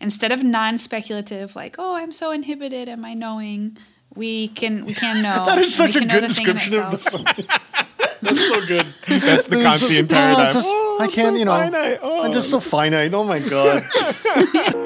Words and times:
instead 0.00 0.32
of 0.32 0.42
non-speculative, 0.42 1.56
like 1.56 1.76
"Oh, 1.78 1.94
I'm 1.94 2.12
so 2.12 2.30
inhibited, 2.30 2.88
am 2.88 3.04
I 3.04 3.14
knowing?" 3.14 3.76
We 4.14 4.48
can 4.48 4.84
we 4.84 4.94
can 4.94 5.22
know. 5.22 5.46
That 5.46 5.58
is 5.58 5.74
such 5.74 5.96
a 5.96 6.00
good 6.00 6.24
the 6.24 6.28
thing 6.32 6.48
in 6.48 6.54
description 6.56 6.74
of 6.82 6.90
the. 7.04 7.58
That's 8.22 8.48
so 8.48 8.66
good. 8.66 8.86
That's 9.06 9.46
the 9.46 9.56
There's 9.58 9.80
so- 9.80 9.86
Kantian 9.86 10.04
Oh, 10.04 10.08
paradigm. 10.08 10.56
it's 10.56 10.66
Oh, 10.66 10.98
I 11.00 11.06
can't, 11.06 11.34
so 11.34 11.36
you 11.36 11.44
know. 11.44 11.52
finite. 11.52 11.98
Oh. 12.02 12.24
I'm 12.24 12.32
just 12.32 12.48
oh. 12.52 12.58
so 12.58 12.68
finite. 12.68 13.14
Oh 13.14 13.22
my 13.24 13.38
god. 13.38 14.84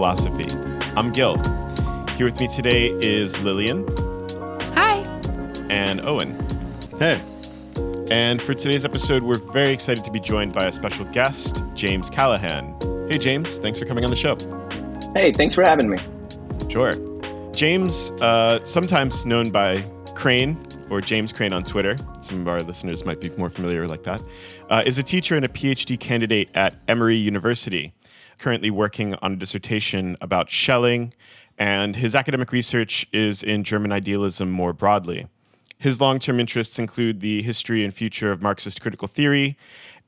Philosophy. 0.00 0.46
I'm 0.96 1.10
Gil. 1.10 1.36
Here 2.16 2.24
with 2.24 2.40
me 2.40 2.48
today 2.48 2.86
is 3.02 3.38
Lillian 3.40 3.86
Hi. 4.72 5.00
and 5.68 6.00
Owen. 6.00 6.38
hey. 6.98 7.22
And 8.10 8.40
for 8.40 8.54
today's 8.54 8.86
episode, 8.86 9.22
we're 9.22 9.36
very 9.52 9.74
excited 9.74 10.02
to 10.06 10.10
be 10.10 10.18
joined 10.18 10.54
by 10.54 10.64
a 10.64 10.72
special 10.72 11.04
guest, 11.12 11.62
James 11.74 12.08
Callahan. 12.08 12.74
Hey, 13.10 13.18
James, 13.18 13.58
thanks 13.58 13.78
for 13.78 13.84
coming 13.84 14.02
on 14.02 14.10
the 14.10 14.16
show. 14.16 14.38
Hey, 15.12 15.32
thanks 15.32 15.54
for 15.54 15.64
having 15.64 15.90
me. 15.90 15.98
Sure. 16.70 16.94
James, 17.52 18.10
uh, 18.22 18.64
sometimes 18.64 19.26
known 19.26 19.50
by 19.50 19.82
Crane 20.14 20.56
or 20.88 21.02
James 21.02 21.30
Crane 21.30 21.52
on 21.52 21.62
Twitter, 21.62 21.94
some 22.22 22.40
of 22.40 22.48
our 22.48 22.62
listeners 22.62 23.04
might 23.04 23.20
be 23.20 23.28
more 23.36 23.50
familiar 23.50 23.86
like 23.86 24.04
that, 24.04 24.22
uh, 24.70 24.82
is 24.86 24.96
a 24.96 25.02
teacher 25.02 25.36
and 25.36 25.44
a 25.44 25.48
PhD 25.48 26.00
candidate 26.00 26.48
at 26.54 26.74
Emory 26.88 27.16
University, 27.16 27.92
currently 28.40 28.70
working 28.70 29.14
on 29.22 29.34
a 29.34 29.36
dissertation 29.36 30.16
about 30.20 30.50
Schelling, 30.50 31.12
and 31.58 31.94
his 31.94 32.14
academic 32.14 32.50
research 32.50 33.06
is 33.12 33.42
in 33.42 33.62
German 33.62 33.92
idealism 33.92 34.50
more 34.50 34.72
broadly. 34.72 35.28
His 35.78 36.00
long 36.00 36.18
term 36.18 36.40
interests 36.40 36.78
include 36.78 37.20
the 37.20 37.42
history 37.42 37.84
and 37.84 37.94
future 37.94 38.32
of 38.32 38.42
Marxist 38.42 38.80
critical 38.80 39.06
theory 39.06 39.56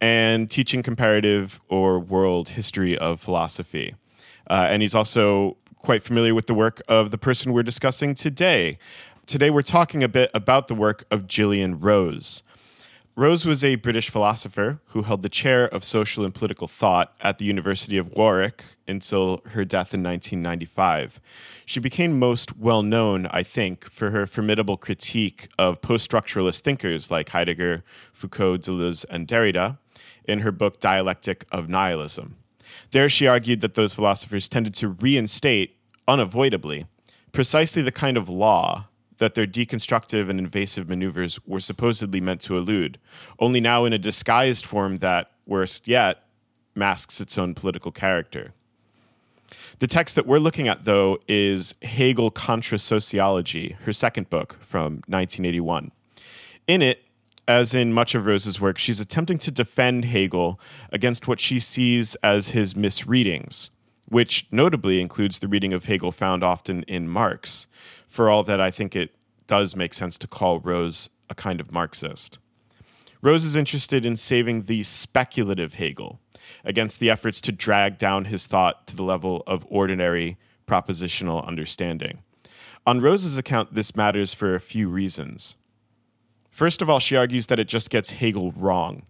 and 0.00 0.50
teaching 0.50 0.83
comparative 0.83 1.61
or 1.69 2.00
world 2.00 2.50
history 2.50 2.98
of 2.98 3.20
philosophy. 3.20 3.94
Uh, 4.50 4.67
and 4.69 4.83
he's 4.83 4.94
also 4.94 5.56
quite 5.78 6.02
familiar 6.02 6.34
with 6.34 6.46
the 6.46 6.55
work 6.55 6.83
of 6.89 7.11
the 7.11 7.19
person 7.19 7.52
we're 7.52 7.62
discussing 7.62 8.14
today. 8.14 8.78
Today, 9.27 9.50
we're 9.50 9.62
talking 9.62 10.02
a 10.02 10.08
bit 10.08 10.30
about 10.34 10.69
the 10.69 10.74
work 10.74 11.05
of 11.11 11.27
Gillian 11.27 11.78
Rose. 11.78 12.42
Rose 13.14 13.44
was 13.44 13.62
a 13.62 13.74
British 13.74 14.08
philosopher 14.08 14.80
who 14.86 15.02
held 15.02 15.22
the 15.22 15.28
chair 15.28 15.68
of 15.68 15.84
social 15.84 16.24
and 16.24 16.34
political 16.34 16.66
thought 16.66 17.14
at 17.20 17.36
the 17.36 17.44
University 17.44 17.98
of 17.98 18.10
Warwick 18.16 18.64
until 18.88 19.42
her 19.50 19.66
death 19.66 19.92
in 19.92 20.02
1995. 20.02 21.20
She 21.66 21.78
became 21.78 22.18
most 22.18 22.56
well 22.56 22.83
known, 22.83 23.27
I 23.27 23.42
think, 23.42 23.90
for 23.90 24.12
her 24.12 24.27
formidable 24.27 24.78
critique 24.78 25.48
of 25.58 25.83
post 25.83 26.10
structuralist 26.10 26.60
thinkers 26.60 27.10
like 27.10 27.28
Heidegger, 27.28 27.84
Foucault, 28.14 28.58
Deleuze, 28.58 29.05
and 29.10 29.28
Derrida 29.28 29.77
in 30.24 30.40
her 30.40 30.50
book 30.50 30.80
Dialectic 30.80 31.44
of 31.52 31.68
Nihilism. 31.68 32.36
There, 32.92 33.10
she 33.10 33.27
argued 33.27 33.60
that 33.60 33.74
those 33.74 33.92
philosophers 33.92 34.48
tended 34.48 34.74
to 34.77 34.88
reinstate, 34.88 35.77
unavoidably, 36.08 36.86
precisely 37.30 37.83
the 37.83 37.92
kind 37.92 38.16
of 38.16 38.30
law 38.30 38.86
that 39.23 39.37
their 39.37 39.47
deconstructive 39.47 40.28
and 40.28 40.41
invasive 40.41 40.89
maneuvers 40.89 41.39
were 41.46 41.61
supposedly 41.61 42.20
meant 42.20 42.41
to 42.41 42.57
elude, 42.57 42.98
only 43.39 43.61
now 43.61 43.85
in 43.85 43.92
a 43.92 43.98
disguised 43.98 44.67
form 44.67 44.96
that, 44.96 45.30
worst 45.46 45.86
yet, 45.86 46.24
masks 46.74 47.20
its 47.20 47.39
own 47.39 47.55
political 47.55 47.92
character. 47.92 48.52
The 49.79 49.86
text 49.86 50.17
that 50.17 50.27
we're 50.27 50.41
looking 50.41 50.67
at, 50.67 50.86
though, 50.86 51.20
is 51.29 51.73
Hegel 51.83 52.33
Contra 52.33 52.80
Sociology, 52.80 53.77
her 53.85 53.92
second 53.92 54.29
book 54.29 54.58
from 54.61 54.95
1981. 55.07 55.92
In 56.67 56.83
it, 56.83 57.05
as 57.46 57.75
in 57.75 57.92
much 57.92 58.17
of 58.17 58.27
Rose's 58.27 58.61
work, 58.61 58.77
she's 58.77 58.98
attempting 58.98 59.39
to 59.39 59.52
defend 59.52 60.07
Hegel 60.07 60.58
against 60.91 61.29
what 61.29 61.39
she 61.39 61.61
sees 61.61 62.17
as 62.25 62.48
his 62.48 62.75
misreadings, 62.75 63.70
which 64.07 64.48
notably 64.51 65.01
includes 65.01 65.39
the 65.39 65.46
reading 65.46 65.73
of 65.73 65.85
Hegel 65.85 66.11
found 66.11 66.42
often 66.42 66.83
in 66.89 67.07
Marx, 67.07 67.69
for 68.08 68.29
all 68.29 68.42
that 68.42 68.61
I 68.61 68.70
think 68.70 68.95
it 68.95 69.14
does 69.52 69.77
make 69.77 69.92
sense 69.92 70.17
to 70.17 70.27
call 70.27 70.61
Rose 70.61 71.11
a 71.29 71.35
kind 71.35 71.61
of 71.61 71.70
Marxist. 71.70 72.39
Rose 73.20 73.45
is 73.45 73.55
interested 73.55 74.07
in 74.07 74.17
saving 74.17 74.63
the 74.63 74.83
speculative 74.83 75.74
Hegel 75.74 76.20
against 76.64 77.01
the 77.01 77.11
efforts 77.11 77.39
to 77.42 77.52
drag 77.52 77.98
down 77.98 78.24
his 78.24 78.46
thought 78.46 78.86
to 78.86 78.96
the 78.96 79.02
level 79.02 79.42
of 79.46 79.67
ordinary 79.68 80.39
propositional 80.67 81.46
understanding. 81.46 82.20
On 82.86 83.02
Rose's 83.02 83.36
account, 83.36 83.74
this 83.74 83.95
matters 83.95 84.33
for 84.33 84.55
a 84.55 84.58
few 84.58 84.89
reasons. 84.89 85.57
First 86.51 86.80
of 86.80 86.89
all, 86.89 86.98
she 86.98 87.14
argues 87.14 87.48
that 87.48 87.61
it 87.61 87.69
just 87.69 87.90
gets 87.90 88.13
Hegel 88.13 88.52
wrong. 88.52 89.02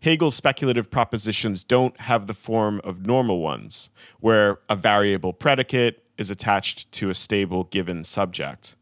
Hegel's 0.00 0.36
speculative 0.36 0.90
propositions 0.90 1.64
don't 1.64 2.00
have 2.00 2.28
the 2.28 2.32
form 2.32 2.80
of 2.82 3.04
normal 3.04 3.40
ones, 3.40 3.90
where 4.20 4.60
a 4.70 4.74
variable 4.74 5.34
predicate 5.34 6.02
is 6.16 6.30
attached 6.30 6.90
to 6.92 7.10
a 7.10 7.14
stable 7.14 7.64
given 7.64 8.04
subject. 8.04 8.74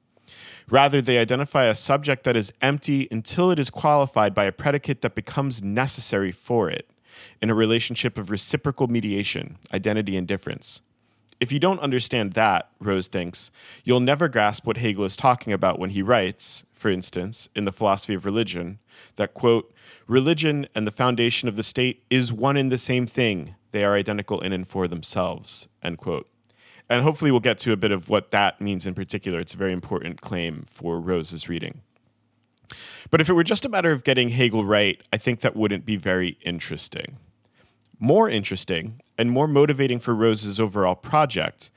Rather, 0.71 1.01
they 1.01 1.19
identify 1.19 1.65
a 1.65 1.75
subject 1.75 2.25
that 2.25 2.37
is 2.37 2.53
empty 2.63 3.09
until 3.11 3.51
it 3.51 3.59
is 3.59 3.71
qualified 3.71 4.35
by 4.35 4.45
a 4.45 4.53
predicate 4.53 5.03
that 5.03 5.15
becomes 5.15 5.63
necessary 5.63 6.33
for 6.33 6.71
it 6.71 6.89
in 7.41 7.51
a 7.51 7.55
relationship 7.55 8.19
of 8.19 8.31
reciprocal 8.31 8.89
mediation, 8.89 9.59
identity, 9.73 10.17
and 10.17 10.27
difference. 10.27 10.81
If 11.41 11.53
you 11.53 11.59
don't 11.59 11.81
understand 11.81 12.33
that, 12.33 12.71
Rose 12.81 13.09
thinks, 13.09 13.51
you'll 13.85 14.01
never 14.01 14.29
grasp 14.29 14.67
what 14.67 14.79
Hegel 14.79 15.05
is 15.05 15.17
talking 15.17 15.53
about 15.53 15.79
when 15.79 15.91
he 15.91 16.01
writes, 16.01 16.65
for 16.73 16.91
instance, 16.91 17.49
in 17.55 17.65
the 17.65 17.73
philosophy 17.73 18.15
of 18.15 18.25
religion, 18.25 18.79
that, 19.17 19.35
quote, 19.35 19.73
religion 20.07 20.67
and 20.75 20.87
the 20.87 20.93
foundation 20.93 21.49
of 21.49 21.57
the 21.57 21.63
state 21.63 22.05
is 22.09 22.33
one 22.33 22.57
and 22.57 22.71
the 22.71 22.79
same 22.79 23.07
thing. 23.07 23.55
They 23.73 23.85
are 23.85 23.95
identical 23.95 24.41
in 24.41 24.53
and 24.53 24.67
for 24.67 24.87
themselves, 24.87 25.69
end 25.83 25.99
quote. 25.99 26.29
And 26.89 27.03
hopefully 27.03 27.31
we'll 27.31 27.41
get 27.41 27.59
to 27.59 27.73
a 27.73 27.77
bit 27.77 27.93
of 27.93 28.09
what 28.09 28.31
that 28.31 28.61
means 28.61 28.87
in 28.87 28.95
particular. 28.95 29.41
It's 29.41 29.55
a 29.55 29.59
very 29.59 29.73
important 29.73 30.21
claim 30.21 30.65
for 30.71 31.01
Rose's 31.01 31.49
reading. 31.49 31.81
But 33.11 33.21
if 33.21 33.29
it 33.29 33.35
were 33.35 33.45
just 33.45 33.65
a 33.65 33.69
matter 33.69 33.93
of 33.93 34.05
getting 34.05 34.31
Hegel 34.31 34.65
right, 34.65 35.01
I 35.13 35.17
think 35.17 35.41
that 35.41 35.57
wouldn't 35.57 35.87
be 35.87 35.97
very 35.97 36.39
interesting. 36.43 37.19
More 37.99 38.29
interesting 38.29 39.01
and 39.17 39.31
more 39.31 39.47
motivating 39.47 40.01
for 40.01 40.15
Rose's 40.15 40.59
overall 40.59 40.97
project, 40.97 41.71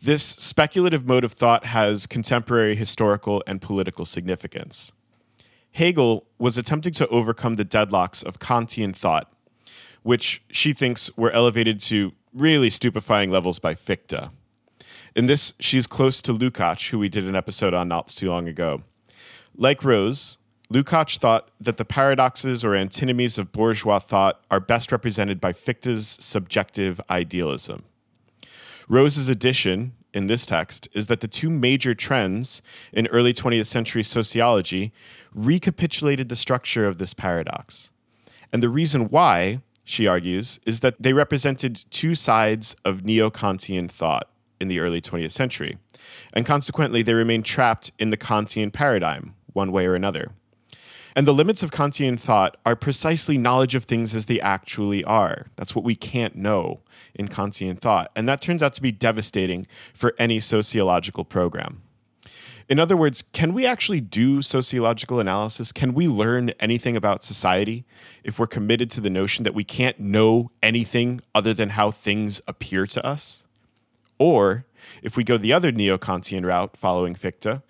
this 0.00 0.22
speculative 0.22 1.06
mode 1.06 1.24
of 1.24 1.32
thought 1.32 1.66
has 1.66 2.06
contemporary 2.06 2.76
historical 2.76 3.42
and 3.46 3.60
political 3.60 4.04
significance. 4.04 4.92
Hegel 5.72 6.26
was 6.38 6.58
attempting 6.58 6.92
to 6.94 7.08
overcome 7.08 7.56
the 7.56 7.64
deadlocks 7.64 8.22
of 8.22 8.38
Kantian 8.38 8.94
thought, 8.94 9.32
which 10.02 10.42
she 10.50 10.72
thinks 10.72 11.10
were 11.16 11.30
elevated 11.30 11.80
to 11.80 12.12
really 12.34 12.68
stupefying 12.68 13.30
levels 13.30 13.58
by 13.58 13.74
Fichte. 13.74 14.30
In 15.14 15.26
this, 15.26 15.52
she's 15.60 15.86
close 15.86 16.22
to 16.22 16.32
Lukács, 16.32 16.88
who 16.88 16.98
we 16.98 17.08
did 17.08 17.26
an 17.26 17.36
episode 17.36 17.74
on 17.74 17.88
not 17.88 18.08
too 18.08 18.30
long 18.30 18.48
ago. 18.48 18.82
Like 19.54 19.84
Rose, 19.84 20.38
Lukács 20.72 21.18
thought 21.18 21.50
that 21.60 21.76
the 21.76 21.84
paradoxes 21.84 22.64
or 22.64 22.74
antinomies 22.74 23.36
of 23.36 23.52
bourgeois 23.52 23.98
thought 23.98 24.42
are 24.50 24.60
best 24.60 24.90
represented 24.90 25.38
by 25.38 25.52
Fichte's 25.52 26.16
subjective 26.18 26.98
idealism. 27.10 27.84
Rose's 28.88 29.28
addition 29.28 29.92
in 30.14 30.28
this 30.28 30.46
text 30.46 30.88
is 30.94 31.08
that 31.08 31.20
the 31.20 31.28
two 31.28 31.50
major 31.50 31.94
trends 31.94 32.62
in 32.90 33.06
early 33.08 33.34
20th 33.34 33.66
century 33.66 34.02
sociology 34.02 34.92
recapitulated 35.34 36.30
the 36.30 36.36
structure 36.36 36.86
of 36.86 36.96
this 36.96 37.12
paradox. 37.12 37.90
And 38.50 38.62
the 38.62 38.70
reason 38.70 39.10
why, 39.10 39.60
she 39.84 40.06
argues, 40.06 40.58
is 40.64 40.80
that 40.80 41.02
they 41.02 41.12
represented 41.12 41.84
two 41.90 42.14
sides 42.14 42.76
of 42.84 43.04
neo 43.04 43.30
Kantian 43.30 43.90
thought 43.90 44.31
in 44.62 44.68
the 44.68 44.80
early 44.80 45.02
20th 45.02 45.32
century. 45.32 45.76
And 46.32 46.46
consequently, 46.46 47.02
they 47.02 47.12
remain 47.12 47.42
trapped 47.42 47.92
in 47.98 48.08
the 48.08 48.16
Kantian 48.16 48.72
paradigm, 48.72 49.34
one 49.52 49.72
way 49.72 49.84
or 49.84 49.94
another. 49.94 50.30
And 51.14 51.26
the 51.26 51.34
limits 51.34 51.62
of 51.62 51.70
Kantian 51.70 52.18
thought 52.18 52.56
are 52.64 52.74
precisely 52.74 53.36
knowledge 53.36 53.74
of 53.74 53.84
things 53.84 54.14
as 54.14 54.26
they 54.26 54.40
actually 54.40 55.04
are. 55.04 55.48
That's 55.56 55.74
what 55.74 55.84
we 55.84 55.94
can't 55.94 56.36
know 56.36 56.80
in 57.14 57.28
Kantian 57.28 57.78
thought. 57.78 58.10
And 58.16 58.26
that 58.28 58.40
turns 58.40 58.62
out 58.62 58.72
to 58.74 58.82
be 58.82 58.92
devastating 58.92 59.66
for 59.92 60.14
any 60.18 60.40
sociological 60.40 61.24
program. 61.24 61.82
In 62.68 62.78
other 62.78 62.96
words, 62.96 63.22
can 63.32 63.52
we 63.52 63.66
actually 63.66 64.00
do 64.00 64.40
sociological 64.40 65.20
analysis? 65.20 65.72
Can 65.72 65.92
we 65.92 66.08
learn 66.08 66.50
anything 66.60 66.96
about 66.96 67.22
society 67.22 67.84
if 68.24 68.38
we're 68.38 68.46
committed 68.46 68.90
to 68.92 69.00
the 69.02 69.10
notion 69.10 69.44
that 69.44 69.54
we 69.54 69.64
can't 69.64 70.00
know 70.00 70.50
anything 70.62 71.20
other 71.34 71.52
than 71.52 71.70
how 71.70 71.90
things 71.90 72.40
appear 72.46 72.86
to 72.86 73.04
us? 73.04 73.42
Or 74.22 74.66
if 75.02 75.16
we 75.16 75.24
go 75.24 75.36
the 75.36 75.52
other 75.52 75.72
neo 75.72 75.98
Kantian 75.98 76.46
route 76.46 76.76
following 76.76 77.16
Fichte, 77.16 77.60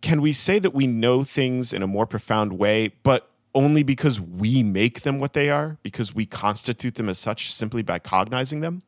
can 0.00 0.20
we 0.20 0.32
say 0.32 0.58
that 0.58 0.74
we 0.74 0.88
know 0.88 1.22
things 1.22 1.72
in 1.72 1.80
a 1.80 1.86
more 1.86 2.06
profound 2.06 2.54
way, 2.54 2.88
but 3.04 3.30
only 3.54 3.84
because 3.84 4.20
we 4.20 4.64
make 4.64 5.02
them 5.02 5.20
what 5.20 5.32
they 5.32 5.48
are, 5.48 5.78
because 5.84 6.12
we 6.12 6.26
constitute 6.26 6.96
them 6.96 7.08
as 7.08 7.20
such 7.20 7.54
simply 7.54 7.82
by 7.82 8.00
cognizing 8.00 8.62
them? 8.62 8.82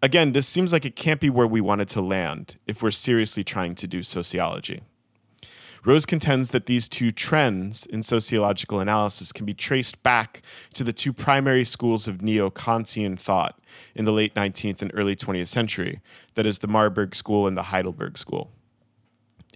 Again, 0.00 0.30
this 0.30 0.46
seems 0.46 0.72
like 0.72 0.84
it 0.84 0.94
can't 0.94 1.18
be 1.18 1.30
where 1.30 1.48
we 1.48 1.60
wanted 1.60 1.88
to 1.88 2.00
land 2.00 2.58
if 2.68 2.80
we're 2.80 2.92
seriously 2.92 3.42
trying 3.42 3.74
to 3.74 3.88
do 3.88 4.04
sociology. 4.04 4.82
Rose 5.84 6.06
contends 6.06 6.50
that 6.50 6.66
these 6.66 6.88
two 6.88 7.12
trends 7.12 7.86
in 7.86 8.02
sociological 8.02 8.80
analysis 8.80 9.32
can 9.32 9.46
be 9.46 9.54
traced 9.54 10.02
back 10.02 10.42
to 10.74 10.84
the 10.84 10.92
two 10.92 11.12
primary 11.12 11.64
schools 11.64 12.08
of 12.08 12.22
neo 12.22 12.50
Kantian 12.50 13.18
thought 13.18 13.58
in 13.94 14.04
the 14.04 14.12
late 14.12 14.34
19th 14.34 14.82
and 14.82 14.90
early 14.94 15.14
20th 15.14 15.48
century 15.48 16.00
that 16.34 16.46
is, 16.46 16.60
the 16.60 16.68
Marburg 16.68 17.16
School 17.16 17.48
and 17.48 17.56
the 17.56 17.64
Heidelberg 17.64 18.16
School. 18.16 18.52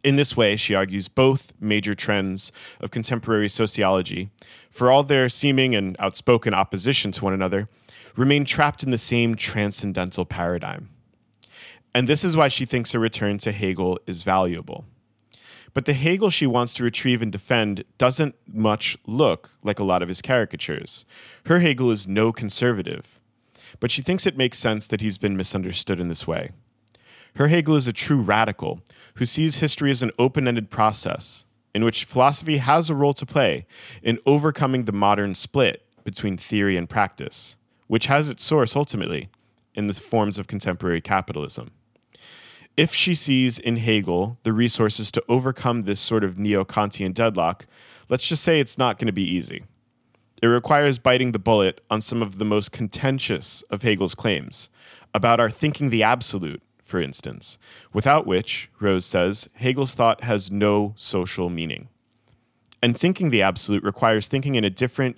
In 0.03 0.17
this 0.17 0.37
way, 0.37 0.57
she 0.57 0.75
argues, 0.75 1.07
both 1.07 1.53
major 1.61 1.95
trends 1.95 2.51
of 2.81 2.91
contemporary 2.91 3.49
sociology, 3.49 4.31
for 4.69 4.91
all 4.91 5.05
their 5.05 5.29
seeming 5.29 5.77
and 5.77 5.95
outspoken 6.01 6.55
opposition 6.55 7.13
to 7.13 7.25
one 7.25 7.33
another, 7.33 7.69
remain 8.17 8.45
trapped 8.45 8.83
in 8.83 8.91
the 8.91 8.99
same 8.99 9.37
transcendental 9.37 10.25
paradigm. 10.25 10.89
And 11.95 12.09
this 12.09 12.25
is 12.25 12.37
why 12.37 12.49
she 12.49 12.65
thinks 12.65 12.95
a 12.95 12.99
return 12.99 13.39
to 13.39 13.53
Hegel 13.53 14.01
is 14.07 14.23
valuable. 14.23 14.85
But 15.75 15.87
the 15.87 15.95
Hegel 15.95 16.31
she 16.31 16.47
wants 16.47 16.75
to 16.75 16.85
retrieve 16.85 17.23
and 17.23 17.33
defend 17.33 17.85
doesn't 17.97 18.35
much 18.47 18.99
look 19.07 19.51
like 19.63 19.79
a 19.79 19.85
lot 19.85 20.03
of 20.03 20.09
his 20.09 20.21
caricatures. 20.21 21.07
Her 21.47 21.61
Hegel 21.61 21.91
is 21.91 22.07
no 22.07 22.33
conservative, 22.33 23.21
but 23.81 23.91
she 23.91 24.03
thinks 24.03 24.27
it 24.27 24.37
makes 24.37 24.59
sense 24.59 24.87
that 24.87 25.01
he's 25.01 25.19
been 25.19 25.37
misunderstood 25.37 25.99
in 25.99 26.09
this 26.09 26.27
way. 26.27 26.51
Her 27.37 27.49
Hegel 27.49 27.77
is 27.77 27.89
a 27.89 27.93
true 27.93 28.21
radical 28.21 28.83
who 29.15 29.25
sees 29.25 29.57
history 29.57 29.91
as 29.91 30.03
an 30.03 30.11
open 30.19 30.47
ended 30.47 30.71
process 30.71 31.47
in 31.75 31.85
which 31.85 32.05
philosophy 32.05 32.59
has 32.59 32.91
a 32.91 32.95
role 32.95 33.15
to 33.15 33.25
play 33.25 33.67
in 34.03 34.19
overcoming 34.27 34.85
the 34.85 34.93
modern 34.93 35.35
split 35.35 35.83
between 36.05 36.37
theory 36.37 36.77
and 36.77 36.91
practice, 36.91 37.57
which 37.87 38.07
has 38.07 38.29
its 38.29 38.43
source 38.43 38.77
ultimately 38.77 39.31
in 39.75 39.87
the 39.87 39.95
forms 39.95 40.37
of 40.37 40.47
contemporary 40.47 41.01
capitalism. 41.01 41.71
If 42.77 42.95
she 42.95 43.15
sees 43.15 43.59
in 43.59 43.77
Hegel 43.77 44.39
the 44.45 44.53
resources 44.53 45.11
to 45.13 45.25
overcome 45.29 45.83
this 45.83 46.01
sort 46.01 46.25
of 46.25 46.39
neo 46.39 46.65
Kantian 46.65 47.13
deadlock, 47.13 47.67
let's 48.09 48.27
just 48.27 48.43
say 48.43 48.61
it's 48.61 48.79
not 48.79 48.99
going 48.99 49.07
to 49.07 49.13
be 49.13 49.29
easy. 49.29 49.65
It 50.43 50.47
requires 50.47 50.99
biting 50.99 51.33
the 51.33 51.39
bullet 51.39 51.81
on 51.91 52.01
some 52.01 52.23
of 52.23 52.39
the 52.39 52.45
most 52.45 52.73
contentious 52.73 53.63
of 53.71 53.83
Hegel's 53.83 54.15
claims 54.15 54.71
about 55.15 55.39
our 55.39 55.51
thinking 55.51 55.91
the 55.91 56.03
absolute 56.03 56.63
for 56.93 57.01
instance, 57.01 57.57
without 57.95 58.27
which, 58.27 58.69
Rose 58.79 59.07
says, 59.07 59.49
Hegel's 59.55 59.95
thought 59.95 60.25
has 60.25 60.51
no 60.51 60.93
social 60.99 61.49
meaning. 61.49 61.89
And 62.83 62.99
thinking 62.99 63.31
the 63.31 63.41
absolute 63.41 63.83
requires 63.83 64.29
thinking 64.29 64.57
in 64.57 64.65
a 64.65 64.69
different, 64.69 65.17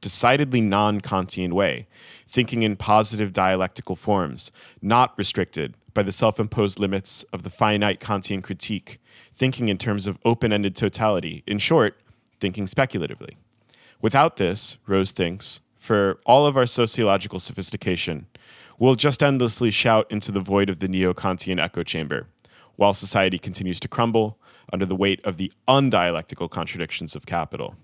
decidedly 0.00 0.60
non 0.60 1.00
Kantian 1.00 1.52
way, 1.52 1.86
thinking 2.28 2.62
in 2.62 2.74
positive 2.74 3.32
dialectical 3.32 3.94
forms, 3.94 4.50
not 4.80 5.16
restricted 5.16 5.76
by 5.94 6.02
the 6.02 6.12
self 6.12 6.40
imposed 6.40 6.78
limits 6.78 7.24
of 7.32 7.42
the 7.42 7.50
finite 7.50 8.00
Kantian 8.00 8.42
critique, 8.42 9.00
thinking 9.36 9.68
in 9.68 9.78
terms 9.78 10.06
of 10.06 10.18
open 10.24 10.52
ended 10.52 10.76
totality, 10.76 11.42
in 11.46 11.58
short, 11.58 12.00
thinking 12.40 12.66
speculatively. 12.66 13.36
Without 14.00 14.36
this, 14.36 14.78
Rose 14.86 15.12
thinks, 15.12 15.60
for 15.76 16.18
all 16.26 16.46
of 16.46 16.56
our 16.56 16.66
sociological 16.66 17.38
sophistication, 17.38 18.26
we'll 18.78 18.94
just 18.94 19.22
endlessly 19.22 19.70
shout 19.70 20.10
into 20.10 20.32
the 20.32 20.40
void 20.40 20.68
of 20.68 20.80
the 20.80 20.88
neo 20.88 21.12
Kantian 21.12 21.60
echo 21.60 21.82
chamber, 21.82 22.26
while 22.76 22.94
society 22.94 23.38
continues 23.38 23.78
to 23.80 23.88
crumble 23.88 24.38
under 24.72 24.86
the 24.86 24.96
weight 24.96 25.20
of 25.24 25.36
the 25.36 25.52
undialectical 25.68 26.50
contradictions 26.50 27.14
of 27.14 27.26
capital. 27.26 27.76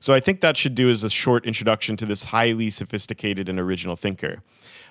So 0.00 0.12
I 0.12 0.20
think 0.20 0.40
that 0.40 0.56
should 0.56 0.74
do 0.74 0.90
as 0.90 1.02
a 1.02 1.10
short 1.10 1.46
introduction 1.46 1.96
to 1.96 2.06
this 2.06 2.24
highly 2.24 2.70
sophisticated 2.70 3.48
and 3.48 3.58
original 3.58 3.96
thinker. 3.96 4.42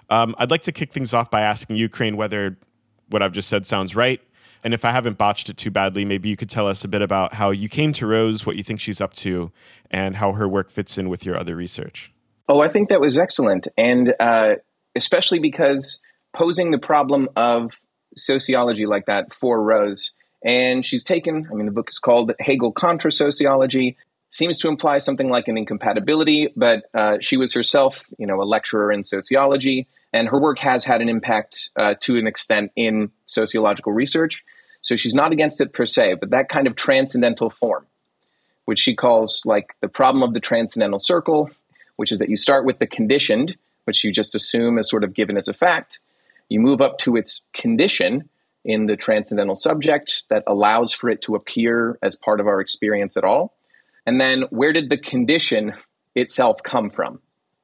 Um, 0.10 0.36
I'd 0.38 0.52
like 0.52 0.64
to 0.64 0.72
kick 0.72 0.92
things 0.92 1.14
off 1.14 1.32
by 1.32 1.42
asking 1.42 1.76
you 1.76 1.90
Crane 1.90 2.18
whether 2.18 2.58
what 3.10 3.22
I've 3.22 3.32
just 3.32 3.50
said 3.50 3.66
sounds 3.66 3.96
right. 3.96 4.22
And 4.64 4.74
if 4.74 4.86
I 4.86 4.92
haven't 4.92 5.18
botched 5.18 5.50
it 5.50 5.58
too 5.58 5.72
badly, 5.72 6.06
maybe 6.06 6.30
you 6.30 6.38
could 6.38 6.50
tell 6.50 6.68
us 6.68 6.84
a 6.86 6.88
bit 6.88 7.02
about 7.02 7.34
how 7.34 7.52
you 7.52 7.68
came 7.68 7.92
to 7.94 8.08
Rose, 8.08 8.46
what 8.46 8.56
you 8.56 8.64
think 8.64 8.80
she's 8.80 9.02
up 9.02 9.14
to, 9.16 9.52
and 9.92 10.16
how 10.16 10.32
her 10.34 10.48
work 10.48 10.70
fits 10.70 10.98
in 10.98 11.10
with 11.10 11.26
your 11.26 11.38
other 11.38 11.56
research. 11.56 12.12
Oh, 12.48 12.62
I 12.62 12.70
think 12.70 12.90
that 12.90 13.02
was 13.02 13.18
excellent. 13.18 13.68
And 13.78 14.16
uh, 14.20 14.56
especially 14.96 15.40
because 15.40 16.00
posing 16.34 16.72
the 16.72 16.78
problem 16.78 17.28
of 17.36 17.82
sociology 18.16 18.86
like 18.86 19.06
that 19.08 19.34
for 19.34 19.62
Rose, 19.62 20.12
and 20.46 20.86
she's 20.86 21.04
taken, 21.04 21.48
I 21.52 21.56
mean, 21.56 21.66
the 21.66 21.72
book 21.72 21.90
is 21.90 22.00
called 22.00 22.34
Hegel 22.40 22.72
Contra 22.72 23.12
Sociology, 23.12 23.98
seems 24.34 24.58
to 24.58 24.68
imply 24.68 24.98
something 24.98 25.30
like 25.30 25.48
an 25.48 25.60
incompatibility, 25.60 26.52
but 26.56 26.86
uh, 26.96 27.18
she 27.22 27.38
was 27.38 27.54
herself, 27.54 28.08
you 28.18 28.26
know, 28.26 28.42
a 28.42 28.44
lecturer 28.44 28.92
in 28.92 29.04
sociology, 29.04 29.88
and 30.12 30.28
her 30.28 30.40
work 30.40 30.58
has 30.58 30.84
had 30.84 31.02
an 31.02 31.10
impact 31.10 31.70
uh, 31.76 31.94
to 32.00 32.18
an 32.18 32.26
extent 32.26 32.72
in 32.76 33.12
sociological 33.28 33.92
research. 33.92 34.44
So 34.82 34.96
she's 34.96 35.14
not 35.14 35.32
against 35.34 35.62
it 35.62 35.72
per 35.72 35.86
se, 35.86 36.16
but 36.16 36.32
that 36.32 36.50
kind 36.50 36.66
of 36.66 36.76
transcendental 36.76 37.52
form, 37.52 37.86
which 38.66 38.80
she 38.80 38.96
calls 38.96 39.44
like 39.46 39.76
the 39.82 39.88
problem 39.88 40.24
of 40.24 40.34
the 40.34 40.40
transcendental 40.40 41.00
circle, 41.00 41.52
which 41.98 42.12
is 42.12 42.18
that 42.18 42.30
you 42.30 42.36
start 42.36 42.66
with 42.66 42.80
the 42.80 42.88
conditioned, 42.88 43.56
which 43.84 44.04
you 44.04 44.12
just 44.12 44.34
assume 44.34 44.80
is 44.80 44.90
sort 44.90 45.04
of 45.04 45.14
given 45.14 45.38
as 45.38 45.48
a 45.48 45.54
fact. 45.54 46.00
You 46.50 46.60
move 46.60 46.82
up 46.82 46.98
to 47.00 47.16
its 47.18 47.44
condition 47.54 48.30
in 48.66 48.88
the 48.88 48.98
transcendental 48.98 49.56
subject 49.56 50.24
that 50.30 50.44
allows 50.48 50.92
for 50.92 51.08
it 51.08 51.22
to 51.22 51.36
appear 51.36 52.00
as 52.02 52.16
part 52.16 52.40
of 52.40 52.48
our 52.48 52.60
experience 52.60 53.16
at 53.16 53.24
all. 53.24 53.54
And 54.06 54.20
then 54.20 54.44
where 54.50 54.74
did 54.74 54.90
the 54.90 54.98
condition 54.98 55.74
itself 56.16 56.62
come 56.64 56.90
from? 56.90 57.20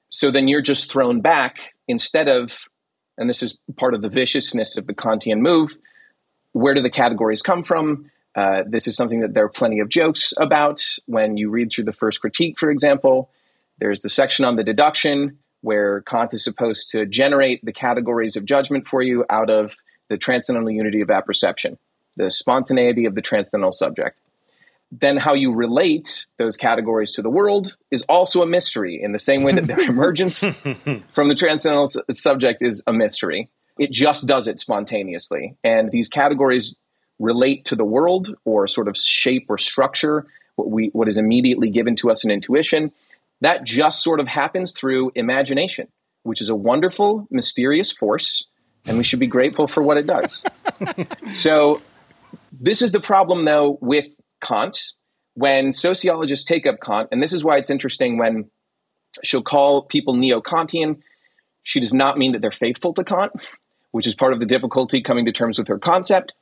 So 0.10 0.32
then 0.32 0.48
you're 0.48 0.62
just 0.62 0.92
thrown 0.92 1.22
back 1.22 1.58
instead 1.88 2.28
of, 2.28 2.66
and 3.18 3.30
this 3.30 3.44
is 3.44 3.58
part 3.78 3.94
of 3.94 4.02
the 4.02 4.10
viciousness 4.10 4.78
of 4.78 4.88
the 4.88 4.94
Kantian 4.94 5.40
move, 5.40 5.76
where 6.54 6.74
do 6.74 6.82
the 6.82 6.90
categories 6.90 7.42
come 7.42 7.64
from? 7.64 8.10
Uh, 8.36 8.64
this 8.68 8.88
is 8.88 8.96
something 8.96 9.20
that 9.22 9.34
there 9.34 9.44
are 9.44 9.50
plenty 9.50 9.80
of 9.80 9.90
jokes 9.90 10.34
about. 10.38 10.84
When 11.06 11.38
you 11.38 11.50
read 11.50 11.72
through 11.72 11.86
the 11.86 11.94
first 11.94 12.22
critique, 12.22 12.58
for 12.58 12.72
example, 12.72 13.30
there's 13.80 14.02
the 14.02 14.10
section 14.10 14.46
on 14.46 14.56
the 14.56 14.64
deduction 14.64 15.38
where 15.62 16.02
Kant 16.02 16.34
is 16.34 16.44
supposed 16.44 16.90
to 16.92 17.06
generate 17.06 17.64
the 17.64 17.74
categories 17.74 18.36
of 18.36 18.46
judgment 18.46 18.88
for 18.88 19.02
you 19.02 19.26
out 19.30 19.50
of 19.50 19.76
the 20.10 20.18
transcendental 20.18 20.72
unity 20.72 21.02
of 21.02 21.10
apperception, 21.10 21.78
the 22.16 22.32
spontaneity 22.32 23.06
of 23.06 23.16
the 23.16 23.22
transcendental 23.22 23.72
subject. 23.72 24.20
Then, 24.92 25.18
how 25.18 25.36
you 25.36 25.54
relate 25.54 26.26
those 26.38 26.58
categories 26.58 27.14
to 27.14 27.22
the 27.22 27.30
world 27.30 27.78
is 27.92 28.04
also 28.10 28.42
a 28.42 28.48
mystery, 28.48 29.00
in 29.02 29.12
the 29.12 29.20
same 29.20 29.44
way 29.44 29.54
that 29.54 29.68
their 29.68 29.80
emergence 29.90 30.40
from 31.14 31.28
the 31.28 31.36
transcendental 31.36 31.88
subject 32.12 32.62
is 32.62 32.84
a 32.88 32.94
mystery. 32.94 33.50
It 33.78 33.92
just 33.92 34.28
does 34.28 34.48
it 34.48 34.60
spontaneously. 34.60 35.56
And 35.64 35.92
these 35.92 36.10
categories 36.10 36.76
relate 37.20 37.66
to 37.66 37.76
the 37.76 37.86
world 37.86 38.36
or 38.46 38.68
sort 38.68 38.88
of 38.88 38.98
shape 38.98 39.46
or 39.50 39.58
structure 39.58 40.26
what, 40.56 40.70
we, 40.70 40.88
what 40.88 41.08
is 41.08 41.18
immediately 41.18 41.70
given 41.70 41.96
to 41.98 42.10
us 42.10 42.26
in 42.26 42.32
intuition 42.32 42.92
that 43.42 43.64
just 43.64 44.04
sort 44.04 44.20
of 44.20 44.28
happens 44.28 44.74
through 44.74 45.12
imagination, 45.16 45.88
which 46.24 46.42
is 46.42 46.50
a 46.50 46.56
wonderful, 46.56 47.28
mysterious 47.32 47.92
force, 47.92 48.46
and 48.86 48.98
we 48.98 49.04
should 49.04 49.20
be 49.20 49.28
grateful 49.28 49.68
for 49.68 49.82
what 49.82 49.98
it 49.98 50.06
does. 50.06 50.44
so, 51.34 51.82
this 52.52 52.82
is 52.82 52.92
the 52.92 53.00
problem, 53.00 53.46
though, 53.46 53.78
with 53.82 54.06
Kant. 54.42 54.94
When 55.34 55.72
sociologists 55.72 56.46
take 56.46 56.66
up 56.66 56.82
Kant, 56.82 57.10
and 57.12 57.22
this 57.22 57.34
is 57.34 57.44
why 57.44 57.58
it's 57.58 57.70
interesting 57.70 58.18
when 58.18 58.50
she'll 59.24 59.42
call 59.42 59.84
people 59.84 60.16
neo 60.16 60.42
Kantian, 60.42 61.00
she 61.64 61.80
does 61.80 61.94
not 61.94 62.18
mean 62.18 62.34
that 62.34 62.42
they're 62.42 62.52
faithful 62.52 62.94
to 62.94 63.04
Kant, 63.04 63.32
which 63.92 64.08
is 64.08 64.16
part 64.16 64.34
of 64.34 64.40
the 64.40 64.46
difficulty 64.46 65.02
coming 65.02 65.26
to 65.26 65.32
terms 65.32 65.58
with 65.58 65.68
her 65.68 65.80
concept. 65.80 66.34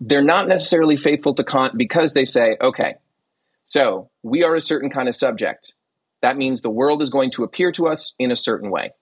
They're 0.00 0.22
not 0.22 0.48
necessarily 0.48 0.96
faithful 0.96 1.34
to 1.34 1.44
Kant 1.44 1.76
because 1.76 2.12
they 2.12 2.24
say, 2.24 2.56
okay, 2.60 2.94
so 3.66 4.10
we 4.22 4.42
are 4.42 4.54
a 4.54 4.60
certain 4.60 4.90
kind 4.90 5.08
of 5.08 5.16
subject. 5.16 5.74
That 6.22 6.36
means 6.36 6.60
the 6.60 6.70
world 6.70 7.02
is 7.02 7.10
going 7.10 7.30
to 7.32 7.44
appear 7.44 7.72
to 7.72 7.88
us 7.88 8.14
in 8.18 8.30
a 8.30 8.36
certain 8.36 8.70
way. 8.70 8.92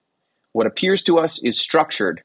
What 0.53 0.67
appears 0.67 1.03
to 1.03 1.19
us 1.19 1.41
is 1.43 1.59
structured 1.59 2.23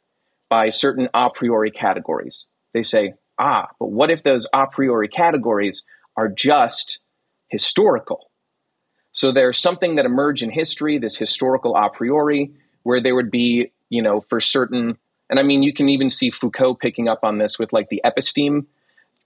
by 0.48 0.70
certain 0.70 1.08
a 1.14 1.30
priori 1.30 1.70
categories. 1.70 2.48
They 2.72 2.82
say, 2.82 3.14
ah, 3.38 3.69
but 3.78 3.90
what 3.90 4.11
if 4.11 4.23
those 4.23 4.47
a 4.52 4.66
priori 4.66 5.09
categories 5.09 5.85
are 6.16 6.28
just 6.28 7.00
historical? 7.49 8.31
So 9.12 9.33
there's 9.33 9.59
something 9.59 9.97
that 9.97 10.05
emerged 10.05 10.43
in 10.43 10.50
history, 10.50 10.99
this 10.99 11.16
historical 11.16 11.75
a 11.75 11.88
priori, 11.88 12.52
where 12.83 13.00
there 13.00 13.14
would 13.14 13.31
be, 13.31 13.73
you 13.88 14.02
know, 14.02 14.21
for 14.21 14.40
certain, 14.40 14.99
and 15.31 15.38
I 15.38 15.43
mean, 15.43 15.62
you 15.62 15.73
can 15.73 15.88
even 15.88 16.11
see 16.11 16.31
Foucault 16.31 16.76
picking 16.76 17.09
up 17.09 17.21
on 17.23 17.38
this 17.38 17.59
with 17.59 17.73
like 17.73 17.88
the 17.88 18.02
episteme 18.05 18.66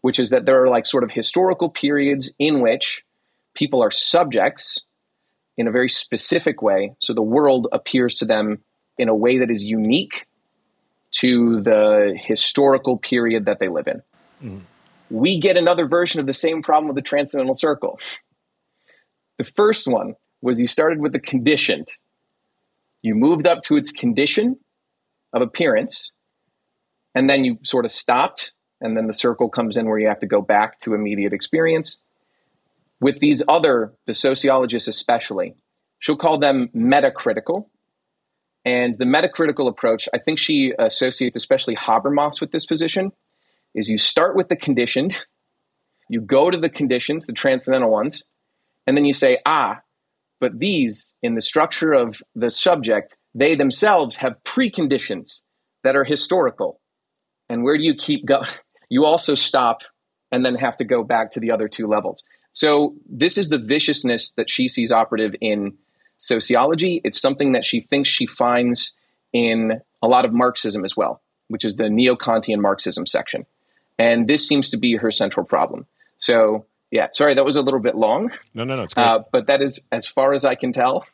which 0.00 0.18
is 0.18 0.30
that 0.30 0.46
there 0.46 0.62
are 0.62 0.68
like 0.68 0.86
sort 0.86 1.04
of 1.04 1.10
historical 1.10 1.68
periods 1.68 2.34
in 2.38 2.60
which 2.60 3.02
people 3.54 3.82
are 3.82 3.90
subjects 3.90 4.80
in 5.56 5.68
a 5.68 5.70
very 5.72 5.90
specific 5.90 6.62
way. 6.62 6.94
So 7.00 7.12
the 7.12 7.22
world 7.22 7.68
appears 7.72 8.14
to 8.16 8.24
them 8.24 8.60
in 8.96 9.08
a 9.08 9.14
way 9.14 9.38
that 9.38 9.50
is 9.50 9.64
unique 9.64 10.26
to 11.12 11.60
the 11.62 12.16
historical 12.16 12.96
period 12.96 13.46
that 13.46 13.58
they 13.58 13.68
live 13.68 13.88
in. 13.88 14.02
Mm. 14.42 14.60
We 15.10 15.40
get 15.40 15.56
another 15.56 15.86
version 15.86 16.20
of 16.20 16.26
the 16.26 16.32
same 16.32 16.62
problem 16.62 16.86
with 16.86 16.96
the 16.96 17.08
transcendental 17.08 17.54
circle. 17.54 17.98
The 19.38 19.44
first 19.44 19.88
one 19.88 20.14
was 20.42 20.60
you 20.60 20.66
started 20.66 21.00
with 21.00 21.12
the 21.12 21.18
conditioned. 21.18 21.88
You 23.02 23.14
moved 23.14 23.46
up 23.46 23.62
to 23.64 23.76
its 23.76 23.90
condition 23.90 24.58
of 25.32 25.42
appearance, 25.42 26.12
and 27.14 27.28
then 27.28 27.44
you 27.44 27.58
sort 27.62 27.84
of 27.84 27.90
stopped, 27.90 28.52
and 28.80 28.96
then 28.96 29.06
the 29.06 29.12
circle 29.12 29.48
comes 29.48 29.76
in 29.76 29.88
where 29.88 29.98
you 29.98 30.08
have 30.08 30.20
to 30.20 30.26
go 30.26 30.40
back 30.40 30.80
to 30.80 30.94
immediate 30.94 31.32
experience. 31.32 31.98
With 33.00 33.20
these 33.20 33.42
other, 33.48 33.94
the 34.06 34.14
sociologists 34.14 34.88
especially, 34.88 35.54
she'll 35.98 36.16
call 36.16 36.38
them 36.38 36.68
metacritical. 36.74 37.66
And 38.64 38.96
the 38.98 39.04
metacritical 39.04 39.68
approach, 39.68 40.08
I 40.12 40.18
think 40.18 40.38
she 40.38 40.72
associates 40.78 41.36
especially 41.36 41.76
Habermas 41.76 42.40
with 42.40 42.52
this 42.52 42.66
position, 42.66 43.12
is 43.74 43.88
you 43.88 43.98
start 43.98 44.36
with 44.36 44.48
the 44.48 44.56
conditioned, 44.56 45.16
you 46.08 46.20
go 46.20 46.50
to 46.50 46.58
the 46.58 46.68
conditions, 46.68 47.26
the 47.26 47.32
transcendental 47.32 47.90
ones, 47.90 48.24
and 48.86 48.96
then 48.96 49.04
you 49.04 49.12
say, 49.12 49.38
ah, 49.46 49.78
but 50.40 50.58
these, 50.58 51.14
in 51.22 51.34
the 51.34 51.40
structure 51.40 51.92
of 51.92 52.20
the 52.34 52.50
subject, 52.50 53.16
they 53.34 53.54
themselves 53.54 54.16
have 54.16 54.42
preconditions 54.44 55.42
that 55.84 55.96
are 55.96 56.04
historical. 56.04 56.80
And 57.48 57.62
where 57.62 57.76
do 57.76 57.84
you 57.84 57.94
keep 57.94 58.26
going? 58.26 58.48
You 58.92 59.04
also 59.04 59.36
stop 59.36 59.82
and 60.32 60.44
then 60.44 60.56
have 60.56 60.76
to 60.78 60.84
go 60.84 61.04
back 61.04 61.30
to 61.30 61.38
the 61.38 61.52
other 61.52 61.68
two 61.68 61.86
levels. 61.86 62.24
So, 62.50 62.96
this 63.08 63.38
is 63.38 63.48
the 63.48 63.58
viciousness 63.58 64.32
that 64.32 64.50
she 64.50 64.66
sees 64.66 64.90
operative 64.90 65.36
in 65.40 65.74
sociology. 66.20 67.00
It's 67.02 67.20
something 67.20 67.52
that 67.52 67.64
she 67.64 67.80
thinks 67.80 68.08
she 68.08 68.26
finds 68.26 68.92
in 69.32 69.80
a 70.02 70.06
lot 70.06 70.24
of 70.24 70.32
Marxism 70.32 70.84
as 70.84 70.96
well, 70.96 71.20
which 71.48 71.64
is 71.64 71.76
the 71.76 71.90
neo 71.90 72.14
Kantian 72.14 72.60
Marxism 72.60 73.06
section. 73.06 73.46
And 73.98 74.28
this 74.28 74.46
seems 74.46 74.70
to 74.70 74.76
be 74.76 74.96
her 74.96 75.10
central 75.10 75.44
problem. 75.44 75.86
So, 76.16 76.66
yeah, 76.90 77.08
sorry, 77.12 77.34
that 77.34 77.44
was 77.44 77.56
a 77.56 77.62
little 77.62 77.80
bit 77.80 77.96
long. 77.96 78.30
No, 78.54 78.64
no, 78.64 78.76
no, 78.76 78.82
it's 78.82 78.94
great. 78.94 79.04
Uh, 79.04 79.22
but 79.32 79.46
that 79.48 79.60
is, 79.60 79.80
as 79.90 80.06
far 80.06 80.32
as 80.32 80.44
I 80.44 80.54
can 80.54 80.72
tell, 80.72 81.04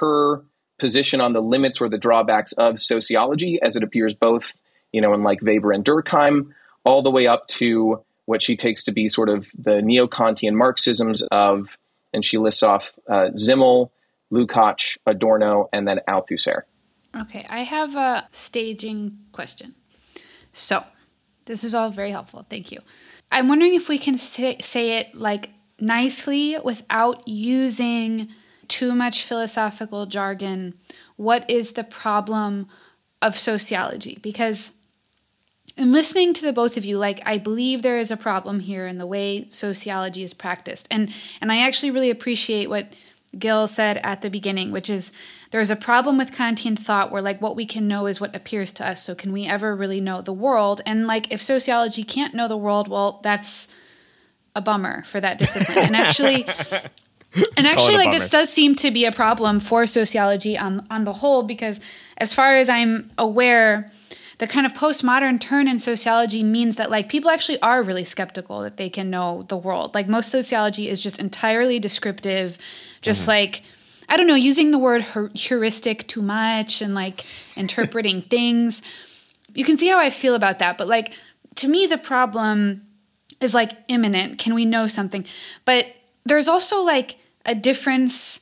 her 0.00 0.42
position 0.78 1.20
on 1.20 1.32
the 1.32 1.40
limits 1.40 1.80
or 1.80 1.88
the 1.88 1.98
drawbacks 1.98 2.52
of 2.52 2.80
sociology 2.80 3.60
as 3.62 3.76
it 3.76 3.82
appears 3.82 4.14
both, 4.14 4.52
you 4.92 5.00
know, 5.00 5.14
in 5.14 5.22
like 5.22 5.40
Weber 5.42 5.72
and 5.72 5.84
Durkheim, 5.84 6.52
all 6.84 7.02
the 7.02 7.10
way 7.10 7.26
up 7.26 7.46
to 7.48 8.02
what 8.24 8.42
she 8.42 8.56
takes 8.56 8.84
to 8.84 8.92
be 8.92 9.08
sort 9.08 9.28
of 9.28 9.48
the 9.56 9.82
neo 9.82 10.06
Kantian 10.06 10.54
Marxisms 10.54 11.22
of, 11.30 11.76
and 12.12 12.24
she 12.24 12.38
lists 12.38 12.62
off 12.62 12.92
uh, 13.08 13.30
Simmel, 13.34 13.92
Lukács, 14.32 14.96
Adorno, 15.06 15.68
and 15.72 15.86
then 15.86 16.00
Althusser. 16.08 16.62
Okay, 17.20 17.46
I 17.50 17.60
have 17.60 17.94
a 17.94 18.26
staging 18.30 19.18
question. 19.32 19.74
So, 20.52 20.84
this 21.44 21.64
is 21.64 21.74
all 21.74 21.90
very 21.90 22.10
helpful. 22.10 22.46
Thank 22.48 22.72
you. 22.72 22.80
I'm 23.30 23.48
wondering 23.48 23.74
if 23.74 23.88
we 23.88 23.98
can 23.98 24.16
say, 24.16 24.58
say 24.60 24.98
it 24.98 25.14
like 25.14 25.50
nicely 25.78 26.56
without 26.64 27.26
using 27.26 28.28
too 28.68 28.94
much 28.94 29.24
philosophical 29.24 30.06
jargon. 30.06 30.74
What 31.16 31.48
is 31.50 31.72
the 31.72 31.84
problem 31.84 32.68
of 33.20 33.36
sociology? 33.36 34.18
Because 34.22 34.72
in 35.76 35.92
listening 35.92 36.34
to 36.34 36.42
the 36.42 36.52
both 36.52 36.76
of 36.76 36.84
you, 36.84 36.98
like 36.98 37.20
I 37.26 37.38
believe 37.38 37.82
there 37.82 37.98
is 37.98 38.10
a 38.10 38.16
problem 38.16 38.60
here 38.60 38.86
in 38.86 38.98
the 38.98 39.06
way 39.06 39.48
sociology 39.50 40.22
is 40.22 40.34
practiced. 40.34 40.86
And 40.90 41.12
and 41.40 41.50
I 41.50 41.66
actually 41.66 41.90
really 41.90 42.10
appreciate 42.10 42.68
what 42.68 42.86
Gil 43.38 43.66
said 43.66 43.98
at 43.98 44.20
the 44.20 44.30
beginning, 44.30 44.72
which 44.72 44.90
is 44.90 45.10
there's 45.50 45.70
a 45.70 45.76
problem 45.76 46.18
with 46.18 46.32
Kantian 46.32 46.78
thought 46.78 47.10
where 47.10 47.22
like 47.22 47.40
what 47.40 47.56
we 47.56 47.66
can 47.66 47.88
know 47.88 48.06
is 48.06 48.20
what 48.20 48.34
appears 48.36 48.72
to 48.72 48.86
us. 48.86 49.02
So 49.02 49.14
can 49.14 49.32
we 49.32 49.46
ever 49.46 49.74
really 49.74 50.00
know 50.00 50.20
the 50.20 50.32
world? 50.32 50.80
And 50.84 51.06
like 51.06 51.32
if 51.32 51.40
sociology 51.40 52.04
can't 52.04 52.34
know 52.34 52.48
the 52.48 52.56
world, 52.56 52.88
well, 52.88 53.20
that's 53.22 53.68
a 54.54 54.60
bummer 54.60 55.02
for 55.04 55.20
that 55.20 55.38
discipline. 55.38 55.78
And 55.78 55.96
actually 55.96 56.46
and 57.56 57.66
actually 57.66 57.96
like 57.96 58.12
this 58.12 58.28
does 58.28 58.52
seem 58.52 58.74
to 58.76 58.90
be 58.90 59.04
a 59.04 59.12
problem 59.12 59.60
for 59.60 59.86
sociology 59.86 60.58
on 60.58 60.86
on 60.90 61.04
the 61.04 61.14
whole 61.14 61.42
because 61.42 61.80
as 62.18 62.34
far 62.34 62.56
as 62.56 62.68
I'm 62.68 63.10
aware, 63.16 63.90
the 64.38 64.46
kind 64.46 64.66
of 64.66 64.74
postmodern 64.74 65.40
turn 65.40 65.68
in 65.68 65.78
sociology 65.78 66.42
means 66.42 66.76
that 66.76 66.90
like 66.90 67.08
people 67.08 67.30
actually 67.30 67.60
are 67.62 67.82
really 67.82 68.04
skeptical 68.04 68.60
that 68.62 68.76
they 68.76 68.90
can 68.90 69.08
know 69.08 69.44
the 69.48 69.56
world. 69.56 69.94
Like 69.94 70.08
most 70.08 70.30
sociology 70.30 70.88
is 70.88 71.00
just 71.00 71.18
entirely 71.18 71.78
descriptive 71.78 72.58
just 73.02 73.22
mm-hmm. 73.22 73.30
like 73.30 73.62
I 74.08 74.16
don't 74.16 74.26
know, 74.26 74.34
using 74.34 74.72
the 74.72 74.78
word 74.78 75.06
heuristic 75.34 76.06
too 76.06 76.20
much 76.20 76.82
and 76.82 76.94
like 76.94 77.24
interpreting 77.56 78.22
things. 78.30 78.82
You 79.54 79.64
can 79.64 79.78
see 79.78 79.88
how 79.88 79.98
I 79.98 80.10
feel 80.10 80.34
about 80.34 80.58
that, 80.58 80.78
but 80.78 80.88
like 80.88 81.14
to 81.56 81.68
me 81.68 81.86
the 81.86 81.98
problem 81.98 82.86
is 83.40 83.54
like 83.54 83.72
imminent. 83.88 84.38
Can 84.38 84.54
we 84.54 84.64
know 84.64 84.86
something? 84.86 85.26
But 85.64 85.86
there's 86.24 86.48
also 86.48 86.82
like 86.82 87.16
a 87.44 87.54
difference 87.54 88.40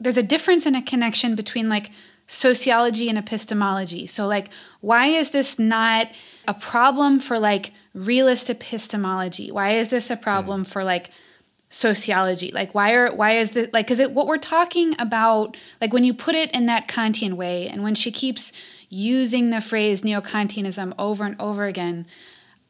there's 0.00 0.16
a 0.16 0.22
difference 0.22 0.64
and 0.64 0.76
a 0.76 0.82
connection 0.82 1.34
between 1.34 1.68
like 1.68 1.90
sociology 2.28 3.08
and 3.08 3.18
epistemology. 3.18 4.06
So 4.06 4.26
like 4.26 4.50
why 4.80 5.06
is 5.06 5.30
this 5.30 5.58
not 5.58 6.08
a 6.46 6.54
problem 6.54 7.18
for 7.18 7.38
like 7.38 7.72
realist 7.94 8.48
epistemology? 8.48 9.50
Why 9.50 9.72
is 9.72 9.88
this 9.88 10.10
a 10.10 10.16
problem 10.16 10.64
for 10.64 10.84
like 10.84 11.10
sociology? 11.70 12.50
Like 12.52 12.74
why 12.74 12.92
are 12.92 13.14
why 13.14 13.38
is 13.38 13.50
this 13.50 13.68
like 13.72 13.86
because 13.86 13.98
it 13.98 14.12
what 14.12 14.26
we're 14.26 14.38
talking 14.38 14.94
about 14.98 15.56
like 15.80 15.92
when 15.92 16.04
you 16.04 16.14
put 16.14 16.34
it 16.34 16.50
in 16.52 16.66
that 16.66 16.88
kantian 16.88 17.34
way 17.34 17.68
and 17.68 17.82
when 17.82 17.94
she 17.94 18.10
keeps 18.10 18.52
using 18.88 19.50
the 19.50 19.60
phrase 19.60 20.02
neo-kantianism 20.02 20.94
over 20.98 21.24
and 21.24 21.36
over 21.38 21.66
again 21.66 22.06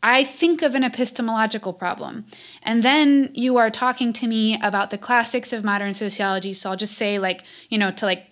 i 0.03 0.25
think 0.25 0.63
of 0.63 0.75
an 0.75 0.83
epistemological 0.83 1.73
problem. 1.73 2.25
And 2.65 2.83
then 2.83 3.31
you 3.35 3.57
are 3.57 3.71
talking 3.71 4.13
to 4.15 4.27
me 4.27 4.59
about 4.61 4.91
the 4.91 4.99
classics 4.99 5.53
of 5.53 5.63
modern 5.63 5.95
sociology 5.95 6.53
so 6.55 6.71
i'll 6.71 6.77
just 6.77 6.95
say 6.95 7.21
like 7.21 7.45
you 7.69 7.79
know 7.79 7.93
to 7.93 8.05
like 8.05 8.27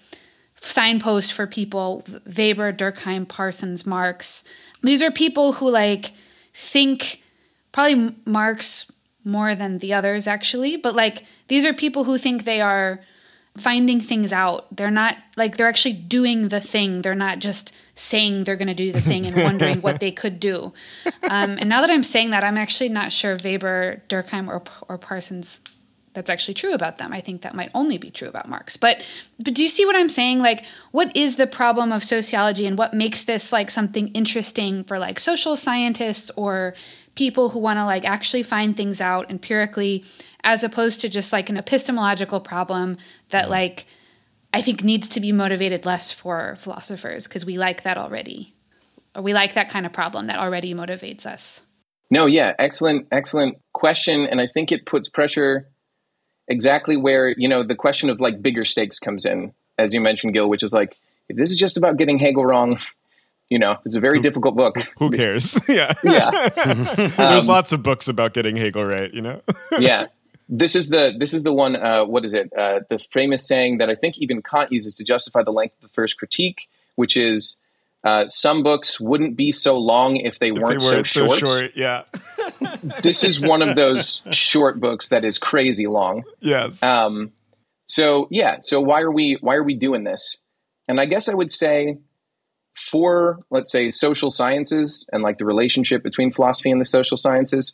signpost 0.60 1.32
for 1.32 1.46
people 1.46 2.04
weber 2.36 2.72
durkheim 2.72 3.26
parsons 3.28 3.86
marx. 3.86 4.44
These 4.82 5.02
are 5.02 5.10
people 5.10 5.52
who 5.52 5.70
like 5.70 6.12
think 6.54 7.22
probably 7.72 8.14
marx 8.24 8.86
more 9.26 9.54
than 9.54 9.78
the 9.78 9.92
others 9.92 10.26
actually 10.26 10.76
but 10.76 10.94
like 10.94 11.24
these 11.48 11.66
are 11.66 11.74
people 11.74 12.04
who 12.04 12.16
think 12.16 12.44
they 12.44 12.60
are 12.60 13.00
finding 13.58 14.00
things 14.00 14.32
out 14.32 14.66
they're 14.74 14.90
not 14.90 15.16
like 15.36 15.56
they're 15.56 15.68
actually 15.68 15.94
doing 15.94 16.48
the 16.48 16.60
thing 16.60 17.02
they're 17.02 17.14
not 17.14 17.38
just 17.38 17.72
saying 17.94 18.44
they're 18.44 18.56
going 18.56 18.68
to 18.68 18.74
do 18.74 18.92
the 18.92 19.00
thing 19.00 19.26
and 19.26 19.34
wondering 19.42 19.80
what 19.80 19.98
they 20.00 20.12
could 20.12 20.38
do 20.38 20.72
um, 21.24 21.56
and 21.58 21.68
now 21.68 21.80
that 21.80 21.90
i'm 21.90 22.02
saying 22.02 22.30
that 22.30 22.44
i'm 22.44 22.58
actually 22.58 22.88
not 22.88 23.10
sure 23.10 23.36
weber 23.42 24.02
durkheim 24.08 24.48
or, 24.48 24.62
or 24.88 24.98
parsons 24.98 25.60
that's 26.16 26.30
actually 26.30 26.54
true 26.54 26.72
about 26.72 26.96
them. 26.96 27.12
I 27.12 27.20
think 27.20 27.42
that 27.42 27.54
might 27.54 27.70
only 27.74 27.98
be 27.98 28.10
true 28.10 28.26
about 28.26 28.48
Marx. 28.48 28.76
But 28.76 29.04
but 29.38 29.54
do 29.54 29.62
you 29.62 29.68
see 29.68 29.84
what 29.84 29.94
I'm 29.94 30.08
saying? 30.08 30.40
Like 30.40 30.64
what 30.90 31.14
is 31.14 31.36
the 31.36 31.46
problem 31.46 31.92
of 31.92 32.02
sociology 32.02 32.66
and 32.66 32.76
what 32.76 32.94
makes 32.94 33.22
this 33.22 33.52
like 33.52 33.70
something 33.70 34.08
interesting 34.08 34.82
for 34.82 34.98
like 34.98 35.20
social 35.20 35.56
scientists 35.56 36.30
or 36.34 36.74
people 37.16 37.48
who 37.48 37.58
want 37.58 37.78
to 37.78 37.84
like 37.84 38.04
actually 38.04 38.44
find 38.44 38.76
things 38.76 39.00
out 39.00 39.30
empirically 39.30 40.04
as 40.44 40.62
opposed 40.62 41.00
to 41.00 41.08
just 41.08 41.32
like 41.32 41.50
an 41.50 41.56
epistemological 41.56 42.38
problem 42.38 42.96
that 43.30 43.44
mm-hmm. 43.44 43.52
like 43.52 43.86
I 44.54 44.62
think 44.62 44.84
needs 44.84 45.08
to 45.08 45.20
be 45.20 45.32
motivated 45.32 45.84
less 45.84 46.12
for 46.12 46.54
philosophers 46.56 47.26
because 47.26 47.44
we 47.44 47.58
like 47.58 47.82
that 47.82 47.98
already. 47.98 48.54
Or 49.14 49.22
we 49.22 49.34
like 49.34 49.54
that 49.54 49.70
kind 49.70 49.84
of 49.84 49.92
problem 49.92 50.28
that 50.28 50.38
already 50.38 50.72
motivates 50.72 51.26
us. 51.26 51.62
No, 52.10 52.26
yeah, 52.26 52.52
excellent 52.58 53.08
excellent 53.10 53.58
question 53.72 54.26
and 54.26 54.40
I 54.40 54.46
think 54.46 54.70
it 54.70 54.86
puts 54.86 55.08
pressure 55.08 55.68
exactly 56.46 56.96
where, 56.96 57.34
you 57.36 57.48
know, 57.48 57.66
the 57.66 57.74
question 57.74 58.08
of 58.08 58.20
like 58.20 58.40
bigger 58.40 58.64
stakes 58.64 58.98
comes 59.00 59.24
in 59.24 59.52
as 59.78 59.92
you 59.92 60.00
mentioned 60.00 60.32
Gil, 60.32 60.48
which 60.48 60.62
is 60.62 60.72
like 60.72 60.96
if 61.28 61.36
this 61.36 61.50
is 61.50 61.56
just 61.56 61.76
about 61.76 61.96
getting 61.96 62.18
Hegel 62.18 62.46
wrong, 62.46 62.78
you 63.48 63.58
know, 63.58 63.76
it's 63.84 63.96
a 63.96 64.00
very 64.00 64.18
who, 64.18 64.22
difficult 64.22 64.56
book. 64.56 64.76
Who 64.98 65.10
cares? 65.10 65.58
yeah. 65.68 65.92
Yeah. 66.02 66.48
There's 67.16 67.44
um, 67.44 67.48
lots 67.48 67.72
of 67.72 67.82
books 67.82 68.08
about 68.08 68.34
getting 68.34 68.56
Hegel 68.56 68.84
right, 68.84 69.12
you 69.12 69.22
know? 69.22 69.40
yeah. 69.78 70.06
This 70.48 70.76
is 70.76 70.88
the 70.90 71.12
this 71.18 71.34
is 71.34 71.42
the 71.42 71.52
one 71.52 71.74
uh, 71.74 72.04
what 72.04 72.24
is 72.24 72.32
it? 72.32 72.52
Uh, 72.56 72.80
the 72.88 73.00
famous 73.12 73.46
saying 73.46 73.78
that 73.78 73.90
I 73.90 73.96
think 73.96 74.18
even 74.18 74.42
Kant 74.42 74.70
uses 74.70 74.94
to 74.94 75.04
justify 75.04 75.42
the 75.42 75.50
length 75.50 75.74
of 75.76 75.82
the 75.82 75.94
first 75.94 76.18
critique, 76.18 76.68
which 76.94 77.16
is 77.16 77.56
uh, 78.04 78.28
some 78.28 78.62
books 78.62 79.00
wouldn't 79.00 79.36
be 79.36 79.50
so 79.50 79.76
long 79.76 80.14
if 80.14 80.38
they, 80.38 80.52
weren't, 80.52 80.80
they 80.80 80.86
weren't, 80.86 81.06
so, 81.08 81.26
so 81.26 81.36
short. 81.36 81.40
short. 81.40 81.72
Yeah. 81.74 82.02
this 83.02 83.24
is 83.24 83.40
one 83.40 83.60
of 83.60 83.74
those 83.74 84.22
short 84.30 84.78
books 84.78 85.08
that 85.08 85.24
is 85.24 85.36
crazy 85.36 85.88
long. 85.88 86.22
Yes. 86.38 86.80
Um, 86.80 87.32
so 87.86 88.28
yeah, 88.30 88.58
so 88.60 88.80
why 88.80 89.00
are 89.00 89.10
we 89.10 89.38
why 89.40 89.56
are 89.56 89.64
we 89.64 89.74
doing 89.74 90.04
this? 90.04 90.36
And 90.86 91.00
I 91.00 91.06
guess 91.06 91.28
I 91.28 91.34
would 91.34 91.50
say 91.50 91.98
for 92.76 93.40
let's 93.50 93.72
say 93.72 93.90
social 93.90 94.30
sciences 94.30 95.08
and 95.12 95.22
like 95.22 95.38
the 95.38 95.44
relationship 95.44 96.02
between 96.02 96.32
philosophy 96.32 96.70
and 96.70 96.80
the 96.80 96.84
social 96.84 97.16
sciences 97.16 97.72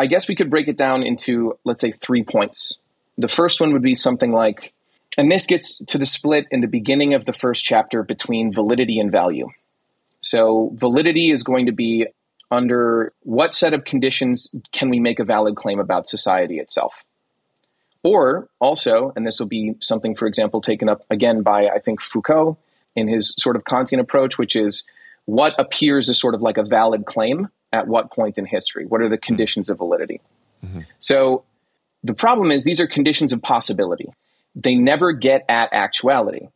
I 0.00 0.06
guess 0.06 0.28
we 0.28 0.34
could 0.34 0.48
break 0.48 0.66
it 0.66 0.78
down 0.78 1.02
into, 1.02 1.58
let's 1.64 1.82
say, 1.82 1.92
three 1.92 2.22
points. 2.22 2.78
The 3.18 3.28
first 3.28 3.60
one 3.60 3.74
would 3.74 3.82
be 3.82 3.94
something 3.94 4.32
like, 4.32 4.72
and 5.18 5.30
this 5.30 5.44
gets 5.44 5.76
to 5.76 5.98
the 5.98 6.06
split 6.06 6.46
in 6.50 6.62
the 6.62 6.68
beginning 6.68 7.12
of 7.12 7.26
the 7.26 7.34
first 7.34 7.62
chapter 7.62 8.02
between 8.02 8.50
validity 8.50 8.98
and 8.98 9.12
value. 9.12 9.48
So, 10.20 10.70
validity 10.74 11.30
is 11.30 11.42
going 11.42 11.66
to 11.66 11.72
be 11.72 12.06
under 12.50 13.12
what 13.24 13.52
set 13.52 13.74
of 13.74 13.84
conditions 13.84 14.54
can 14.72 14.88
we 14.88 15.00
make 15.00 15.18
a 15.18 15.24
valid 15.24 15.56
claim 15.56 15.78
about 15.78 16.08
society 16.08 16.58
itself? 16.58 16.94
Or 18.02 18.48
also, 18.58 19.12
and 19.14 19.26
this 19.26 19.38
will 19.38 19.48
be 19.48 19.74
something, 19.80 20.14
for 20.14 20.26
example, 20.26 20.62
taken 20.62 20.88
up 20.88 21.02
again 21.10 21.42
by, 21.42 21.68
I 21.68 21.78
think, 21.78 22.00
Foucault 22.00 22.56
in 22.96 23.08
his 23.08 23.34
sort 23.38 23.56
of 23.56 23.64
Kantian 23.64 24.00
approach, 24.00 24.38
which 24.38 24.56
is 24.56 24.84
what 25.26 25.54
appears 25.58 26.08
as 26.08 26.18
sort 26.18 26.34
of 26.34 26.42
like 26.42 26.56
a 26.56 26.64
valid 26.64 27.06
claim 27.06 27.48
at 27.72 27.86
what 27.86 28.10
point 28.10 28.38
in 28.38 28.46
history? 28.46 28.86
What 28.86 29.00
are 29.00 29.08
the 29.08 29.18
conditions 29.18 29.70
of 29.70 29.78
validity? 29.78 30.20
Mm-hmm. 30.64 30.80
So 30.98 31.44
the 32.02 32.14
problem 32.14 32.50
is 32.50 32.64
these 32.64 32.80
are 32.80 32.86
conditions 32.86 33.32
of 33.32 33.42
possibility. 33.42 34.12
They 34.54 34.74
never 34.74 35.12
get 35.12 35.44
at 35.48 35.72
actuality. 35.72 36.48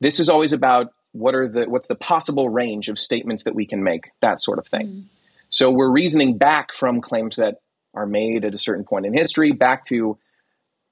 This 0.00 0.20
is 0.20 0.28
always 0.28 0.52
about 0.52 0.92
what 1.12 1.34
are 1.34 1.48
the 1.48 1.68
what's 1.68 1.88
the 1.88 1.96
possible 1.96 2.48
range 2.48 2.88
of 2.88 2.98
statements 2.98 3.42
that 3.44 3.54
we 3.54 3.66
can 3.66 3.82
make, 3.82 4.10
that 4.20 4.40
sort 4.40 4.58
of 4.58 4.66
thing. 4.66 4.86
Mm. 4.86 5.04
So 5.48 5.70
we're 5.70 5.90
reasoning 5.90 6.38
back 6.38 6.72
from 6.72 7.00
claims 7.00 7.36
that 7.36 7.56
are 7.94 8.06
made 8.06 8.44
at 8.44 8.54
a 8.54 8.58
certain 8.58 8.84
point 8.84 9.06
in 9.06 9.12
history 9.12 9.50
back 9.50 9.84
to 9.86 10.16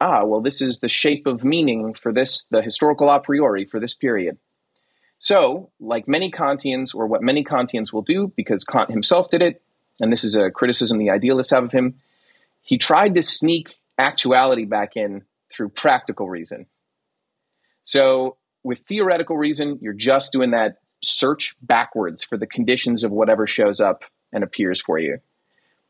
ah, 0.00 0.24
well, 0.24 0.40
this 0.40 0.60
is 0.60 0.80
the 0.80 0.88
shape 0.88 1.26
of 1.26 1.44
meaning 1.44 1.94
for 1.94 2.12
this, 2.12 2.46
the 2.50 2.62
historical 2.62 3.10
a 3.10 3.20
priori 3.20 3.64
for 3.64 3.80
this 3.80 3.94
period. 3.94 4.38
So, 5.18 5.70
like 5.80 6.06
many 6.06 6.30
Kantians, 6.30 6.94
or 6.94 7.06
what 7.06 7.22
many 7.22 7.44
Kantians 7.44 7.92
will 7.92 8.02
do, 8.02 8.32
because 8.36 8.64
Kant 8.64 8.90
himself 8.90 9.30
did 9.30 9.42
it, 9.42 9.60
and 10.00 10.12
this 10.12 10.22
is 10.22 10.36
a 10.36 10.50
criticism 10.50 10.98
the 10.98 11.10
idealists 11.10 11.52
have 11.52 11.64
of 11.64 11.72
him, 11.72 11.96
he 12.62 12.78
tried 12.78 13.14
to 13.16 13.22
sneak 13.22 13.78
actuality 13.98 14.64
back 14.64 14.96
in 14.96 15.24
through 15.52 15.70
practical 15.70 16.28
reason. 16.28 16.66
So, 17.82 18.36
with 18.62 18.80
theoretical 18.88 19.36
reason, 19.36 19.78
you're 19.80 19.92
just 19.92 20.32
doing 20.32 20.52
that 20.52 20.78
search 21.02 21.56
backwards 21.62 22.22
for 22.22 22.36
the 22.36 22.46
conditions 22.46 23.02
of 23.02 23.10
whatever 23.10 23.46
shows 23.46 23.80
up 23.80 24.04
and 24.32 24.44
appears 24.44 24.80
for 24.80 24.98
you. 24.98 25.18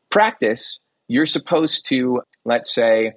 Practice, 0.09 0.79
you're 1.07 1.25
supposed 1.25 1.87
to, 1.89 2.21
let's 2.45 2.73
say, 2.73 3.13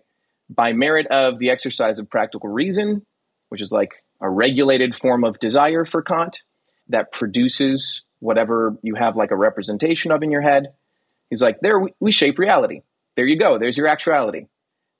by 0.50 0.72
merit 0.72 1.06
of 1.06 1.38
the 1.38 1.50
exercise 1.50 1.98
of 1.98 2.10
practical 2.10 2.48
reason, 2.50 3.06
which 3.48 3.62
is 3.62 3.72
like 3.72 4.04
a 4.22 4.30
regulated 4.30 4.96
form 4.96 5.24
of 5.24 5.38
desire 5.38 5.84
for 5.84 6.02
Kant 6.02 6.40
that 6.88 7.12
produces 7.12 8.04
whatever 8.20 8.76
you 8.82 8.94
have 8.94 9.16
like 9.16 9.30
a 9.30 9.36
representation 9.36 10.12
of 10.12 10.22
in 10.22 10.30
your 10.30 10.42
head. 10.42 10.74
He's 11.28 11.42
like, 11.42 11.58
there, 11.60 11.80
we, 11.80 11.92
we 12.00 12.12
shape 12.12 12.38
reality. 12.38 12.82
There 13.16 13.26
you 13.26 13.38
go. 13.38 13.58
There's 13.58 13.76
your 13.76 13.88
actuality. 13.88 14.46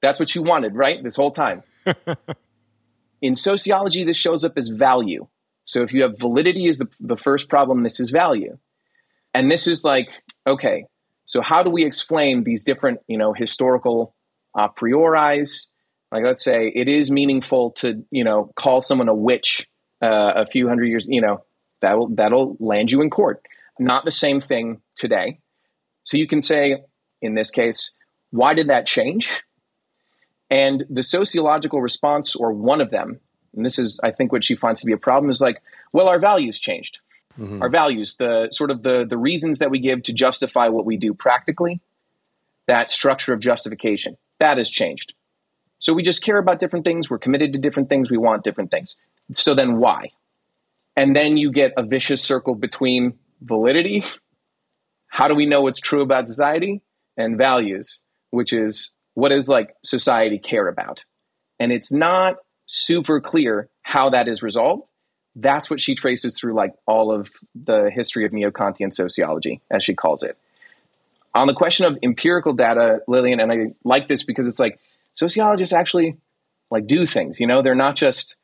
That's 0.01 0.19
what 0.19 0.35
you 0.35 0.43
wanted, 0.43 0.75
right? 0.75 1.03
This 1.03 1.17
whole 1.17 1.31
time. 1.31 1.63
in 3.23 3.37
sociology, 3.37 4.05
this 4.05 4.17
shows 4.17 4.45
up 4.45 4.55
as 4.57 4.69
value. 4.69 5.29
So 5.65 5.83
if 5.83 5.93
you 5.93 6.03
have 6.03 6.19
validity 6.19 6.67
is 6.67 6.79
the, 6.79 6.89
the 6.99 7.17
first 7.17 7.49
problem, 7.49 7.85
this 7.85 8.01
is 8.01 8.11
value. 8.11 8.59
And 9.33 9.51
this 9.51 9.67
is 9.67 9.85
like, 9.85 10.09
okay, 10.47 10.87
so 11.25 11.41
how 11.41 11.63
do 11.63 11.71
we 11.71 11.85
explain 11.85 12.43
these 12.43 12.65
different, 12.65 12.99
you 13.07 13.17
know, 13.17 13.33
historical 13.33 14.15
a 14.55 14.69
priori's. 14.69 15.69
Like, 16.13 16.25
let's 16.25 16.45
say 16.45 16.71
it 16.75 16.89
is 16.89 17.11
meaningful 17.11 17.71
to, 17.73 18.05
you 18.11 18.23
know, 18.23 18.53
call 18.55 18.83
someone 18.83 19.09
a 19.09 19.15
witch 19.15 19.67
uh, 20.03 20.33
a 20.37 20.47
few 20.47 20.69
hundred 20.69 20.87
years, 20.87 21.07
you 21.09 21.23
know, 21.23 21.43
that'll, 21.81 22.09
that'll 22.15 22.57
land 22.61 22.91
you 22.91 23.01
in 23.01 23.09
court. 23.09 23.43
Not 23.79 24.05
the 24.05 24.13
same 24.13 24.41
thing 24.41 24.83
today. 24.95 25.41
So 26.05 26.19
you 26.19 26.27
can 26.27 26.43
say, 26.43 26.83
in 27.23 27.35
this 27.35 27.51
case, 27.51 27.95
why 28.31 28.53
did 28.55 28.69
that 28.69 28.87
change? 28.87 29.31
And 30.51 30.85
the 30.91 31.03
sociological 31.03 31.81
response, 31.81 32.37
or 32.37 32.53
one 32.53 32.83
of 32.83 32.91
them, 32.91 33.21
and 33.57 33.65
this 33.65 33.79
is, 33.79 34.01
I 34.05 34.11
think, 34.11 34.33
what 34.33 34.45
she 34.45 34.55
finds 34.55 34.81
to 34.81 34.87
be 34.87 34.93
a 34.93 34.99
problem, 34.99 35.31
is 35.31 35.41
like, 35.41 35.63
well, 35.93 36.09
our 36.09 36.19
values 36.19 36.59
changed. 36.59 36.99
Mm-hmm. 37.39 37.63
Our 37.63 37.71
values, 37.71 38.17
the 38.17 38.51
sort 38.51 38.71
of 38.71 38.83
the 38.83 39.07
the 39.09 39.17
reasons 39.17 39.61
that 39.61 39.71
we 39.71 39.79
give 39.79 40.03
to 40.03 40.13
justify 40.13 40.69
what 40.69 40.85
we 40.85 40.99
do 40.99 41.15
practically, 41.15 41.81
that 42.67 42.91
structure 42.91 43.33
of 43.33 43.41
justification. 43.41 44.19
That 44.41 44.59
has 44.59 44.69
changed. 44.69 45.15
So 45.83 45.93
we 45.93 46.05
just 46.05 46.23
care 46.23 46.39
about 46.39 46.61
different 46.61 46.85
things. 46.85 47.11
We're 47.11 47.19
committed 47.19 47.53
to 47.55 47.59
different 47.59 47.89
things. 47.89 48.09
We 48.09 48.17
want 48.17 48.45
different 48.45 48.71
things. 48.71 48.95
So 49.33 49.53
then 49.53 49.79
why? 49.79 50.13
And 50.95 51.17
then 51.17 51.37
you 51.37 51.51
get 51.51 51.73
a 51.77 51.83
vicious 51.83 52.23
circle 52.23 52.55
between 52.55 53.15
validity, 53.41 54.05
how 55.09 55.27
do 55.27 55.35
we 55.35 55.45
know 55.45 55.63
what's 55.63 55.81
true 55.81 56.03
about 56.03 56.29
society, 56.29 56.83
and 57.17 57.37
values, 57.37 57.99
which 58.31 58.53
is 58.53 58.93
what 59.15 59.31
does 59.31 59.49
like 59.49 59.75
society 59.83 60.39
care 60.39 60.69
about? 60.69 61.03
And 61.59 61.73
it's 61.73 61.91
not 61.91 62.37
super 62.67 63.21
clear 63.21 63.69
how 63.83 64.11
that 64.11 64.29
is 64.29 64.41
resolved. 64.41 64.85
That's 65.35 65.69
what 65.69 65.81
she 65.81 65.97
traces 65.97 66.39
through 66.39 66.55
like 66.55 66.75
all 66.87 67.13
of 67.13 67.29
the 67.57 67.91
history 67.93 68.25
of 68.25 68.33
neo-Kantian 68.33 68.95
sociology, 68.95 69.61
as 69.69 69.83
she 69.83 69.95
calls 69.95 70.23
it 70.23 70.39
on 71.35 71.47
the 71.47 71.55
question 71.55 71.87
of 71.87 71.99
empirical 72.03 72.53
data, 72.53 73.01
Lillian, 73.09 73.41
and 73.41 73.51
I 73.51 73.57
like 73.85 74.09
this 74.09 74.23
because 74.23 74.47
it's 74.49 74.59
like 74.59 74.79
sociologists 75.15 75.73
actually 75.73 76.17
like 76.71 76.87
do 76.87 77.07
things. 77.07 77.39
You 77.39 77.47
know, 77.47 77.63
they're 77.63 77.75
not 77.75 77.97
just 77.97 78.37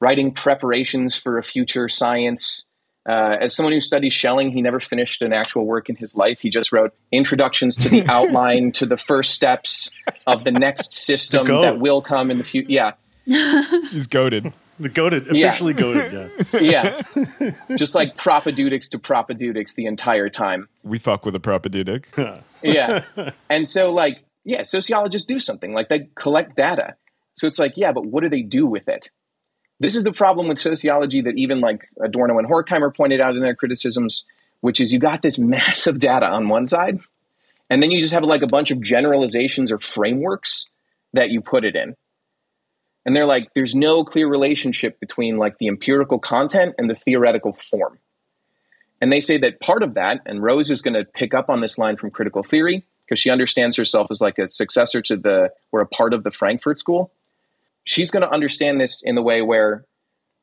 writing 0.00 0.32
preparations 0.32 1.14
for 1.14 1.38
a 1.38 1.42
future 1.42 1.88
science. 1.88 2.66
Uh, 3.08 3.36
as 3.40 3.56
someone 3.56 3.72
who 3.72 3.80
studies 3.80 4.12
Schelling, 4.12 4.52
he 4.52 4.60
never 4.60 4.78
finished 4.78 5.22
an 5.22 5.32
actual 5.32 5.66
work 5.66 5.88
in 5.88 5.96
his 5.96 6.16
life. 6.16 6.38
He 6.40 6.50
just 6.50 6.70
wrote 6.70 6.94
introductions 7.10 7.76
to 7.76 7.88
the 7.88 8.06
outline, 8.08 8.72
to 8.72 8.86
the 8.86 8.98
first 8.98 9.34
steps 9.34 10.02
of 10.26 10.44
the 10.44 10.52
next 10.52 10.92
system 10.92 11.46
that 11.46 11.78
will 11.78 12.02
come 12.02 12.30
in 12.30 12.38
the 12.38 12.44
future. 12.44 12.70
Yeah, 12.70 12.92
he's 13.90 14.06
goaded. 14.06 14.52
The 14.78 14.88
goaded, 14.88 15.28
officially 15.28 15.74
yeah. 15.74 15.78
goaded. 15.78 16.32
Yeah. 16.62 17.02
yeah. 17.40 17.76
Just 17.76 17.94
like 17.94 18.16
propaedeutics 18.16 18.88
to 18.90 18.98
propaedeutics 18.98 19.74
the 19.74 19.84
entire 19.84 20.30
time. 20.30 20.70
We 20.82 20.98
fuck 20.98 21.26
with 21.26 21.36
a 21.36 21.38
propaedeutic. 21.38 22.40
yeah. 22.62 23.04
And 23.50 23.68
so, 23.68 23.92
like, 23.92 24.24
yeah, 24.44 24.62
sociologists 24.62 25.26
do 25.26 25.38
something 25.40 25.72
like 25.72 25.88
they 25.88 26.08
collect 26.14 26.56
data. 26.56 26.96
So 27.32 27.46
it's 27.46 27.58
like, 27.58 27.74
yeah, 27.76 27.92
but 27.92 28.06
what 28.06 28.22
do 28.22 28.28
they 28.28 28.42
do 28.42 28.66
with 28.66 28.88
it? 28.88 29.10
This 29.78 29.96
is 29.96 30.04
the 30.04 30.12
problem 30.12 30.48
with 30.48 30.58
sociology 30.58 31.22
that 31.22 31.38
even 31.38 31.60
like 31.60 31.88
Adorno 32.02 32.38
and 32.38 32.48
Horkheimer 32.48 32.94
pointed 32.94 33.20
out 33.20 33.34
in 33.34 33.40
their 33.40 33.54
criticisms, 33.54 34.24
which 34.60 34.80
is 34.80 34.92
you 34.92 34.98
got 34.98 35.22
this 35.22 35.38
massive 35.38 35.98
data 35.98 36.26
on 36.26 36.48
one 36.48 36.66
side, 36.66 37.00
and 37.68 37.82
then 37.82 37.90
you 37.90 38.00
just 38.00 38.12
have 38.12 38.24
like 38.24 38.42
a 38.42 38.48
bunch 38.48 38.70
of 38.70 38.82
generalizations 38.82 39.70
or 39.70 39.78
frameworks 39.78 40.66
that 41.12 41.30
you 41.30 41.40
put 41.40 41.64
it 41.64 41.76
in 41.76 41.96
and 43.04 43.16
they're 43.16 43.26
like 43.26 43.48
there's 43.54 43.74
no 43.74 44.04
clear 44.04 44.28
relationship 44.28 45.00
between 45.00 45.38
like 45.38 45.58
the 45.58 45.68
empirical 45.68 46.18
content 46.18 46.74
and 46.78 46.88
the 46.88 46.94
theoretical 46.94 47.52
form 47.52 47.98
and 49.00 49.12
they 49.12 49.20
say 49.20 49.38
that 49.38 49.60
part 49.60 49.82
of 49.82 49.94
that 49.94 50.20
and 50.26 50.42
rose 50.42 50.70
is 50.70 50.82
going 50.82 50.94
to 50.94 51.04
pick 51.04 51.34
up 51.34 51.48
on 51.48 51.60
this 51.60 51.78
line 51.78 51.96
from 51.96 52.10
critical 52.10 52.42
theory 52.42 52.84
because 53.10 53.20
she 53.20 53.30
understands 53.30 53.76
herself 53.76 54.06
as 54.10 54.20
like 54.20 54.38
a 54.38 54.48
successor 54.48 55.02
to 55.02 55.16
the 55.16 55.50
or 55.72 55.80
a 55.80 55.86
part 55.86 56.14
of 56.14 56.22
the 56.22 56.30
frankfurt 56.30 56.78
school 56.78 57.12
she's 57.84 58.10
going 58.10 58.22
to 58.22 58.32
understand 58.32 58.80
this 58.80 59.02
in 59.02 59.16
the 59.16 59.22
way 59.22 59.42
where 59.42 59.84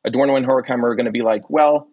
adorno 0.06 0.36
and 0.36 0.45
horkheimer 0.45 0.84
are 0.84 0.95
going 0.95 1.06
to 1.06 1.12
be 1.12 1.21
like 1.21 1.49
well 1.49 1.88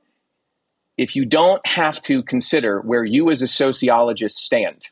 if 0.99 1.17
you 1.17 1.25
don't 1.25 1.65
have 1.67 2.01
to 2.01 2.23
consider 2.23 2.81
where 2.81 3.05
you 3.05 3.31
as 3.31 3.41
a 3.41 3.49
sociologist 3.49 4.37
stand 4.37 4.89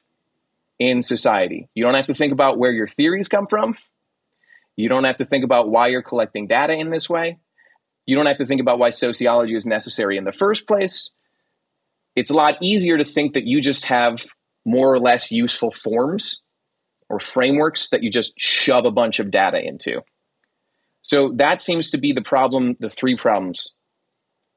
in 0.79 1.03
society 1.03 1.69
you 1.75 1.85
don't 1.85 1.95
have 1.95 2.07
to 2.07 2.15
think 2.15 2.33
about 2.33 2.59
where 2.59 2.73
your 2.73 2.89
theories 2.89 3.29
come 3.29 3.47
from 3.47 3.77
you 4.77 4.89
don't 4.89 5.05
have 5.05 5.17
to 5.17 5.25
think 5.25 5.45
about 5.45 5.69
why 5.71 5.89
you're 5.89 6.03
collecting 6.03 6.47
data 6.47 6.73
in 6.73 6.91
this 6.91 7.09
way. 7.09 7.39
You 8.07 8.17
don't 8.17 8.27
have 8.27 8.39
to 8.39 8.47
think 8.47 8.61
about 8.61 8.79
why 8.79 8.91
sociology 8.91 9.55
is 9.55 9.67
necessary 9.67 10.17
in 10.17 10.25
the 10.25 10.33
first 10.33 10.67
place. 10.67 11.11
It's 12.17 12.31
a 12.31 12.35
lot 12.35 12.57
easier 12.63 12.99
to 12.99 13.05
think 13.05 13.35
that 13.35 13.45
you 13.45 13.61
just 13.61 13.87
have 13.87 14.25
more 14.65 14.93
or 14.93 14.99
less 14.99 15.31
useful 15.31 15.71
forms 15.71 16.43
or 17.09 17.21
frameworks 17.21 17.91
that 17.91 18.03
you 18.03 18.11
just 18.11 18.33
shove 18.39 18.85
a 18.85 18.91
bunch 18.91 19.19
of 19.19 19.31
data 19.31 19.61
into. 19.61 20.03
So 21.03 21.33
that 21.37 21.61
seems 21.61 21.91
to 21.91 21.99
be 21.99 22.13
the 22.13 22.23
problem, 22.23 22.77
the 22.79 22.91
three 22.91 23.17
problems. 23.17 23.73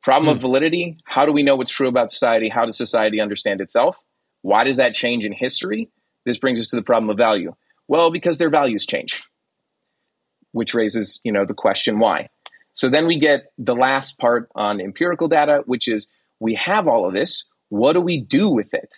Problem 0.03 0.31
hmm. 0.31 0.35
of 0.35 0.41
validity 0.41 0.97
how 1.05 1.25
do 1.25 1.31
we 1.31 1.43
know 1.43 1.55
what's 1.55 1.71
true 1.71 1.87
about 1.87 2.11
society? 2.11 2.49
How 2.49 2.65
does 2.65 2.77
society 2.77 3.19
understand 3.19 3.61
itself? 3.61 3.97
Why 4.41 4.63
does 4.63 4.77
that 4.77 4.93
change 4.93 5.25
in 5.25 5.33
history? 5.33 5.89
This 6.25 6.37
brings 6.37 6.59
us 6.59 6.69
to 6.69 6.75
the 6.75 6.83
problem 6.83 7.09
of 7.09 7.17
value. 7.17 7.55
Well, 7.87 8.11
because 8.11 8.37
their 8.37 8.49
values 8.49 8.85
change 8.85 9.19
which 10.55 10.73
raises, 10.73 11.19
you 11.25 11.33
know, 11.33 11.45
the 11.45 11.53
question 11.53 11.99
why. 11.99 12.29
So 12.71 12.87
then 12.89 13.07
we 13.07 13.19
get 13.19 13.51
the 13.57 13.75
last 13.75 14.17
part 14.17 14.49
on 14.55 14.79
empirical 14.79 15.27
data, 15.27 15.63
which 15.65 15.89
is 15.89 16.07
we 16.39 16.53
have 16.55 16.87
all 16.87 17.05
of 17.05 17.13
this. 17.13 17.45
What 17.67 17.93
do 17.93 18.01
we 18.01 18.21
do 18.21 18.47
with 18.47 18.73
it? 18.73 18.97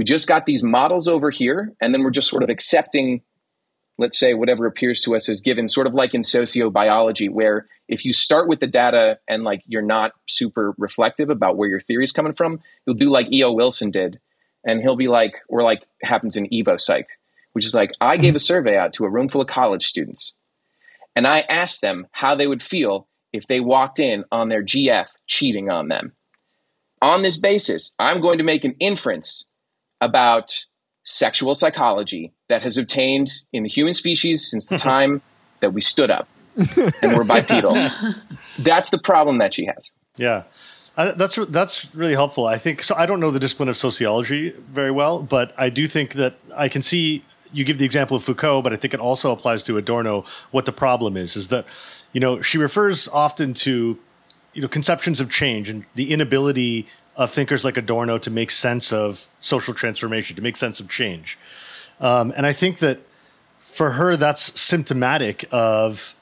We 0.00 0.04
just 0.04 0.26
got 0.26 0.46
these 0.46 0.62
models 0.62 1.08
over 1.08 1.30
here, 1.30 1.74
and 1.78 1.92
then 1.92 2.02
we're 2.02 2.10
just 2.10 2.30
sort 2.30 2.42
of 2.42 2.48
accepting, 2.48 3.20
let's 3.98 4.18
say, 4.18 4.32
whatever 4.32 4.64
appears 4.64 5.02
to 5.02 5.14
us 5.14 5.28
as 5.28 5.42
given, 5.42 5.68
sort 5.68 5.86
of 5.86 5.92
like 5.92 6.14
in 6.14 6.22
sociobiology, 6.22 7.28
where 7.28 7.66
if 7.86 8.06
you 8.06 8.14
start 8.14 8.48
with 8.48 8.60
the 8.60 8.66
data 8.66 9.18
and 9.28 9.44
like 9.44 9.60
you're 9.66 9.82
not 9.82 10.12
super 10.26 10.72
reflective 10.78 11.28
about 11.28 11.58
where 11.58 11.68
your 11.68 11.82
theory 11.82 12.04
is 12.04 12.12
coming 12.12 12.32
from, 12.32 12.60
you'll 12.86 12.96
do 12.96 13.10
like 13.10 13.30
E.O. 13.30 13.52
Wilson 13.52 13.90
did 13.90 14.18
and 14.64 14.80
he'll 14.80 14.96
be 14.96 15.08
like, 15.08 15.34
or 15.50 15.62
like 15.62 15.86
happens 16.02 16.34
in 16.34 16.48
Evo 16.48 16.80
Psych, 16.80 17.08
which 17.52 17.66
is 17.66 17.74
like, 17.74 17.90
I 18.00 18.16
gave 18.16 18.34
a 18.34 18.38
mm-hmm. 18.38 18.42
survey 18.42 18.78
out 18.78 18.94
to 18.94 19.04
a 19.04 19.10
room 19.10 19.28
full 19.28 19.42
of 19.42 19.48
college 19.48 19.86
students, 19.86 20.32
and 21.14 21.26
I 21.26 21.40
asked 21.40 21.82
them 21.82 22.06
how 22.10 22.34
they 22.34 22.46
would 22.46 22.62
feel 22.62 23.06
if 23.34 23.46
they 23.48 23.60
walked 23.60 24.00
in 24.00 24.24
on 24.32 24.48
their 24.48 24.64
GF 24.64 25.08
cheating 25.26 25.68
on 25.68 25.88
them. 25.88 26.14
On 27.02 27.20
this 27.20 27.36
basis, 27.36 27.94
I'm 27.98 28.22
going 28.22 28.38
to 28.38 28.44
make 28.44 28.64
an 28.64 28.76
inference 28.80 29.44
about 30.00 30.52
sexual 31.04 31.54
psychology 31.54 32.32
that 32.48 32.62
has 32.62 32.78
obtained 32.78 33.30
in 33.52 33.62
the 33.62 33.68
human 33.68 33.94
species 33.94 34.48
since 34.48 34.66
the 34.66 34.78
time 34.90 35.22
that 35.60 35.72
we 35.72 35.80
stood 35.80 36.10
up 36.10 36.28
and 36.56 37.16
were 37.16 37.24
bipedal. 37.24 37.74
That's 38.58 38.90
the 38.90 38.98
problem 38.98 39.38
that 39.38 39.54
she 39.54 39.66
has. 39.66 39.90
Yeah. 40.16 40.44
Uh, 40.96 41.12
that's 41.12 41.36
that's 41.48 41.94
really 41.94 42.14
helpful. 42.14 42.46
I 42.46 42.58
think 42.58 42.82
so. 42.82 42.94
I 42.96 43.06
don't 43.06 43.20
know 43.20 43.30
the 43.30 43.38
discipline 43.38 43.68
of 43.68 43.76
sociology 43.76 44.50
very 44.50 44.90
well, 44.90 45.22
but 45.22 45.54
I 45.56 45.70
do 45.70 45.86
think 45.86 46.14
that 46.14 46.34
I 46.54 46.68
can 46.68 46.82
see 46.82 47.24
you 47.52 47.64
give 47.64 47.78
the 47.78 47.84
example 47.84 48.16
of 48.16 48.24
Foucault, 48.24 48.62
but 48.62 48.72
I 48.72 48.76
think 48.76 48.92
it 48.92 49.00
also 49.00 49.32
applies 49.32 49.62
to 49.64 49.78
Adorno. 49.78 50.24
What 50.50 50.66
the 50.66 50.72
problem 50.72 51.16
is 51.16 51.36
is 51.36 51.48
that 51.48 51.64
you 52.12 52.20
know 52.20 52.42
she 52.42 52.58
refers 52.58 53.08
often 53.08 53.54
to 53.54 53.98
you 54.52 54.62
know 54.62 54.68
conceptions 54.68 55.20
of 55.20 55.30
change 55.30 55.70
and 55.70 55.84
the 55.94 56.12
inability 56.12 56.86
of 57.20 57.30
thinkers 57.30 57.66
like 57.66 57.76
Adorno 57.76 58.16
to 58.16 58.30
make 58.30 58.50
sense 58.50 58.94
of 58.94 59.28
social 59.40 59.74
transformation, 59.74 60.36
to 60.36 60.42
make 60.42 60.56
sense 60.56 60.80
of 60.80 60.88
change. 60.88 61.38
Um, 62.00 62.32
and 62.34 62.46
I 62.46 62.54
think 62.54 62.78
that 62.78 63.00
for 63.58 63.90
her, 63.90 64.16
that's 64.16 64.58
symptomatic 64.58 65.46
of 65.52 66.14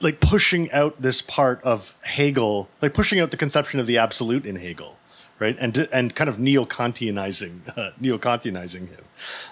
like 0.00 0.20
pushing 0.20 0.70
out 0.70 1.02
this 1.02 1.20
part 1.20 1.60
of 1.64 1.96
Hegel, 2.02 2.68
like 2.80 2.94
pushing 2.94 3.18
out 3.18 3.32
the 3.32 3.36
conception 3.36 3.80
of 3.80 3.88
the 3.88 3.98
absolute 3.98 4.46
in 4.46 4.54
Hegel, 4.54 4.96
right? 5.40 5.56
And 5.58 5.88
and 5.92 6.14
kind 6.14 6.30
of 6.30 6.38
neo-Kantianizing, 6.38 7.76
uh, 7.76 7.90
neo-Kantianizing 8.00 8.88
him. 8.88 9.04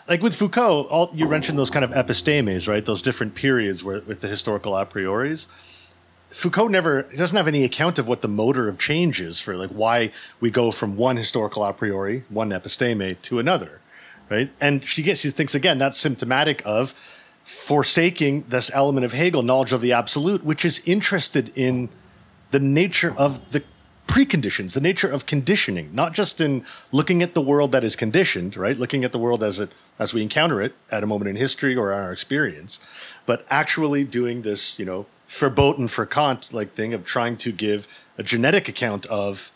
Like 0.08 0.22
with 0.22 0.36
Foucault, 0.36 0.84
all 0.84 1.10
you 1.12 1.26
mentioned 1.26 1.58
those 1.58 1.70
kind 1.70 1.84
of 1.84 1.90
epistemes, 1.90 2.68
right? 2.68 2.84
Those 2.84 3.02
different 3.02 3.34
periods 3.34 3.82
where 3.82 4.00
with 4.02 4.20
the 4.20 4.28
historical 4.28 4.76
a 4.76 4.86
prioris. 4.86 5.46
Foucault 6.30 6.68
never 6.68 7.02
doesn't 7.02 7.36
have 7.36 7.48
any 7.48 7.64
account 7.64 7.98
of 7.98 8.06
what 8.06 8.22
the 8.22 8.28
motor 8.28 8.68
of 8.68 8.78
change 8.78 9.20
is 9.20 9.40
for 9.40 9.56
like 9.56 9.70
why 9.70 10.10
we 10.40 10.50
go 10.50 10.70
from 10.70 10.96
one 10.96 11.16
historical 11.16 11.64
a 11.64 11.72
priori, 11.72 12.24
one 12.28 12.50
episteme 12.50 13.20
to 13.22 13.38
another, 13.38 13.80
right? 14.30 14.50
And 14.60 14.84
she 14.84 15.02
gets 15.02 15.20
she 15.20 15.30
thinks 15.30 15.54
again 15.54 15.78
that's 15.78 15.98
symptomatic 15.98 16.62
of 16.64 16.94
forsaking 17.44 18.44
this 18.48 18.70
element 18.74 19.06
of 19.06 19.12
Hegel, 19.14 19.42
knowledge 19.42 19.72
of 19.72 19.80
the 19.80 19.92
absolute, 19.92 20.44
which 20.44 20.66
is 20.66 20.82
interested 20.84 21.50
in 21.54 21.88
the 22.50 22.60
nature 22.60 23.14
of 23.16 23.52
the 23.52 23.62
preconditions, 24.06 24.74
the 24.74 24.80
nature 24.80 25.10
of 25.10 25.24
conditioning, 25.24 25.90
not 25.94 26.12
just 26.12 26.40
in 26.42 26.64
looking 26.92 27.22
at 27.22 27.32
the 27.32 27.40
world 27.40 27.72
that 27.72 27.84
is 27.84 27.96
conditioned, 27.96 28.54
right? 28.54 28.78
Looking 28.78 29.02
at 29.02 29.12
the 29.12 29.18
world 29.18 29.42
as 29.42 29.60
it 29.60 29.70
as 29.98 30.12
we 30.12 30.20
encounter 30.20 30.60
it 30.60 30.74
at 30.90 31.02
a 31.02 31.06
moment 31.06 31.30
in 31.30 31.36
history 31.36 31.74
or 31.74 31.90
our 31.90 32.10
experience, 32.10 32.80
but 33.24 33.46
actually 33.48 34.04
doing 34.04 34.42
this, 34.42 34.78
you 34.78 34.84
know, 34.84 35.06
verboten 35.28 35.88
for 35.88 36.06
Kant 36.06 36.52
like 36.52 36.74
thing 36.74 36.94
of 36.94 37.04
trying 37.04 37.36
to 37.36 37.52
give 37.52 37.86
a 38.16 38.22
genetic 38.22 38.68
account 38.68 39.06
of 39.06 39.52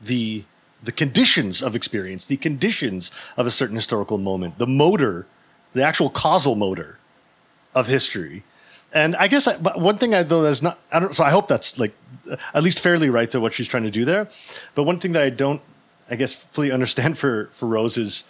the 0.00 0.44
the 0.82 0.92
conditions 0.92 1.62
of 1.62 1.74
experience, 1.74 2.26
the 2.26 2.36
conditions 2.36 3.10
of 3.36 3.46
a 3.46 3.50
certain 3.50 3.74
historical 3.74 4.18
moment, 4.18 4.58
the 4.58 4.66
motor, 4.66 5.26
the 5.72 5.82
actual 5.82 6.10
causal 6.10 6.54
motor 6.54 6.98
of 7.74 7.88
history. 7.88 8.44
And 8.92 9.16
I 9.16 9.26
guess 9.26 9.48
I, 9.48 9.56
one 9.56 9.98
thing 9.98 10.14
I 10.14 10.22
though 10.22 10.42
that's 10.42 10.62
not 10.62 10.78
I 10.92 11.00
don't 11.00 11.14
so 11.14 11.24
I 11.24 11.30
hope 11.30 11.48
that's 11.48 11.78
like 11.78 11.94
at 12.54 12.62
least 12.62 12.80
fairly 12.80 13.10
right 13.10 13.30
to 13.32 13.40
what 13.40 13.52
she's 13.52 13.68
trying 13.68 13.82
to 13.82 13.90
do 13.90 14.04
there. 14.04 14.28
But 14.74 14.84
one 14.84 15.00
thing 15.00 15.12
that 15.12 15.22
I 15.22 15.30
don't 15.30 15.60
I 16.08 16.14
guess 16.16 16.34
fully 16.34 16.70
understand 16.70 17.18
for 17.18 17.50
for 17.52 17.66
Rose 17.66 17.98
is 17.98 18.24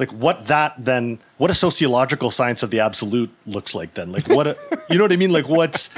like 0.00 0.10
what 0.12 0.46
that 0.46 0.74
then 0.78 1.18
what 1.36 1.50
a 1.50 1.54
sociological 1.54 2.30
science 2.30 2.62
of 2.62 2.70
the 2.70 2.80
absolute 2.80 3.30
looks 3.46 3.74
like 3.74 3.94
then 3.94 4.10
like 4.10 4.26
what 4.28 4.46
a, 4.46 4.56
you 4.88 4.96
know 4.96 5.04
what 5.04 5.12
i 5.12 5.16
mean 5.16 5.30
like 5.30 5.46
what's 5.46 5.90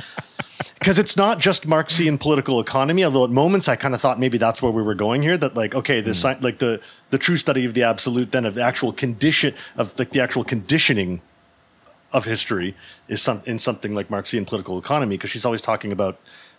because 0.82 0.98
it's 0.98 1.16
not 1.16 1.38
just 1.38 1.64
marxian 1.64 2.18
political 2.18 2.58
economy 2.58 3.04
although 3.04 3.22
at 3.22 3.30
moments 3.30 3.68
i 3.68 3.76
kind 3.76 3.94
of 3.94 4.00
thought 4.00 4.18
maybe 4.18 4.36
that's 4.36 4.60
where 4.60 4.72
we 4.72 4.82
were 4.82 4.96
going 4.96 5.22
here 5.22 5.38
that 5.38 5.54
like 5.54 5.76
okay 5.76 6.00
the 6.00 6.10
mm. 6.10 6.42
like 6.42 6.58
the 6.58 6.80
the 7.10 7.18
true 7.18 7.36
study 7.36 7.64
of 7.64 7.74
the 7.74 7.84
absolute 7.84 8.32
then 8.32 8.44
of 8.44 8.54
the 8.54 8.62
actual 8.62 8.92
condition 8.92 9.54
of 9.76 9.96
like 9.96 10.10
the 10.10 10.20
actual 10.20 10.42
conditioning 10.42 11.20
of 12.12 12.24
history 12.24 12.74
is 13.06 13.22
some 13.22 13.40
in 13.46 13.60
something 13.60 13.94
like 13.94 14.08
marxian 14.08 14.44
political 14.44 14.76
economy 14.76 15.16
because 15.16 15.30
she's 15.30 15.44
always 15.44 15.62
talking 15.62 15.92
about 15.92 16.18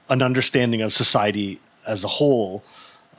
an 0.09 0.21
understanding 0.21 0.81
of 0.81 0.93
society 0.93 1.59
as 1.85 2.05
a 2.05 2.07
whole 2.07 2.63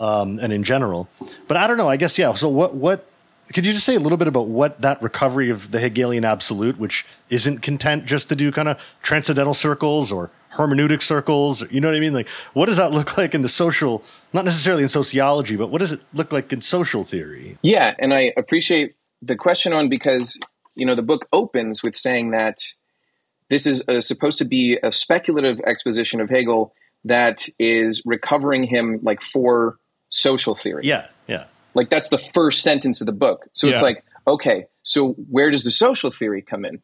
um, 0.00 0.38
and 0.38 0.54
in 0.54 0.62
general 0.62 1.06
but 1.48 1.56
i 1.58 1.66
don't 1.66 1.76
know 1.76 1.88
i 1.88 1.96
guess 1.96 2.16
yeah 2.16 2.32
so 2.32 2.48
what 2.48 2.74
what 2.74 3.06
could 3.52 3.66
you 3.66 3.72
just 3.72 3.84
say 3.84 3.94
a 3.94 4.00
little 4.00 4.16
bit 4.16 4.26
about 4.26 4.46
what 4.46 4.80
that 4.80 5.02
recovery 5.02 5.50
of 5.50 5.70
the 5.70 5.78
Hegelian 5.78 6.24
absolute, 6.24 6.78
which 6.78 7.04
isn't 7.28 7.60
content 7.60 8.06
just 8.06 8.30
to 8.30 8.36
do 8.36 8.50
kind 8.50 8.68
of 8.68 8.80
transcendental 9.02 9.52
circles 9.52 10.10
or 10.10 10.30
hermeneutic 10.54 11.02
circles, 11.02 11.64
you 11.70 11.80
know 11.80 11.88
what 11.88 11.96
I 11.96 12.00
mean? 12.00 12.12
Like, 12.12 12.28
what 12.52 12.66
does 12.66 12.76
that 12.76 12.92
look 12.92 13.16
like 13.18 13.34
in 13.34 13.42
the 13.42 13.48
social, 13.48 14.02
not 14.32 14.44
necessarily 14.44 14.82
in 14.82 14.88
sociology, 14.88 15.56
but 15.56 15.68
what 15.70 15.78
does 15.78 15.92
it 15.92 16.00
look 16.12 16.32
like 16.32 16.52
in 16.52 16.60
social 16.60 17.04
theory? 17.04 17.58
Yeah, 17.62 17.94
and 17.98 18.14
I 18.14 18.32
appreciate 18.36 18.96
the 19.22 19.36
question 19.36 19.72
Owen 19.72 19.88
because 19.88 20.38
you 20.74 20.84
know 20.84 20.94
the 20.94 21.02
book 21.02 21.26
opens 21.32 21.82
with 21.82 21.96
saying 21.96 22.30
that 22.32 22.58
this 23.48 23.66
is 23.66 23.84
a, 23.88 24.00
supposed 24.00 24.38
to 24.38 24.44
be 24.44 24.78
a 24.82 24.92
speculative 24.92 25.60
exposition 25.66 26.20
of 26.20 26.30
Hegel 26.30 26.74
that 27.04 27.46
is 27.58 28.02
recovering 28.04 28.64
him 28.64 28.98
like 29.02 29.22
for 29.22 29.78
social 30.08 30.54
theory. 30.54 30.82
Yeah, 30.84 31.08
yeah. 31.26 31.44
Like 31.74 31.90
that's 31.90 32.08
the 32.08 32.18
first 32.18 32.62
sentence 32.62 33.00
of 33.00 33.06
the 33.06 33.12
book. 33.12 33.46
So 33.52 33.66
yeah. 33.66 33.74
it's 33.74 33.82
like, 33.82 34.04
okay, 34.26 34.66
so 34.82 35.12
where 35.30 35.50
does 35.50 35.64
the 35.64 35.70
social 35.70 36.10
theory 36.10 36.40
come 36.40 36.64
in? 36.64 36.82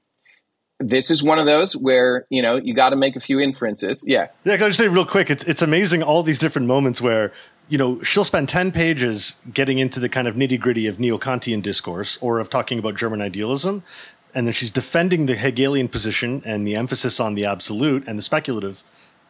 This 0.80 1.10
is 1.10 1.22
one 1.22 1.38
of 1.38 1.44
those 1.44 1.76
where 1.76 2.26
you 2.30 2.40
know 2.40 2.56
you 2.56 2.74
got 2.74 2.90
to 2.90 2.96
make 2.96 3.14
a 3.14 3.20
few 3.20 3.38
inferences. 3.38 4.02
Yeah, 4.06 4.28
yeah. 4.44 4.56
Can 4.56 4.64
I 4.64 4.68
just 4.68 4.78
say 4.78 4.88
real 4.88 5.04
quick? 5.04 5.30
It's 5.30 5.44
it's 5.44 5.62
amazing 5.62 6.02
all 6.02 6.22
these 6.22 6.38
different 6.38 6.66
moments 6.66 7.02
where 7.02 7.32
you 7.68 7.76
know 7.76 8.02
she'll 8.02 8.24
spend 8.24 8.48
ten 8.48 8.72
pages 8.72 9.36
getting 9.52 9.78
into 9.78 10.00
the 10.00 10.08
kind 10.08 10.26
of 10.26 10.34
nitty 10.34 10.58
gritty 10.58 10.86
of 10.86 10.98
neo 10.98 11.18
Kantian 11.18 11.62
discourse 11.62 12.16
or 12.22 12.40
of 12.40 12.48
talking 12.48 12.78
about 12.78 12.96
German 12.96 13.20
idealism, 13.20 13.82
and 14.34 14.46
then 14.46 14.54
she's 14.54 14.70
defending 14.70 15.26
the 15.26 15.36
Hegelian 15.36 15.88
position 15.88 16.42
and 16.46 16.66
the 16.66 16.76
emphasis 16.76 17.20
on 17.20 17.34
the 17.34 17.44
absolute 17.44 18.02
and 18.08 18.16
the 18.16 18.22
speculative 18.22 18.82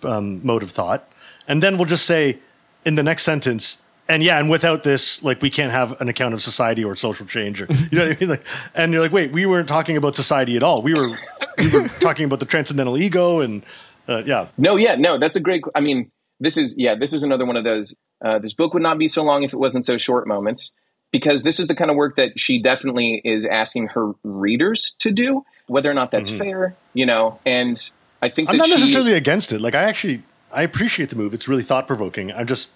um, 0.05 0.41
mode 0.47 0.63
of 0.63 0.71
thought, 0.71 1.11
and 1.49 1.63
then 1.63 1.77
we'll 1.77 1.85
just 1.85 2.07
say 2.07 2.39
in 2.85 2.95
the 2.95 3.03
next 3.03 3.25
sentence, 3.25 3.79
and 4.11 4.25
yeah, 4.25 4.41
and 4.41 4.51
without 4.51 4.83
this, 4.83 5.23
like 5.23 5.41
we 5.41 5.51
can't 5.51 5.71
have 5.71 6.01
an 6.01 6.09
account 6.09 6.35
of 6.35 6.43
society 6.43 6.83
or 6.83 6.97
social 6.97 7.27
change, 7.27 7.63
or 7.63 7.67
you 7.71 7.99
know 7.99 8.09
what 8.09 8.17
I 8.17 8.21
mean. 8.21 8.29
Like, 8.29 8.47
and 8.75 8.93
you're 8.93 9.01
like, 9.01 9.13
wait, 9.13 9.33
we 9.33 9.47
weren't 9.47 9.69
talking 9.69 9.97
about 9.97 10.17
society 10.17 10.57
at 10.57 10.63
all. 10.65 10.83
We 10.83 10.95
were 10.95 11.17
we 11.59 11.71
were 11.71 11.89
talking 12.01 12.25
about 12.25 12.41
the 12.41 12.47
transcendental 12.47 12.99
ego, 12.99 13.41
and 13.41 13.63
uh, 14.09 14.25
yeah. 14.27 14.49
No, 14.59 14.75
yeah, 14.75 14.97
no, 14.97 15.17
that's 15.17 15.37
a 15.37 15.41
great. 15.41 15.63
I 15.77 15.81
mean, 15.81 16.11
this 16.41 16.57
is 16.57 16.75
yeah, 16.77 16.97
this 16.97 17.13
is 17.13 17.23
another 17.23 17.47
one 17.47 17.57
of 17.57 17.63
those. 17.63 17.95
Uh, 18.23 18.39
this 18.41 18.53
book 18.53 18.75
would 18.75 18.83
not 18.83 18.99
be 18.99 19.07
so 19.07 19.23
long 19.23 19.45
if 19.45 19.53
it 19.53 19.59
wasn't 19.59 19.87
so 19.87 19.97
short. 19.97 20.27
Moments, 20.27 20.73
because 21.13 21.45
this 21.45 21.61
is 21.61 21.69
the 21.69 21.77
kind 21.77 21.91
of 21.91 21.97
work 21.97 22.17
that 22.17 22.39
she 22.39 22.61
definitely 22.61 23.23
is 23.25 23.47
asking 23.47 23.89
her 23.89 24.13
readers 24.25 24.95
to 24.99 25.13
do, 25.13 25.45
whether 25.69 25.89
or 25.89 25.95
not 25.95 26.11
that's 26.11 26.31
mm-hmm. 26.31 26.39
fair, 26.39 26.77
you 26.95 27.07
know. 27.07 27.39
And 27.47 27.91
I 28.21 28.29
think 28.29 28.51
I'm 28.51 28.57
not 28.57 28.67
she, 28.67 28.75
necessarily 28.75 29.13
against 29.13 29.53
it. 29.53 29.61
Like, 29.61 29.77
I 29.77 29.85
actually 29.85 30.25
I 30.53 30.63
appreciate 30.63 31.11
the 31.11 31.17
move. 31.17 31.33
It's 31.33 31.49
really 31.49 31.63
thought 31.63 31.87
provoking. 31.87 32.33
I'm 32.33 32.47
just 32.47 32.71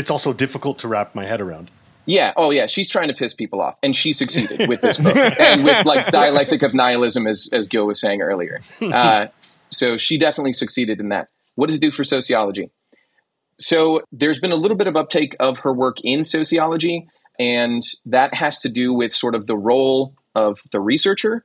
it's 0.00 0.10
also 0.10 0.32
difficult 0.32 0.78
to 0.78 0.88
wrap 0.88 1.14
my 1.14 1.26
head 1.26 1.42
around. 1.42 1.70
Yeah. 2.06 2.32
Oh, 2.34 2.50
yeah. 2.50 2.66
She's 2.66 2.88
trying 2.88 3.08
to 3.08 3.14
piss 3.14 3.34
people 3.34 3.60
off, 3.60 3.76
and 3.82 3.94
she 3.94 4.14
succeeded 4.14 4.66
with 4.66 4.80
this 4.80 4.96
book 4.96 5.14
and 5.40 5.62
with 5.62 5.84
like 5.84 6.06
dialectic 6.08 6.62
of 6.62 6.72
nihilism, 6.74 7.26
as 7.26 7.50
as 7.52 7.68
Gil 7.68 7.86
was 7.86 8.00
saying 8.00 8.22
earlier. 8.22 8.60
Uh, 8.80 9.26
so 9.68 9.96
she 9.98 10.18
definitely 10.18 10.54
succeeded 10.54 10.98
in 10.98 11.10
that. 11.10 11.28
What 11.54 11.68
does 11.68 11.76
it 11.76 11.82
do 11.82 11.92
for 11.92 12.02
sociology? 12.02 12.70
So 13.58 14.00
there's 14.10 14.40
been 14.40 14.52
a 14.52 14.56
little 14.56 14.76
bit 14.76 14.86
of 14.86 14.96
uptake 14.96 15.36
of 15.38 15.58
her 15.58 15.72
work 15.72 15.98
in 16.02 16.24
sociology, 16.24 17.06
and 17.38 17.82
that 18.06 18.34
has 18.34 18.58
to 18.60 18.70
do 18.70 18.94
with 18.94 19.12
sort 19.12 19.34
of 19.34 19.46
the 19.46 19.56
role 19.56 20.14
of 20.34 20.60
the 20.72 20.80
researcher 20.80 21.44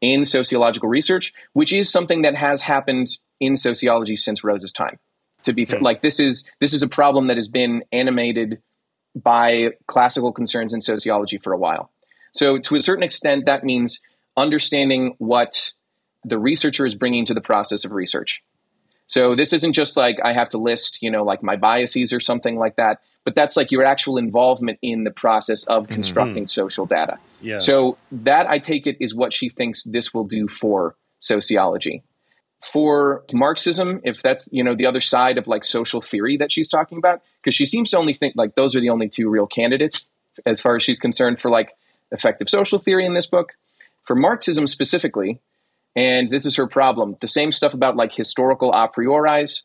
in 0.00 0.24
sociological 0.24 0.88
research, 0.88 1.32
which 1.52 1.72
is 1.72 1.88
something 1.88 2.22
that 2.22 2.34
has 2.34 2.62
happened 2.62 3.06
in 3.40 3.54
sociology 3.54 4.16
since 4.16 4.42
Rose's 4.42 4.72
time 4.72 4.98
to 5.44 5.52
be 5.52 5.64
fair. 5.64 5.80
Like 5.80 6.02
this 6.02 6.18
is 6.18 6.48
this 6.60 6.74
is 6.74 6.82
a 6.82 6.88
problem 6.88 7.28
that 7.28 7.36
has 7.36 7.48
been 7.48 7.84
animated 7.92 8.60
by 9.14 9.70
classical 9.86 10.32
concerns 10.32 10.74
in 10.74 10.80
sociology 10.80 11.38
for 11.38 11.52
a 11.52 11.58
while. 11.58 11.90
So 12.32 12.58
to 12.58 12.74
a 12.74 12.80
certain 12.80 13.04
extent, 13.04 13.46
that 13.46 13.62
means 13.62 14.00
understanding 14.36 15.14
what 15.18 15.72
the 16.24 16.38
researcher 16.38 16.84
is 16.84 16.94
bringing 16.94 17.24
to 17.26 17.34
the 17.34 17.40
process 17.40 17.84
of 17.84 17.92
research. 17.92 18.42
So 19.06 19.36
this 19.36 19.52
isn't 19.52 19.74
just 19.74 19.96
like 19.96 20.16
I 20.24 20.32
have 20.32 20.48
to 20.50 20.58
list, 20.58 21.02
you 21.02 21.10
know, 21.10 21.22
like 21.22 21.42
my 21.42 21.56
biases 21.56 22.12
or 22.12 22.20
something 22.20 22.56
like 22.56 22.76
that, 22.76 23.00
but 23.24 23.34
that's 23.34 23.56
like 23.56 23.70
your 23.70 23.84
actual 23.84 24.16
involvement 24.16 24.78
in 24.82 25.04
the 25.04 25.10
process 25.10 25.64
of 25.64 25.84
mm-hmm. 25.84 25.94
constructing 25.94 26.44
mm-hmm. 26.44 26.46
social 26.46 26.86
data. 26.86 27.18
Yeah. 27.40 27.58
So 27.58 27.98
that 28.10 28.48
I 28.48 28.58
take 28.58 28.86
it 28.86 28.96
is 29.00 29.14
what 29.14 29.32
she 29.32 29.50
thinks 29.50 29.84
this 29.84 30.14
will 30.14 30.24
do 30.24 30.48
for 30.48 30.96
sociology 31.18 32.02
for 32.64 33.24
Marxism, 33.32 34.00
if 34.04 34.20
that's 34.22 34.48
you 34.52 34.64
know 34.64 34.74
the 34.74 34.86
other 34.86 35.00
side 35.00 35.38
of 35.38 35.46
like 35.46 35.64
social 35.64 36.00
theory 36.00 36.36
that 36.38 36.52
she's 36.52 36.68
talking 36.68 36.98
about, 36.98 37.22
because 37.40 37.54
she 37.54 37.66
seems 37.66 37.90
to 37.90 37.98
only 37.98 38.14
think 38.14 38.34
like 38.36 38.54
those 38.54 38.74
are 38.74 38.80
the 38.80 38.90
only 38.90 39.08
two 39.08 39.28
real 39.28 39.46
candidates 39.46 40.06
as 40.46 40.60
far 40.60 40.76
as 40.76 40.82
she's 40.82 40.98
concerned 40.98 41.40
for 41.40 41.50
like 41.50 41.76
effective 42.10 42.48
social 42.48 42.78
theory 42.78 43.06
in 43.06 43.14
this 43.14 43.26
book. 43.26 43.52
For 44.04 44.16
Marxism 44.16 44.66
specifically, 44.66 45.40
and 45.96 46.30
this 46.30 46.44
is 46.44 46.56
her 46.56 46.66
problem, 46.66 47.16
the 47.20 47.26
same 47.26 47.52
stuff 47.52 47.74
about 47.74 47.96
like 47.96 48.14
historical 48.14 48.72
a 48.72 48.88
prioris, 48.88 49.62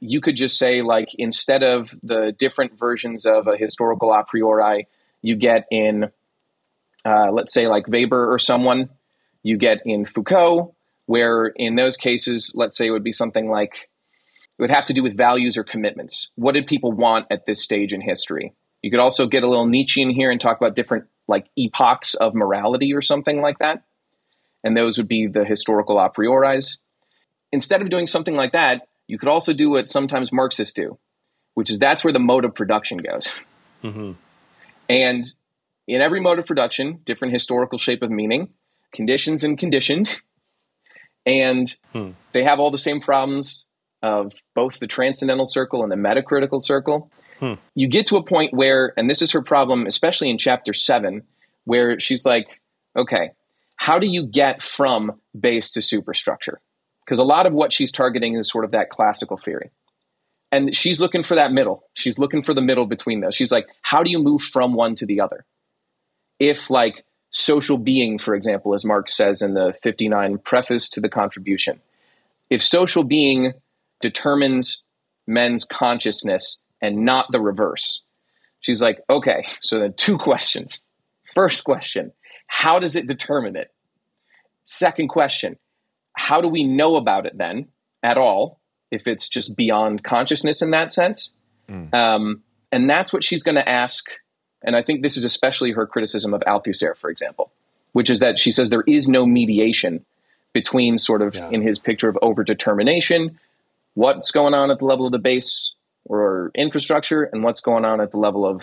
you 0.00 0.20
could 0.20 0.36
just 0.36 0.58
say 0.58 0.82
like 0.82 1.08
instead 1.14 1.62
of 1.62 1.94
the 2.02 2.34
different 2.38 2.78
versions 2.78 3.26
of 3.26 3.46
a 3.46 3.56
historical 3.56 4.12
a 4.12 4.24
priori 4.24 4.86
you 5.22 5.36
get 5.36 5.66
in 5.70 6.10
uh, 7.04 7.30
let's 7.32 7.52
say 7.52 7.68
like 7.68 7.88
Weber 7.88 8.32
or 8.32 8.38
someone, 8.38 8.90
you 9.42 9.56
get 9.56 9.78
in 9.84 10.06
Foucault, 10.06 10.74
where 11.06 11.46
in 11.46 11.76
those 11.76 11.96
cases, 11.96 12.52
let's 12.54 12.76
say 12.76 12.86
it 12.86 12.90
would 12.90 13.04
be 13.04 13.12
something 13.12 13.48
like 13.48 13.88
it 14.58 14.62
would 14.62 14.70
have 14.70 14.84
to 14.86 14.92
do 14.92 15.02
with 15.02 15.16
values 15.16 15.56
or 15.56 15.64
commitments. 15.64 16.30
What 16.36 16.52
did 16.52 16.66
people 16.66 16.92
want 16.92 17.26
at 17.30 17.46
this 17.46 17.62
stage 17.62 17.92
in 17.92 18.00
history? 18.00 18.54
You 18.82 18.90
could 18.90 19.00
also 19.00 19.26
get 19.26 19.42
a 19.42 19.48
little 19.48 19.66
Nietzschean 19.66 20.10
here 20.10 20.30
and 20.30 20.40
talk 20.40 20.56
about 20.56 20.76
different 20.76 21.06
like 21.28 21.46
epochs 21.56 22.14
of 22.14 22.34
morality 22.34 22.92
or 22.92 23.02
something 23.02 23.40
like 23.40 23.58
that. 23.58 23.84
And 24.64 24.76
those 24.76 24.98
would 24.98 25.08
be 25.08 25.26
the 25.26 25.44
historical 25.44 25.98
a 25.98 26.10
prioris. 26.10 26.78
Instead 27.50 27.82
of 27.82 27.90
doing 27.90 28.06
something 28.06 28.36
like 28.36 28.52
that, 28.52 28.88
you 29.06 29.18
could 29.18 29.28
also 29.28 29.52
do 29.52 29.70
what 29.70 29.88
sometimes 29.88 30.32
Marxists 30.32 30.72
do, 30.72 30.98
which 31.54 31.70
is 31.70 31.78
that's 31.78 32.04
where 32.04 32.12
the 32.12 32.18
mode 32.18 32.44
of 32.44 32.54
production 32.54 32.98
goes. 32.98 33.32
Mm-hmm. 33.82 34.12
And 34.88 35.24
in 35.86 36.00
every 36.00 36.20
mode 36.20 36.38
of 36.38 36.46
production, 36.46 37.00
different 37.04 37.34
historical 37.34 37.78
shape 37.78 38.02
of 38.02 38.10
meaning, 38.10 38.50
conditions 38.92 39.44
and 39.44 39.58
conditioned. 39.58 40.08
And 41.24 41.72
hmm. 41.92 42.10
they 42.32 42.44
have 42.44 42.58
all 42.58 42.70
the 42.70 42.78
same 42.78 43.00
problems 43.00 43.66
of 44.02 44.32
both 44.54 44.80
the 44.80 44.86
transcendental 44.86 45.46
circle 45.46 45.82
and 45.82 45.92
the 45.92 45.96
metacritical 45.96 46.62
circle. 46.62 47.10
Hmm. 47.38 47.54
You 47.74 47.88
get 47.88 48.06
to 48.06 48.16
a 48.16 48.22
point 48.22 48.52
where, 48.52 48.92
and 48.96 49.08
this 49.08 49.22
is 49.22 49.32
her 49.32 49.42
problem, 49.42 49.86
especially 49.86 50.30
in 50.30 50.38
chapter 50.38 50.72
seven, 50.72 51.22
where 51.64 52.00
she's 52.00 52.24
like, 52.24 52.60
okay, 52.96 53.30
how 53.76 53.98
do 53.98 54.06
you 54.06 54.26
get 54.26 54.62
from 54.62 55.20
base 55.38 55.70
to 55.72 55.82
superstructure? 55.82 56.60
Because 57.04 57.18
a 57.18 57.24
lot 57.24 57.46
of 57.46 57.52
what 57.52 57.72
she's 57.72 57.92
targeting 57.92 58.36
is 58.36 58.50
sort 58.50 58.64
of 58.64 58.72
that 58.72 58.90
classical 58.90 59.36
theory. 59.36 59.70
And 60.50 60.76
she's 60.76 61.00
looking 61.00 61.22
for 61.22 61.36
that 61.36 61.52
middle. 61.52 61.84
She's 61.94 62.18
looking 62.18 62.42
for 62.42 62.52
the 62.52 62.60
middle 62.60 62.86
between 62.86 63.20
those. 63.20 63.34
She's 63.34 63.50
like, 63.50 63.66
how 63.80 64.02
do 64.02 64.10
you 64.10 64.18
move 64.18 64.42
from 64.42 64.74
one 64.74 64.94
to 64.96 65.06
the 65.06 65.20
other? 65.20 65.46
if 66.42 66.70
like 66.70 67.04
social 67.32 67.78
being, 67.78 68.18
for 68.18 68.34
example, 68.34 68.74
as 68.74 68.84
Marx 68.84 69.16
says 69.16 69.42
in 69.42 69.54
the 69.54 69.74
59 69.82 70.38
preface 70.38 70.88
to 70.90 71.00
the 71.00 71.08
contribution, 71.08 71.80
if 72.50 72.62
social 72.62 73.02
being 73.02 73.54
determines 74.00 74.84
men's 75.26 75.64
consciousness 75.64 76.60
and 76.80 77.04
not 77.04 77.26
the 77.32 77.40
reverse, 77.40 78.02
she's 78.60 78.82
like, 78.82 79.00
okay, 79.08 79.46
so 79.62 79.80
then 79.80 79.94
two 79.94 80.18
questions. 80.18 80.84
First 81.34 81.64
question, 81.64 82.12
how 82.46 82.78
does 82.78 82.94
it 82.94 83.08
determine 83.08 83.56
it? 83.56 83.72
Second 84.64 85.08
question, 85.08 85.56
how 86.14 86.42
do 86.42 86.48
we 86.48 86.64
know 86.64 86.96
about 86.96 87.24
it 87.24 87.36
then 87.38 87.68
at 88.02 88.18
all 88.18 88.60
if 88.90 89.06
it's 89.06 89.28
just 89.28 89.56
beyond 89.56 90.04
consciousness 90.04 90.60
in 90.60 90.70
that 90.72 90.92
sense? 90.92 91.32
Mm. 91.68 91.94
Um, 91.94 92.42
and 92.70 92.90
that's 92.90 93.10
what 93.10 93.24
she's 93.24 93.42
going 93.42 93.54
to 93.54 93.66
ask 93.66 94.10
and 94.64 94.76
I 94.76 94.82
think 94.82 95.02
this 95.02 95.16
is 95.16 95.24
especially 95.24 95.72
her 95.72 95.86
criticism 95.86 96.34
of 96.34 96.40
Althusser, 96.42 96.96
for 96.96 97.10
example, 97.10 97.50
which 97.92 98.10
is 98.10 98.20
that 98.20 98.38
she 98.38 98.52
says 98.52 98.70
there 98.70 98.84
is 98.86 99.08
no 99.08 99.26
mediation 99.26 100.04
between 100.52 100.98
sort 100.98 101.22
of 101.22 101.34
yeah. 101.34 101.48
in 101.50 101.62
his 101.62 101.78
picture 101.78 102.08
of 102.08 102.16
overdetermination, 102.22 103.36
what's 103.94 104.30
going 104.30 104.54
on 104.54 104.70
at 104.70 104.78
the 104.78 104.84
level 104.84 105.06
of 105.06 105.12
the 105.12 105.18
base 105.18 105.72
or 106.04 106.50
infrastructure, 106.54 107.22
and 107.24 107.42
what's 107.42 107.60
going 107.60 107.84
on 107.84 108.00
at 108.00 108.10
the 108.10 108.18
level 108.18 108.44
of 108.44 108.62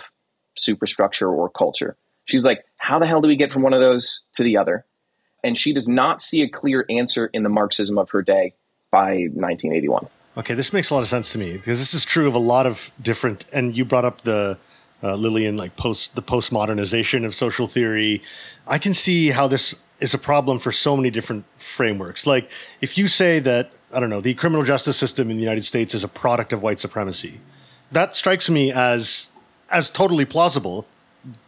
superstructure 0.56 1.28
or 1.28 1.48
culture. 1.48 1.96
She's 2.26 2.44
like, 2.44 2.64
how 2.76 2.98
the 2.98 3.06
hell 3.06 3.20
do 3.20 3.28
we 3.28 3.36
get 3.36 3.50
from 3.50 3.62
one 3.62 3.72
of 3.72 3.80
those 3.80 4.22
to 4.34 4.42
the 4.42 4.56
other? 4.56 4.84
And 5.42 5.56
she 5.56 5.72
does 5.72 5.88
not 5.88 6.20
see 6.20 6.42
a 6.42 6.48
clear 6.48 6.84
answer 6.90 7.26
in 7.26 7.42
the 7.42 7.48
Marxism 7.48 7.98
of 7.98 8.10
her 8.10 8.22
day 8.22 8.54
by 8.90 9.28
1981. 9.32 10.06
Okay, 10.36 10.54
this 10.54 10.72
makes 10.72 10.90
a 10.90 10.94
lot 10.94 11.00
of 11.00 11.08
sense 11.08 11.32
to 11.32 11.38
me 11.38 11.54
because 11.54 11.78
this 11.78 11.94
is 11.94 12.04
true 12.04 12.28
of 12.28 12.34
a 12.34 12.38
lot 12.38 12.66
of 12.66 12.90
different. 13.00 13.46
And 13.52 13.76
you 13.76 13.84
brought 13.84 14.04
up 14.04 14.20
the 14.20 14.58
uh, 15.02 15.14
Lillian, 15.14 15.56
like 15.56 15.76
post 15.76 16.14
the 16.14 16.22
postmodernization 16.22 17.24
of 17.24 17.34
social 17.34 17.66
theory. 17.66 18.22
I 18.66 18.78
can 18.78 18.94
see 18.94 19.30
how 19.30 19.46
this 19.46 19.74
is 20.00 20.14
a 20.14 20.18
problem 20.18 20.58
for 20.58 20.72
so 20.72 20.96
many 20.96 21.10
different 21.10 21.44
frameworks. 21.58 22.26
Like 22.26 22.50
if 22.80 22.96
you 22.98 23.06
say 23.06 23.38
that 23.40 23.70
I 23.92 24.00
don't 24.00 24.10
know 24.10 24.20
the 24.20 24.34
criminal 24.34 24.64
justice 24.64 24.96
system 24.96 25.30
in 25.30 25.36
the 25.36 25.42
United 25.42 25.64
States 25.64 25.94
is 25.94 26.04
a 26.04 26.08
product 26.08 26.52
of 26.52 26.62
white 26.62 26.80
supremacy, 26.80 27.40
that 27.92 28.16
strikes 28.16 28.48
me 28.48 28.72
as 28.72 29.28
as 29.70 29.90
totally 29.90 30.24
plausible, 30.24 30.86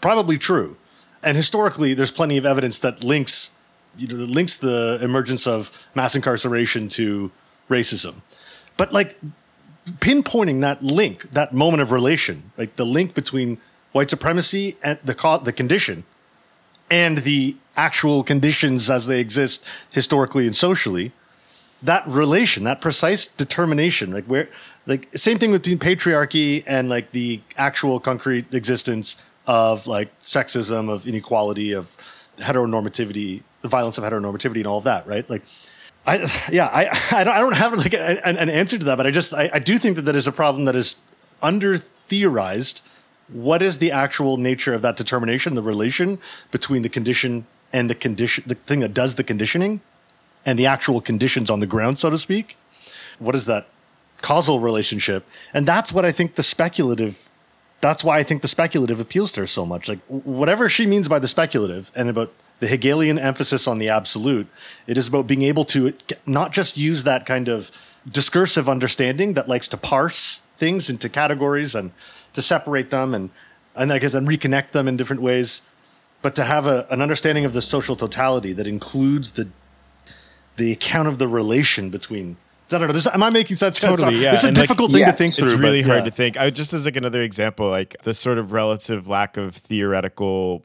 probably 0.00 0.38
true, 0.38 0.76
and 1.22 1.36
historically 1.36 1.94
there's 1.94 2.10
plenty 2.10 2.36
of 2.36 2.46
evidence 2.46 2.78
that 2.78 3.04
links 3.04 3.50
you 3.96 4.06
know 4.08 4.16
links 4.16 4.56
the 4.56 4.98
emergence 5.02 5.46
of 5.46 5.70
mass 5.94 6.14
incarceration 6.14 6.88
to 6.88 7.30
racism. 7.68 8.16
But 8.76 8.92
like 8.92 9.16
pinpointing 9.86 10.60
that 10.60 10.82
link, 10.82 11.30
that 11.32 11.52
moment 11.52 11.82
of 11.82 11.92
relation, 11.92 12.52
like 12.56 12.76
the 12.76 12.86
link 12.86 13.14
between 13.14 13.58
white 13.92 14.10
supremacy 14.10 14.76
and 14.82 14.98
the 15.04 15.40
the 15.44 15.52
condition 15.52 16.04
and 16.90 17.18
the 17.18 17.56
actual 17.76 18.22
conditions 18.22 18.90
as 18.90 19.06
they 19.06 19.20
exist 19.20 19.64
historically 19.90 20.46
and 20.46 20.54
socially 20.54 21.12
that 21.82 22.06
relation 22.06 22.64
that 22.64 22.80
precise 22.80 23.26
determination 23.26 24.12
like 24.12 24.24
where 24.26 24.48
like 24.86 25.08
same 25.16 25.38
thing 25.38 25.50
between 25.52 25.78
patriarchy 25.78 26.62
and 26.66 26.88
like 26.88 27.10
the 27.12 27.40
actual 27.56 27.98
concrete 27.98 28.52
existence 28.52 29.16
of 29.46 29.86
like 29.86 30.16
sexism 30.20 30.90
of 30.90 31.06
inequality 31.06 31.72
of 31.72 31.96
heteronormativity 32.38 33.42
the 33.62 33.68
violence 33.68 33.96
of 33.96 34.04
heteronormativity 34.04 34.56
and 34.56 34.66
all 34.66 34.78
of 34.78 34.84
that 34.84 35.06
right? 35.06 35.28
Like 35.30 35.42
I 36.06 36.48
yeah 36.50 36.66
I 36.66 36.88
I 37.20 37.24
don't, 37.24 37.54
have 37.54 37.74
like 37.74 37.94
an, 37.94 38.18
an, 38.18 38.50
answer 38.50 38.78
to 38.78 38.84
that, 38.86 38.96
but 38.96 39.06
I 39.06 39.10
just 39.10 39.32
I, 39.32 39.50
I 39.52 39.58
do 39.58 39.78
think 39.78 39.96
that 39.96 40.02
that 40.02 40.16
is 40.16 40.26
a 40.26 40.32
problem 40.32 40.64
that 40.64 40.76
is 40.76 40.96
under 41.42 41.78
theorized. 41.78 42.82
What 43.28 43.62
is 43.62 43.78
the 43.78 43.90
actual 43.92 44.36
nature 44.36 44.74
of 44.74 44.82
that 44.82 44.96
determination, 44.96 45.54
the 45.54 45.62
relation 45.62 46.18
between 46.50 46.82
the 46.82 46.88
condition 46.88 47.46
and 47.72 47.88
the 47.88 47.94
condition, 47.94 48.44
the 48.46 48.56
thing 48.56 48.80
that 48.80 48.92
does 48.92 49.14
the 49.14 49.24
conditioning, 49.24 49.80
and 50.44 50.58
the 50.58 50.66
actual 50.66 51.00
conditions 51.00 51.48
on 51.48 51.60
the 51.60 51.66
ground, 51.66 51.98
so 51.98 52.10
to 52.10 52.18
speak? 52.18 52.56
What 53.18 53.34
is 53.34 53.46
that 53.46 53.68
causal 54.20 54.60
relationship? 54.60 55.26
And 55.54 55.66
that's 55.66 55.92
what 55.92 56.04
I 56.04 56.12
think 56.12 56.34
the 56.34 56.42
speculative. 56.42 57.28
That's 57.80 58.04
why 58.04 58.18
I 58.18 58.22
think 58.22 58.42
the 58.42 58.48
speculative 58.48 59.00
appeals 59.00 59.32
to 59.32 59.40
her 59.40 59.46
so 59.46 59.66
much. 59.66 59.88
Like 59.88 60.00
whatever 60.06 60.68
she 60.68 60.86
means 60.86 61.08
by 61.08 61.18
the 61.18 61.28
speculative, 61.28 61.90
and 61.94 62.08
about 62.08 62.32
the 62.62 62.68
Hegelian 62.68 63.18
emphasis 63.18 63.66
on 63.66 63.78
the 63.78 63.88
absolute. 63.88 64.46
It 64.86 64.96
is 64.96 65.08
about 65.08 65.26
being 65.26 65.42
able 65.42 65.64
to 65.64 65.94
not 66.26 66.52
just 66.52 66.76
use 66.76 67.02
that 67.02 67.26
kind 67.26 67.48
of 67.48 67.72
discursive 68.08 68.68
understanding 68.68 69.34
that 69.34 69.48
likes 69.48 69.66
to 69.66 69.76
parse 69.76 70.42
things 70.58 70.88
into 70.88 71.08
categories 71.08 71.74
and 71.74 71.90
to 72.34 72.40
separate 72.40 72.90
them 72.90 73.16
and 73.16 73.30
and 73.74 73.92
I 73.92 73.98
guess 73.98 74.14
and 74.14 74.28
reconnect 74.28 74.70
them 74.70 74.86
in 74.86 74.96
different 74.96 75.22
ways, 75.22 75.62
but 76.20 76.36
to 76.36 76.44
have 76.44 76.66
a, 76.66 76.86
an 76.88 77.02
understanding 77.02 77.44
of 77.44 77.52
the 77.52 77.62
social 77.62 77.96
totality 77.96 78.52
that 78.52 78.68
includes 78.68 79.32
the 79.32 79.48
the 80.54 80.70
account 80.70 81.08
of 81.08 81.18
the 81.18 81.26
relation 81.26 81.90
between 81.90 82.36
I 82.70 82.78
don't 82.78 82.86
know. 82.86 82.94
This, 82.94 83.08
am 83.08 83.24
I 83.24 83.30
making 83.30 83.56
sense? 83.56 83.80
Totally. 83.80 84.18
Yeah. 84.18 84.34
It's 84.34 84.44
a 84.44 84.46
and 84.46 84.56
difficult 84.56 84.92
like, 84.92 85.00
thing 85.00 85.06
yes, 85.08 85.16
to 85.16 85.22
think 85.24 85.34
through. 85.34 85.44
It's 85.56 85.60
really 85.60 85.82
but, 85.82 85.88
hard 85.88 86.04
yeah. 86.04 86.10
to 86.10 86.16
think. 86.16 86.36
I 86.36 86.50
just 86.50 86.72
as 86.72 86.84
like 86.84 86.94
another 86.94 87.22
example, 87.22 87.68
like 87.68 87.96
the 88.04 88.14
sort 88.14 88.38
of 88.38 88.52
relative 88.52 89.08
lack 89.08 89.36
of 89.36 89.56
theoretical 89.56 90.62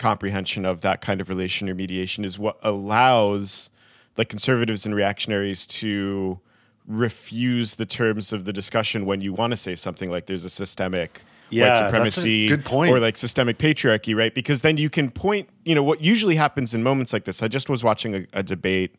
comprehension 0.00 0.64
of 0.64 0.80
that 0.80 1.00
kind 1.00 1.20
of 1.20 1.28
relation 1.28 1.68
or 1.68 1.74
mediation 1.74 2.24
is 2.24 2.38
what 2.38 2.58
allows 2.62 3.70
like 4.16 4.28
conservatives 4.28 4.84
and 4.84 4.94
reactionaries 4.94 5.66
to 5.66 6.40
refuse 6.86 7.76
the 7.76 7.86
terms 7.86 8.32
of 8.32 8.44
the 8.44 8.52
discussion 8.52 9.06
when 9.06 9.20
you 9.20 9.32
want 9.32 9.52
to 9.52 9.56
say 9.56 9.76
something 9.76 10.10
like 10.10 10.26
there's 10.26 10.44
a 10.44 10.50
systemic 10.50 11.22
yeah, 11.50 11.68
white 11.68 11.78
supremacy 11.78 12.48
good 12.48 12.64
point. 12.64 12.92
or 12.92 12.98
like 12.98 13.16
systemic 13.16 13.58
patriarchy, 13.58 14.16
right? 14.16 14.34
Because 14.34 14.62
then 14.62 14.76
you 14.76 14.90
can 14.90 15.10
point, 15.10 15.48
you 15.64 15.74
know, 15.74 15.82
what 15.82 16.00
usually 16.00 16.36
happens 16.36 16.74
in 16.74 16.82
moments 16.82 17.12
like 17.12 17.24
this. 17.24 17.42
I 17.42 17.48
just 17.48 17.68
was 17.68 17.84
watching 17.84 18.14
a, 18.14 18.26
a 18.32 18.42
debate 18.42 18.96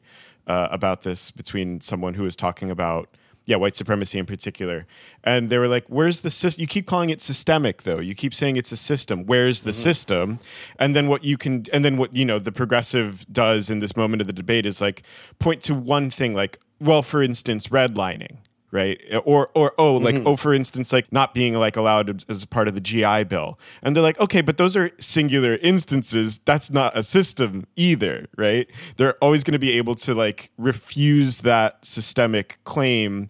uh, 0.47 0.67
about 0.71 1.01
this 1.01 1.31
between 1.31 1.81
someone 1.81 2.13
who 2.13 2.23
was 2.23 2.35
talking 2.35 2.69
about 2.71 3.09
yeah, 3.45 3.55
white 3.55 3.75
supremacy 3.75 4.19
in 4.19 4.25
particular. 4.25 4.85
And 5.23 5.49
they 5.49 5.57
were 5.57 5.67
like, 5.67 5.85
"Where's 5.87 6.21
the 6.21 6.29
system? 6.29 6.61
You 6.61 6.67
keep 6.67 6.85
calling 6.87 7.09
it 7.09 7.21
systemic, 7.21 7.83
though. 7.83 7.99
You 7.99 8.15
keep 8.15 8.33
saying 8.33 8.57
it's 8.57 8.71
a 8.71 8.77
system. 8.77 9.25
Where's 9.25 9.61
the 9.61 9.71
mm-hmm. 9.71 9.81
system?" 9.81 10.39
And 10.79 10.95
then 10.95 11.07
what 11.07 11.23
you 11.23 11.37
can, 11.37 11.65
and 11.73 11.83
then 11.83 11.97
what 11.97 12.15
you 12.15 12.25
know, 12.25 12.39
the 12.39 12.51
progressive 12.51 13.25
does 13.31 13.69
in 13.69 13.79
this 13.79 13.95
moment 13.95 14.21
of 14.21 14.27
the 14.27 14.33
debate 14.33 14.65
is 14.65 14.81
like 14.81 15.03
point 15.39 15.61
to 15.63 15.75
one 15.75 16.09
thing, 16.09 16.33
like, 16.35 16.59
well, 16.79 17.01
for 17.01 17.21
instance, 17.21 17.67
redlining 17.67 18.37
right? 18.71 18.99
Or 19.25 19.49
or 19.53 19.73
oh, 19.77 19.95
like 19.97 20.15
mm-hmm. 20.15 20.27
oh, 20.27 20.35
for 20.35 20.53
instance, 20.53 20.91
like 20.93 21.11
not 21.11 21.33
being 21.33 21.53
like 21.55 21.75
allowed 21.75 22.23
as 22.29 22.45
part 22.45 22.67
of 22.67 22.75
the 22.75 22.81
GI 22.81 23.25
Bill, 23.25 23.59
and 23.83 23.95
they're 23.95 24.03
like, 24.03 24.19
okay, 24.19 24.41
but 24.41 24.57
those 24.57 24.75
are 24.75 24.91
singular 24.99 25.55
instances. 25.57 26.39
That's 26.45 26.71
not 26.71 26.97
a 26.97 27.03
system 27.03 27.65
either, 27.75 28.27
right? 28.37 28.67
They're 28.97 29.15
always 29.15 29.43
going 29.43 29.53
to 29.53 29.59
be 29.59 29.71
able 29.73 29.95
to 29.95 30.13
like 30.13 30.51
refuse 30.57 31.39
that 31.39 31.85
systemic 31.85 32.57
claim 32.63 33.29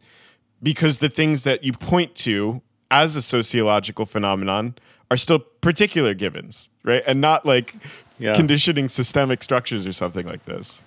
because 0.63 0.99
the 0.99 1.10
things 1.10 1.43
that 1.43 1.63
you 1.63 1.73
point 1.73 2.15
to 2.15 2.62
as 2.91 3.15
a 3.15 3.21
sociological 3.21 4.06
phenomenon 4.06 4.75
are 5.10 5.17
still 5.17 5.39
particular 5.39 6.13
givens, 6.13 6.69
right? 6.84 7.04
And 7.08 7.19
not 7.19 7.45
like 7.45 7.75
Yeah. 8.19 8.36
conditioning 8.36 8.88
systemic 8.88 9.41
structures 9.41 9.88
or 9.88 9.93
something 9.93 10.27
like 10.27 10.45
this. 10.45 10.82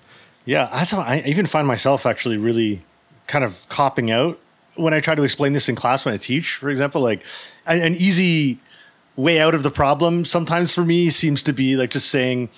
Yeah, 0.45 0.69
that's 0.73 0.93
how 0.93 1.01
I 1.01 1.23
even 1.27 1.47
find 1.47 1.67
myself 1.67 2.07
actually 2.07 2.37
really 2.37 2.83
kind 3.27 3.45
of 3.45 3.67
copping 3.69 4.11
out 4.11 4.39
when 4.77 4.95
I 4.95 5.01
try 5.01 5.15
to 5.15 5.23
explain 5.23 5.53
this 5.53 5.69
in 5.69 5.75
class 5.75 6.05
when 6.05 6.15
I 6.15 6.17
teach, 6.17 6.57
for 6.57 6.71
example. 6.71 7.01
Like 7.01 7.23
an, 7.67 7.95
easy 7.95 8.59
way 9.17 9.41
out 9.41 9.55
of 9.55 9.63
the 9.63 9.71
problem 9.71 10.25
sometimes 10.25 10.73
for 10.73 10.85
me 10.85 11.09
seems 11.11 11.43
to 11.45 11.53
be 11.53 11.77
like 11.77 11.91
just 11.91 12.11
saying, 12.11 12.49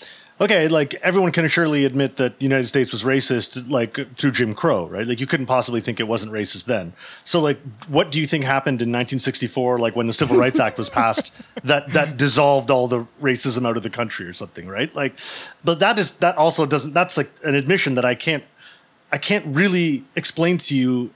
okay, 0.41 0.69
like 0.69 0.95
everyone 0.97 1.33
can 1.33 1.47
surely 1.49 1.85
admit 1.85 2.17
that 2.17 2.39
the 2.39 2.45
United 2.45 2.67
States 2.67 2.93
was 2.93 3.05
racist, 3.05 3.71
like 3.71 4.17
through 4.17 4.31
Jim 4.31 4.55
Crow, 4.55 4.87
right? 4.87 5.07
Like 5.07 5.21
you 5.21 5.27
couldn't 5.27 5.47
possibly 5.47 5.81
think 5.81 5.99
it 5.99 6.09
wasn't 6.09 6.33
racist 6.33 6.67
then. 6.67 6.93
So, 7.25 7.41
like, 7.41 7.59
what 7.89 8.13
do 8.13 8.21
you 8.21 8.27
think 8.27 8.45
happened 8.45 8.83
in 8.83 8.89
1964, 8.89 9.79
like 9.79 9.97
when 9.97 10.07
the 10.07 10.13
Civil 10.13 10.37
Rights 10.37 10.61
Act 10.61 10.79
was 10.79 10.91
passed, 10.91 11.33
that 11.65 11.93
that 11.93 12.17
dissolved 12.17 12.71
all 12.71 12.89
the 12.89 13.07
racism 13.21 13.67
out 13.67 13.77
of 13.77 13.83
the 13.83 13.91
country 13.91 14.27
or 14.27 14.33
something, 14.33 14.69
right? 14.69 14.95
Like, 14.95 15.15
but 15.65 15.79
that 15.81 15.99
is 15.99 16.13
that 16.13 16.37
also 16.37 16.67
doesn't. 16.67 16.93
That's 16.93 17.17
like 17.17 17.31
an 17.45 17.55
admission 17.55 17.95
that 17.95 18.05
I 18.05 18.15
can't, 18.15 18.45
I 19.11 19.19
can't 19.19 19.47
really 19.47 20.05
explain 20.17 20.59
to 20.59 20.77
you 20.77 21.11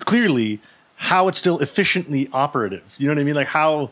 clearly 0.00 0.60
how 0.96 1.28
it's 1.28 1.38
still 1.38 1.58
efficiently 1.58 2.28
operative. 2.32 2.94
You 2.98 3.06
know 3.08 3.14
what 3.14 3.20
I 3.20 3.24
mean? 3.24 3.34
Like 3.34 3.48
how 3.48 3.90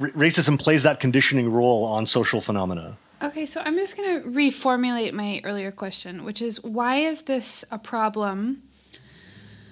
r- 0.00 0.10
racism 0.10 0.58
plays 0.58 0.82
that 0.84 1.00
conditioning 1.00 1.52
role 1.52 1.84
on 1.84 2.06
social 2.06 2.40
phenomena. 2.40 2.96
Okay, 3.22 3.46
so 3.46 3.62
I'm 3.64 3.76
just 3.76 3.96
going 3.96 4.22
to 4.22 4.28
reformulate 4.28 5.12
my 5.14 5.40
earlier 5.42 5.72
question, 5.72 6.24
which 6.24 6.42
is 6.42 6.62
why 6.62 6.96
is 6.96 7.22
this 7.22 7.64
a 7.70 7.78
problem? 7.78 8.62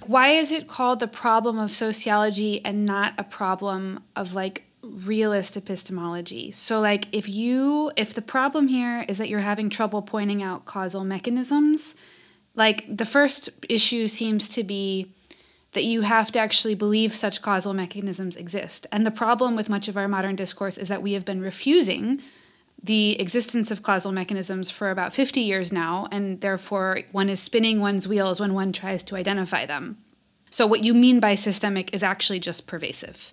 Why 0.07 0.31
is 0.31 0.51
it 0.51 0.67
called 0.67 1.01
the 1.01 1.09
problem 1.09 1.59
of 1.59 1.71
sociology 1.71 2.65
and 2.65 2.87
not 2.87 3.15
a 3.19 3.25
problem 3.25 4.03
of 4.17 4.35
like 4.35 4.65
realist 4.83 5.57
epistemology? 5.57 6.53
So 6.53 6.81
like 6.81 7.07
if 7.13 7.29
you 7.29 7.93
if 7.97 8.15
the 8.15 8.23
problem 8.23 8.69
here 8.69 9.05
is 9.09 9.19
that 9.19 9.29
you're 9.29 9.41
having 9.41 9.71
trouble 9.71 10.03
pointing 10.03 10.43
out 10.43 10.65
causal 10.65 11.05
mechanisms, 11.05 11.97
like 12.55 12.85
the 12.89 13.05
first 13.05 13.51
issue 13.69 14.07
seems 14.07 14.49
to 14.51 14.65
be 14.65 15.13
that 15.73 15.85
you 15.85 16.03
have 16.03 16.31
to 16.33 16.39
actually 16.39 16.75
believe 16.75 17.15
such 17.15 17.43
causal 17.43 17.75
mechanisms 17.75 18.37
exist. 18.37 18.87
And 18.93 19.05
the 19.05 19.11
problem 19.11 19.57
with 19.57 19.69
much 19.69 19.89
of 19.89 19.97
our 19.97 20.07
modern 20.09 20.37
discourse 20.37 20.79
is 20.79 20.89
that 20.89 21.03
we 21.03 21.15
have 21.15 21.25
been 21.25 21.41
refusing 21.41 22.21
the 22.83 23.21
existence 23.21 23.71
of 23.71 23.83
causal 23.83 24.13
mechanisms 24.13 24.71
for 24.71 24.91
about 24.91 25.13
50 25.13 25.41
years 25.41 25.73
now, 25.73 26.07
and 26.13 26.41
therefore 26.41 27.01
one 27.13 27.29
is 27.29 27.41
spinning 27.41 27.81
one's 27.81 28.07
wheels 28.07 28.41
when 28.41 28.55
one 28.55 28.73
tries 28.73 29.03
to 29.05 29.17
identify 29.17 29.67
them. 29.67 29.99
So, 30.51 30.67
what 30.67 30.85
you 30.85 30.95
mean 30.95 31.19
by 31.19 31.35
systemic 31.35 31.95
is 31.95 32.03
actually 32.03 32.41
just 32.41 32.67
pervasive. 32.67 33.33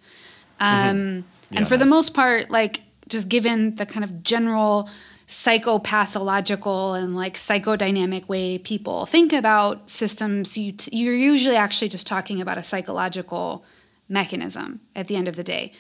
Um, 0.60 1.26
Yeah, 1.52 1.58
and 1.60 1.68
for 1.68 1.78
the 1.78 1.86
most 1.86 2.14
part, 2.14 2.50
like, 2.50 2.82
just 3.10 3.28
given 3.28 3.76
the 3.76 3.86
kind 3.86 4.06
of 4.06 4.24
general 4.24 4.90
psychopathological 5.32 7.02
and 7.02 7.16
like 7.16 7.38
psychodynamic 7.38 8.28
way 8.28 8.58
people 8.58 9.06
think 9.06 9.32
about 9.32 9.90
systems, 9.90 10.58
you 10.58 10.74
t- 10.74 10.96
you're 10.96 11.16
usually 11.16 11.56
actually 11.56 11.88
just 11.88 12.06
talking 12.06 12.42
about 12.42 12.58
a 12.58 12.64
psychological 12.64 13.64
mechanism 14.10 14.82
at 14.94 15.08
the 15.08 15.16
end 15.16 15.30
of 15.30 15.38
the 15.38 15.44
day. 15.44 15.72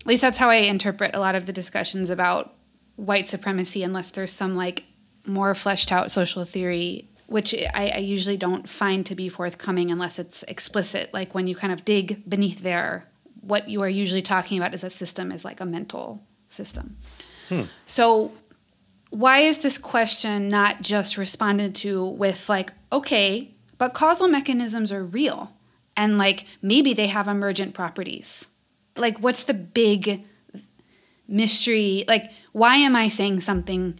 At 0.00 0.06
least 0.06 0.22
that's 0.22 0.38
how 0.38 0.48
I 0.48 0.56
interpret 0.56 1.12
a 1.12 1.18
lot 1.18 1.34
of 1.34 1.46
the 1.46 1.52
discussions 1.52 2.08
about 2.08 2.54
white 2.94 3.28
supremacy, 3.28 3.82
unless 3.82 4.10
there's 4.10 4.30
some 4.30 4.54
like 4.54 4.84
more 5.26 5.56
fleshed 5.56 5.90
out 5.90 6.12
social 6.12 6.44
theory, 6.44 7.08
which 7.26 7.52
I, 7.52 7.88
I 7.96 7.98
usually 7.98 8.36
don't 8.36 8.68
find 8.68 9.04
to 9.06 9.16
be 9.16 9.28
forthcoming 9.28 9.90
unless 9.90 10.20
it's 10.20 10.44
explicit. 10.44 11.12
Like 11.12 11.34
when 11.34 11.48
you 11.48 11.56
kind 11.56 11.72
of 11.72 11.84
dig 11.84 12.22
beneath 12.30 12.62
there, 12.62 13.08
what 13.40 13.68
you 13.68 13.82
are 13.82 13.88
usually 13.88 14.22
talking 14.22 14.56
about 14.56 14.72
as 14.72 14.84
a 14.84 14.90
system 14.90 15.32
is 15.32 15.44
like 15.44 15.60
a 15.60 15.66
mental 15.66 16.22
system. 16.46 16.96
Hmm. 17.48 17.62
So 17.86 18.32
why 19.14 19.38
is 19.38 19.58
this 19.58 19.78
question 19.78 20.48
not 20.48 20.82
just 20.82 21.16
responded 21.16 21.72
to 21.72 22.04
with 22.04 22.48
like 22.48 22.72
okay 22.90 23.48
but 23.78 23.94
causal 23.94 24.26
mechanisms 24.26 24.90
are 24.90 25.04
real 25.04 25.52
and 25.96 26.18
like 26.18 26.46
maybe 26.62 26.92
they 26.92 27.06
have 27.06 27.28
emergent 27.28 27.74
properties 27.74 28.48
like 28.96 29.16
what's 29.18 29.44
the 29.44 29.54
big 29.54 30.24
mystery 31.28 32.04
like 32.08 32.32
why 32.50 32.74
am 32.74 32.96
i 32.96 33.08
saying 33.08 33.40
something 33.40 33.98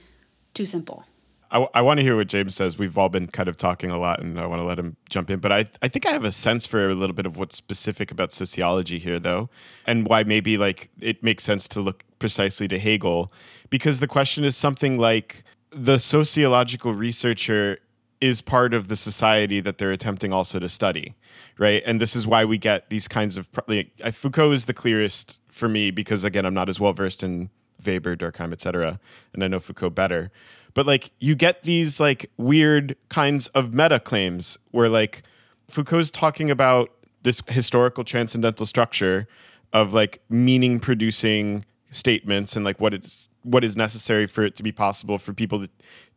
too 0.52 0.66
simple 0.66 1.04
I, 1.50 1.68
I 1.72 1.82
want 1.82 1.98
to 1.98 2.02
hear 2.02 2.16
what 2.16 2.26
James 2.26 2.52
says. 2.52 2.78
We've 2.78 2.98
all 2.98 3.08
been 3.08 3.28
kind 3.28 3.48
of 3.48 3.56
talking 3.56 3.90
a 3.90 3.98
lot, 3.98 4.20
and 4.20 4.40
I 4.40 4.46
want 4.46 4.58
to 4.58 4.64
let 4.64 4.76
him 4.76 4.96
jump 5.08 5.30
in. 5.30 5.38
But 5.38 5.52
I, 5.52 5.66
I 5.82 5.86
think 5.86 6.04
I 6.04 6.10
have 6.10 6.24
a 6.24 6.32
sense 6.32 6.66
for 6.66 6.88
a 6.90 6.96
little 6.96 7.14
bit 7.14 7.26
of 7.26 7.36
what's 7.36 7.54
specific 7.54 8.10
about 8.10 8.32
sociology 8.32 8.98
here, 8.98 9.20
though, 9.20 9.50
and 9.86 10.08
why 10.08 10.24
maybe 10.24 10.58
like 10.58 10.90
it 11.00 11.22
makes 11.22 11.44
sense 11.44 11.68
to 11.68 11.80
look 11.80 12.02
precisely 12.24 12.66
to 12.66 12.78
Hegel, 12.78 13.30
because 13.68 14.00
the 14.00 14.06
question 14.06 14.46
is 14.46 14.56
something 14.56 14.96
like 14.96 15.44
the 15.70 15.98
sociological 15.98 16.94
researcher 16.94 17.76
is 18.18 18.40
part 18.40 18.72
of 18.72 18.88
the 18.88 18.96
society 18.96 19.60
that 19.60 19.76
they're 19.76 19.92
attempting 19.92 20.32
also 20.32 20.58
to 20.58 20.70
study, 20.70 21.14
right? 21.58 21.82
And 21.84 22.00
this 22.00 22.16
is 22.16 22.26
why 22.26 22.46
we 22.46 22.56
get 22.56 22.88
these 22.88 23.08
kinds 23.08 23.36
of 23.36 23.46
like, 23.66 23.90
Foucault 24.14 24.52
is 24.52 24.64
the 24.64 24.72
clearest 24.72 25.38
for 25.48 25.68
me 25.68 25.90
because 25.90 26.24
again, 26.24 26.46
I'm 26.46 26.54
not 26.54 26.70
as 26.70 26.80
well 26.80 26.94
versed 26.94 27.22
in 27.22 27.50
Weber, 27.84 28.16
Durkheim, 28.16 28.54
etc., 28.54 28.98
and 29.34 29.44
I 29.44 29.48
know 29.48 29.60
Foucault 29.60 29.90
better. 29.90 30.30
But 30.72 30.86
like, 30.86 31.10
you 31.18 31.34
get 31.34 31.64
these 31.64 32.00
like 32.00 32.30
weird 32.38 32.96
kinds 33.10 33.48
of 33.48 33.74
meta 33.74 34.00
claims 34.00 34.56
where 34.70 34.88
like 34.88 35.24
Foucault's 35.68 36.10
talking 36.10 36.50
about 36.50 36.90
this 37.22 37.42
historical 37.48 38.02
transcendental 38.02 38.64
structure 38.64 39.28
of 39.74 39.92
like 39.92 40.22
meaning 40.30 40.80
producing 40.80 41.66
statements 41.94 42.56
and 42.56 42.64
like 42.64 42.80
what 42.80 42.92
it's 42.92 43.28
what 43.42 43.64
is 43.64 43.76
necessary 43.76 44.26
for 44.26 44.44
it 44.44 44.56
to 44.56 44.62
be 44.62 44.72
possible 44.72 45.16
for 45.16 45.32
people 45.32 45.60
to 45.60 45.70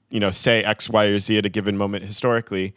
you 0.09 0.19
know 0.19 0.31
say 0.31 0.63
x 0.63 0.89
y 0.89 1.05
or 1.05 1.19
z 1.19 1.37
at 1.37 1.45
a 1.45 1.49
given 1.49 1.77
moment 1.77 2.03
historically. 2.03 2.73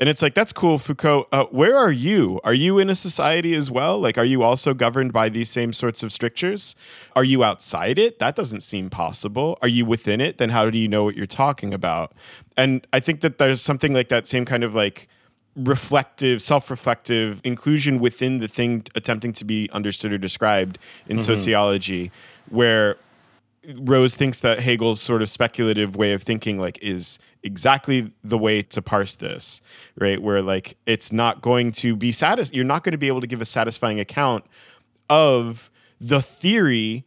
And 0.00 0.08
it's 0.08 0.20
like 0.20 0.34
that's 0.34 0.52
cool 0.52 0.78
foucault. 0.78 1.28
Uh, 1.30 1.44
where 1.44 1.76
are 1.76 1.92
you? 1.92 2.40
Are 2.42 2.54
you 2.54 2.78
in 2.78 2.90
a 2.90 2.94
society 2.94 3.54
as 3.54 3.70
well? 3.70 4.00
Like 4.00 4.18
are 4.18 4.24
you 4.24 4.42
also 4.42 4.74
governed 4.74 5.12
by 5.12 5.28
these 5.28 5.48
same 5.48 5.72
sorts 5.72 6.02
of 6.02 6.12
strictures? 6.12 6.74
Are 7.14 7.24
you 7.24 7.44
outside 7.44 7.98
it? 7.98 8.18
That 8.18 8.34
doesn't 8.34 8.62
seem 8.62 8.90
possible. 8.90 9.58
Are 9.62 9.68
you 9.68 9.86
within 9.86 10.20
it? 10.20 10.38
Then 10.38 10.50
how 10.50 10.68
do 10.70 10.78
you 10.78 10.88
know 10.88 11.04
what 11.04 11.16
you're 11.16 11.26
talking 11.26 11.72
about? 11.72 12.12
And 12.56 12.86
i 12.92 13.00
think 13.00 13.20
that 13.20 13.38
there's 13.38 13.62
something 13.62 13.94
like 13.94 14.08
that 14.08 14.26
same 14.26 14.44
kind 14.44 14.64
of 14.64 14.74
like 14.74 15.08
reflective, 15.56 16.40
self-reflective 16.40 17.40
inclusion 17.44 17.98
within 17.98 18.38
the 18.38 18.48
thing 18.48 18.86
attempting 18.94 19.32
to 19.34 19.44
be 19.44 19.68
understood 19.72 20.12
or 20.12 20.18
described 20.18 20.78
in 21.08 21.18
sociology, 21.18 22.10
where 22.52 22.96
Rose 23.78 24.16
thinks 24.16 24.40
that 24.40 24.60
Hegel's 24.60 25.00
sort 25.00 25.22
of 25.22 25.30
speculative 25.30 25.96
way 25.96 26.12
of 26.12 26.22
thinking 26.22 26.58
like 26.58 26.78
is 26.82 27.18
exactly 27.42 28.12
the 28.22 28.38
way 28.38 28.62
to 28.62 28.82
parse 28.82 29.14
this, 29.16 29.60
right? 29.98 30.20
Where 30.20 30.42
like 30.42 30.76
it's 30.86 31.12
not 31.12 31.42
going 31.42 31.72
to 31.72 31.96
be 31.96 32.12
satis- 32.12 32.52
you're 32.52 32.64
not 32.64 32.84
going 32.84 32.92
to 32.92 32.98
be 32.98 33.08
able 33.08 33.20
to 33.20 33.26
give 33.26 33.40
a 33.40 33.46
satisfying 33.46 34.00
account 34.00 34.44
of 35.08 35.70
the 36.00 36.22
theory 36.22 37.04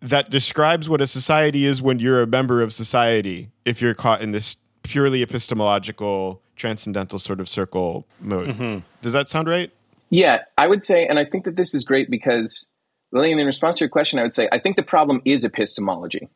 that 0.00 0.30
describes 0.30 0.88
what 0.88 1.00
a 1.00 1.06
society 1.06 1.64
is 1.64 1.80
when 1.80 1.98
you're 1.98 2.22
a 2.22 2.26
member 2.26 2.60
of 2.62 2.72
society 2.72 3.50
if 3.64 3.80
you're 3.80 3.94
caught 3.94 4.20
in 4.20 4.32
this 4.32 4.56
purely 4.82 5.22
epistemological 5.22 6.42
transcendental 6.56 7.18
sort 7.18 7.40
of 7.40 7.48
circle 7.48 8.06
mode. 8.20 8.48
Mm-hmm. 8.48 8.78
Does 9.00 9.12
that 9.12 9.28
sound 9.28 9.48
right? 9.48 9.70
Yeah, 10.10 10.42
I 10.58 10.66
would 10.66 10.84
say, 10.84 11.06
and 11.06 11.18
I 11.18 11.24
think 11.24 11.44
that 11.44 11.56
this 11.56 11.74
is 11.74 11.84
great 11.84 12.10
because, 12.10 12.66
Lillian, 13.12 13.38
in 13.38 13.46
response 13.46 13.76
to 13.76 13.84
your 13.84 13.90
question, 13.90 14.18
I 14.18 14.22
would 14.22 14.34
say 14.34 14.48
I 14.50 14.58
think 14.58 14.76
the 14.76 14.82
problem 14.82 15.20
is 15.24 15.44
epistemology, 15.44 16.28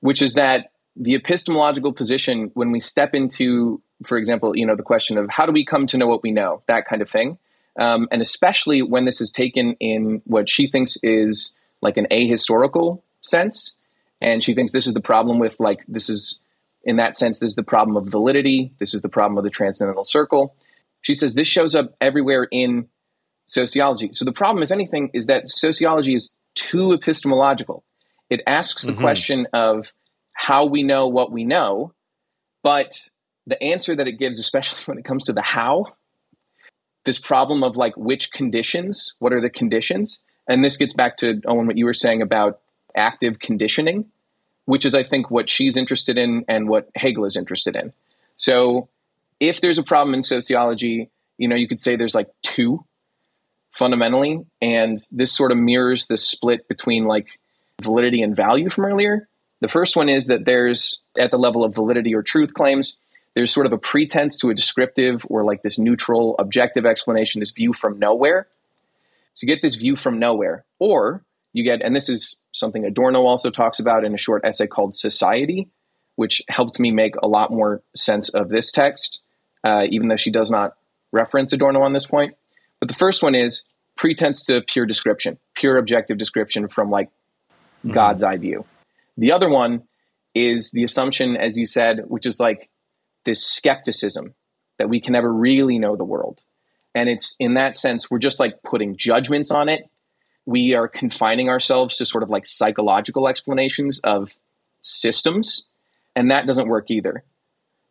which 0.00 0.22
is 0.22 0.34
that 0.34 0.70
the 0.94 1.14
epistemological 1.14 1.92
position, 1.92 2.50
when 2.54 2.70
we 2.70 2.80
step 2.80 3.14
into, 3.14 3.82
for 4.04 4.16
example, 4.18 4.56
you 4.56 4.66
know, 4.66 4.76
the 4.76 4.82
question 4.82 5.18
of 5.18 5.28
how 5.30 5.46
do 5.46 5.52
we 5.52 5.64
come 5.64 5.86
to 5.88 5.98
know 5.98 6.06
what 6.06 6.22
we 6.22 6.32
know, 6.32 6.62
that 6.68 6.86
kind 6.86 7.02
of 7.02 7.10
thing, 7.10 7.38
um, 7.78 8.08
and 8.10 8.22
especially 8.22 8.82
when 8.82 9.04
this 9.04 9.20
is 9.20 9.30
taken 9.30 9.76
in 9.80 10.22
what 10.24 10.48
she 10.48 10.70
thinks 10.70 10.96
is 11.02 11.54
like 11.82 11.96
an 11.96 12.06
ahistorical 12.10 13.02
sense, 13.20 13.74
and 14.20 14.42
she 14.42 14.54
thinks 14.54 14.72
this 14.72 14.86
is 14.86 14.94
the 14.94 15.00
problem 15.00 15.38
with 15.38 15.58
like 15.60 15.84
this 15.88 16.08
is 16.08 16.40
in 16.84 16.96
that 16.96 17.16
sense 17.16 17.40
this 17.40 17.50
is 17.50 17.56
the 17.56 17.62
problem 17.62 17.96
of 17.96 18.06
validity, 18.06 18.72
this 18.78 18.94
is 18.94 19.02
the 19.02 19.08
problem 19.08 19.36
of 19.36 19.44
the 19.44 19.50
transcendental 19.50 20.04
circle. 20.04 20.54
She 21.02 21.14
says 21.14 21.34
this 21.34 21.48
shows 21.48 21.74
up 21.74 21.94
everywhere 22.00 22.48
in 22.50 22.88
sociology. 23.46 24.10
So 24.12 24.24
the 24.24 24.32
problem, 24.32 24.62
if 24.62 24.70
anything, 24.70 25.10
is 25.12 25.26
that 25.26 25.48
sociology 25.48 26.14
is 26.14 26.34
too 26.54 26.92
epistemological. 26.92 27.84
It 28.28 28.42
asks 28.46 28.82
the 28.82 28.92
mm-hmm. 28.92 29.00
question 29.00 29.46
of 29.52 29.92
how 30.32 30.66
we 30.66 30.82
know 30.82 31.06
what 31.06 31.32
we 31.32 31.44
know, 31.44 31.92
but 32.62 33.08
the 33.46 33.62
answer 33.62 33.94
that 33.94 34.08
it 34.08 34.18
gives, 34.18 34.38
especially 34.38 34.80
when 34.86 34.98
it 34.98 35.04
comes 35.04 35.24
to 35.24 35.32
the 35.32 35.42
how, 35.42 35.86
this 37.04 37.18
problem 37.18 37.62
of 37.62 37.76
like 37.76 37.96
which 37.96 38.32
conditions, 38.32 39.14
what 39.20 39.32
are 39.32 39.40
the 39.40 39.50
conditions? 39.50 40.20
And 40.48 40.64
this 40.64 40.76
gets 40.76 40.94
back 40.94 41.16
to 41.18 41.40
Owen, 41.46 41.66
what 41.66 41.76
you 41.76 41.86
were 41.86 41.94
saying 41.94 42.22
about 42.22 42.60
active 42.96 43.38
conditioning, 43.38 44.06
which 44.64 44.84
is, 44.84 44.94
I 44.94 45.04
think, 45.04 45.30
what 45.30 45.48
she's 45.48 45.76
interested 45.76 46.18
in 46.18 46.44
and 46.48 46.68
what 46.68 46.90
Hegel 46.94 47.24
is 47.24 47.36
interested 47.36 47.76
in. 47.76 47.92
So 48.34 48.88
if 49.40 49.60
there's 49.60 49.78
a 49.78 49.82
problem 49.82 50.14
in 50.14 50.22
sociology, 50.22 51.10
you 51.38 51.48
know, 51.48 51.56
you 51.56 51.68
could 51.68 51.80
say 51.80 51.96
there's 51.96 52.14
like 52.14 52.28
two. 52.42 52.84
Fundamentally, 53.76 54.44
and 54.60 54.98
this 55.12 55.32
sort 55.32 55.52
of 55.52 55.58
mirrors 55.58 56.06
the 56.06 56.16
split 56.16 56.68
between 56.68 57.04
like 57.04 57.38
validity 57.82 58.22
and 58.22 58.34
value 58.34 58.70
from 58.70 58.84
earlier. 58.84 59.28
The 59.60 59.68
first 59.68 59.96
one 59.96 60.08
is 60.08 60.26
that 60.26 60.44
there's 60.44 61.02
at 61.18 61.30
the 61.30 61.38
level 61.38 61.64
of 61.64 61.74
validity 61.74 62.14
or 62.14 62.22
truth 62.22 62.54
claims, 62.54 62.96
there's 63.34 63.52
sort 63.52 63.66
of 63.66 63.72
a 63.72 63.78
pretense 63.78 64.38
to 64.38 64.48
a 64.48 64.54
descriptive 64.54 65.26
or 65.28 65.44
like 65.44 65.62
this 65.62 65.78
neutral 65.78 66.36
objective 66.38 66.86
explanation, 66.86 67.40
this 67.40 67.50
view 67.50 67.74
from 67.74 67.98
nowhere. 67.98 68.48
So 69.34 69.46
you 69.46 69.52
get 69.52 69.60
this 69.60 69.74
view 69.74 69.94
from 69.94 70.18
nowhere, 70.18 70.64
or 70.78 71.22
you 71.52 71.62
get, 71.62 71.82
and 71.82 71.94
this 71.94 72.08
is 72.08 72.36
something 72.52 72.86
Adorno 72.86 73.26
also 73.26 73.50
talks 73.50 73.78
about 73.78 74.06
in 74.06 74.14
a 74.14 74.18
short 74.18 74.42
essay 74.44 74.66
called 74.66 74.94
Society, 74.94 75.68
which 76.14 76.42
helped 76.48 76.80
me 76.80 76.90
make 76.90 77.14
a 77.16 77.28
lot 77.28 77.50
more 77.50 77.82
sense 77.94 78.30
of 78.30 78.48
this 78.48 78.72
text, 78.72 79.20
uh, 79.62 79.84
even 79.90 80.08
though 80.08 80.16
she 80.16 80.30
does 80.30 80.50
not 80.50 80.74
reference 81.12 81.52
Adorno 81.52 81.82
on 81.82 81.92
this 81.92 82.06
point. 82.06 82.34
But 82.80 82.88
the 82.88 82.94
first 82.94 83.22
one 83.22 83.34
is 83.34 83.64
pretense 83.96 84.44
to 84.46 84.60
pure 84.60 84.86
description, 84.86 85.38
pure 85.54 85.78
objective 85.78 86.18
description 86.18 86.68
from 86.68 86.90
like 86.90 87.08
mm-hmm. 87.08 87.92
God's 87.92 88.22
eye 88.22 88.36
view. 88.36 88.64
The 89.16 89.32
other 89.32 89.48
one 89.48 89.84
is 90.34 90.70
the 90.70 90.84
assumption, 90.84 91.36
as 91.36 91.56
you 91.56 91.66
said, 91.66 92.04
which 92.08 92.26
is 92.26 92.38
like 92.38 92.68
this 93.24 93.44
skepticism 93.44 94.34
that 94.78 94.88
we 94.88 95.00
can 95.00 95.12
never 95.12 95.32
really 95.32 95.78
know 95.78 95.96
the 95.96 96.04
world. 96.04 96.40
And 96.94 97.08
it's 97.08 97.36
in 97.40 97.54
that 97.54 97.76
sense, 97.76 98.10
we're 98.10 98.18
just 98.18 98.40
like 98.40 98.62
putting 98.62 98.96
judgments 98.96 99.50
on 99.50 99.68
it. 99.68 99.88
We 100.44 100.74
are 100.74 100.88
confining 100.88 101.48
ourselves 101.48 101.96
to 101.96 102.06
sort 102.06 102.22
of 102.22 102.30
like 102.30 102.46
psychological 102.46 103.28
explanations 103.28 104.00
of 104.00 104.34
systems. 104.82 105.66
And 106.14 106.30
that 106.30 106.46
doesn't 106.46 106.68
work 106.68 106.90
either. 106.90 107.24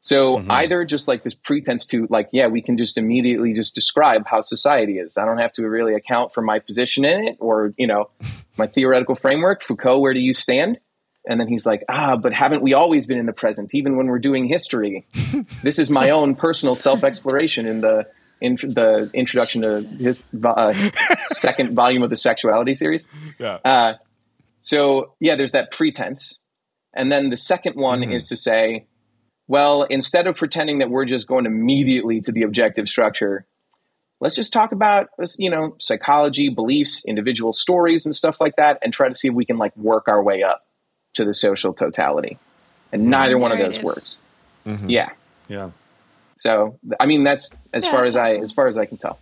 So 0.06 0.38
mm-hmm. 0.38 0.52
either 0.52 0.86
just 0.86 1.08
like 1.08 1.24
this 1.24 1.34
pretense 1.34 1.88
to 1.88 2.06
like, 2.12 2.30
yeah, 2.32 2.46
we 2.46 2.62
can 2.62 2.78
just 2.78 2.96
immediately 2.96 3.54
just 3.54 3.74
describe 3.74 4.28
how 4.28 4.42
society 4.42 5.00
is. 5.00 5.18
I 5.18 5.26
don't 5.26 5.40
have 5.40 5.52
to 5.54 5.68
really 5.68 5.96
account 5.96 6.32
for 6.32 6.44
my 6.44 6.60
position 6.60 7.04
in 7.06 7.28
it 7.28 7.38
or, 7.40 7.74
you 7.76 7.88
know, 7.88 8.12
my 8.58 8.68
theoretical 8.68 9.16
framework. 9.16 9.64
Foucault, 9.64 9.98
where 9.98 10.14
do 10.14 10.20
you 10.20 10.32
stand? 10.32 10.80
And 11.28 11.40
then 11.40 11.48
he's 11.48 11.66
like, 11.66 11.84
ah, 11.90 12.18
but 12.18 12.34
haven't 12.34 12.62
we 12.62 12.76
always 12.76 13.08
been 13.08 13.18
in 13.18 13.26
the 13.26 13.34
present, 13.34 13.74
even 13.74 13.98
when 13.98 14.06
we're 14.06 14.20
doing 14.20 14.46
history? 14.46 15.08
this 15.64 15.80
is 15.80 15.90
my 15.90 16.12
own 16.12 16.36
personal 16.36 16.76
self 16.76 17.04
exploration 17.04 17.66
in 17.66 17.82
the 17.82 18.06
in 18.40 18.58
the 18.58 19.10
introduction 19.12 19.64
to 19.64 19.82
his 19.82 20.22
uh, 20.44 20.72
second 21.30 21.74
volume 21.74 22.04
of 22.04 22.12
the 22.12 22.16
sexuality 22.16 22.76
series. 22.76 23.08
Yeah. 23.40 23.56
Uh, 23.66 23.94
so 24.60 25.16
yeah, 25.20 25.36
there's 25.36 25.54
that 25.54 25.72
pretense, 25.72 26.44
and 26.94 27.12
then 27.12 27.32
the 27.32 27.38
second 27.38 27.76
one 27.76 28.02
mm-hmm. 28.02 28.12
is 28.12 28.28
to 28.28 28.38
say, 28.38 28.86
well, 29.48 29.84
instead 29.84 30.28
of 30.28 30.36
pretending 30.36 30.80
that 30.80 30.90
we're 30.90 31.06
just 31.06 31.28
going 31.28 31.46
immediately 31.46 32.22
to 32.22 32.32
the 32.32 32.44
objective 32.44 32.90
structure, 32.90 33.46
let's 34.20 34.36
just 34.36 34.54
talk 34.54 34.72
about 34.72 35.08
us, 35.22 35.38
you 35.40 35.50
know 35.50 35.76
psychology, 35.80 36.50
beliefs, 36.50 37.06
individual 37.06 37.54
stories, 37.54 38.06
and 38.06 38.16
stuff 38.16 38.38
like 38.40 38.56
that, 38.56 38.80
and 38.82 38.94
try 38.94 39.08
to 39.08 39.16
see 39.16 39.28
if 39.28 39.34
we 39.34 39.46
can 39.46 39.58
like 39.58 39.76
work 39.78 40.08
our 40.08 40.22
way 40.22 40.44
up 40.44 40.66
to 41.16 41.26
the 41.26 41.34
social 41.34 41.74
totality. 41.74 42.38
And 42.92 43.08
neither 43.10 43.38
one 43.38 43.52
of 43.52 43.58
those 43.58 43.82
works. 43.82 44.20
Mm-hmm. 44.66 44.90
Yeah. 44.90 45.10
Yeah. 45.48 45.72
So 46.38 46.80
I 47.00 47.06
mean 47.06 47.24
that's 47.24 47.50
as 47.74 47.86
yeah, 47.86 47.92
far 47.92 48.06
as 48.06 48.16
I 48.16 48.36
as 48.36 48.52
far 48.52 48.68
as 48.68 48.78
I 48.78 48.86
can 48.86 48.98
tell. 48.98 49.20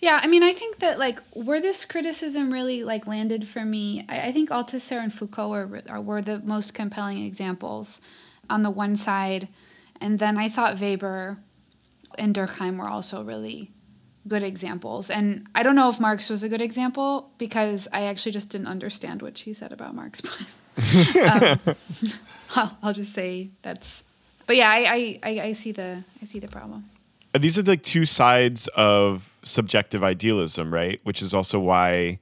Yeah, 0.00 0.18
I 0.20 0.26
mean, 0.26 0.42
I 0.42 0.52
think 0.52 0.78
that 0.78 0.98
like 0.98 1.20
where 1.32 1.60
this 1.60 1.84
criticism 1.84 2.52
really 2.52 2.82
like 2.82 3.06
landed 3.06 3.46
for 3.46 3.64
me, 3.64 4.04
I, 4.08 4.28
I 4.28 4.32
think 4.32 4.50
Althusser 4.50 5.00
and 5.00 5.12
Foucault 5.12 5.52
are, 5.52 5.82
are, 5.88 6.00
were 6.00 6.22
the 6.22 6.40
most 6.40 6.74
compelling 6.74 7.24
examples 7.24 8.00
on 8.50 8.62
the 8.62 8.70
one 8.70 8.96
side, 8.96 9.48
and 10.00 10.18
then 10.18 10.36
I 10.36 10.48
thought 10.48 10.80
Weber 10.80 11.38
and 12.18 12.34
Durkheim 12.34 12.78
were 12.78 12.88
also 12.88 13.22
really 13.22 13.70
good 14.28 14.42
examples. 14.42 15.10
And 15.10 15.46
I 15.54 15.62
don't 15.62 15.74
know 15.74 15.88
if 15.88 15.98
Marx 15.98 16.28
was 16.28 16.42
a 16.42 16.48
good 16.48 16.60
example 16.60 17.30
because 17.38 17.88
I 17.92 18.02
actually 18.02 18.32
just 18.32 18.50
didn't 18.50 18.66
understand 18.66 19.22
what 19.22 19.38
she 19.38 19.52
said 19.52 19.72
about 19.72 19.94
Marx. 19.94 20.20
um, 21.16 21.60
I'll, 22.56 22.78
I'll, 22.82 22.92
just 22.92 23.12
say 23.12 23.50
that's. 23.62 24.04
But 24.46 24.56
yeah, 24.56 24.68
I, 24.68 25.18
I, 25.22 25.40
I 25.40 25.52
see 25.52 25.72
the 25.72 26.04
I 26.22 26.26
see 26.26 26.38
the 26.38 26.48
problem. 26.48 26.90
These 27.38 27.58
are 27.58 27.62
like 27.62 27.84
two 27.84 28.06
sides 28.06 28.68
of 28.74 29.32
subjective 29.44 30.02
idealism, 30.02 30.74
right? 30.74 31.00
Which 31.04 31.22
is 31.22 31.32
also 31.32 31.60
why 31.60 32.18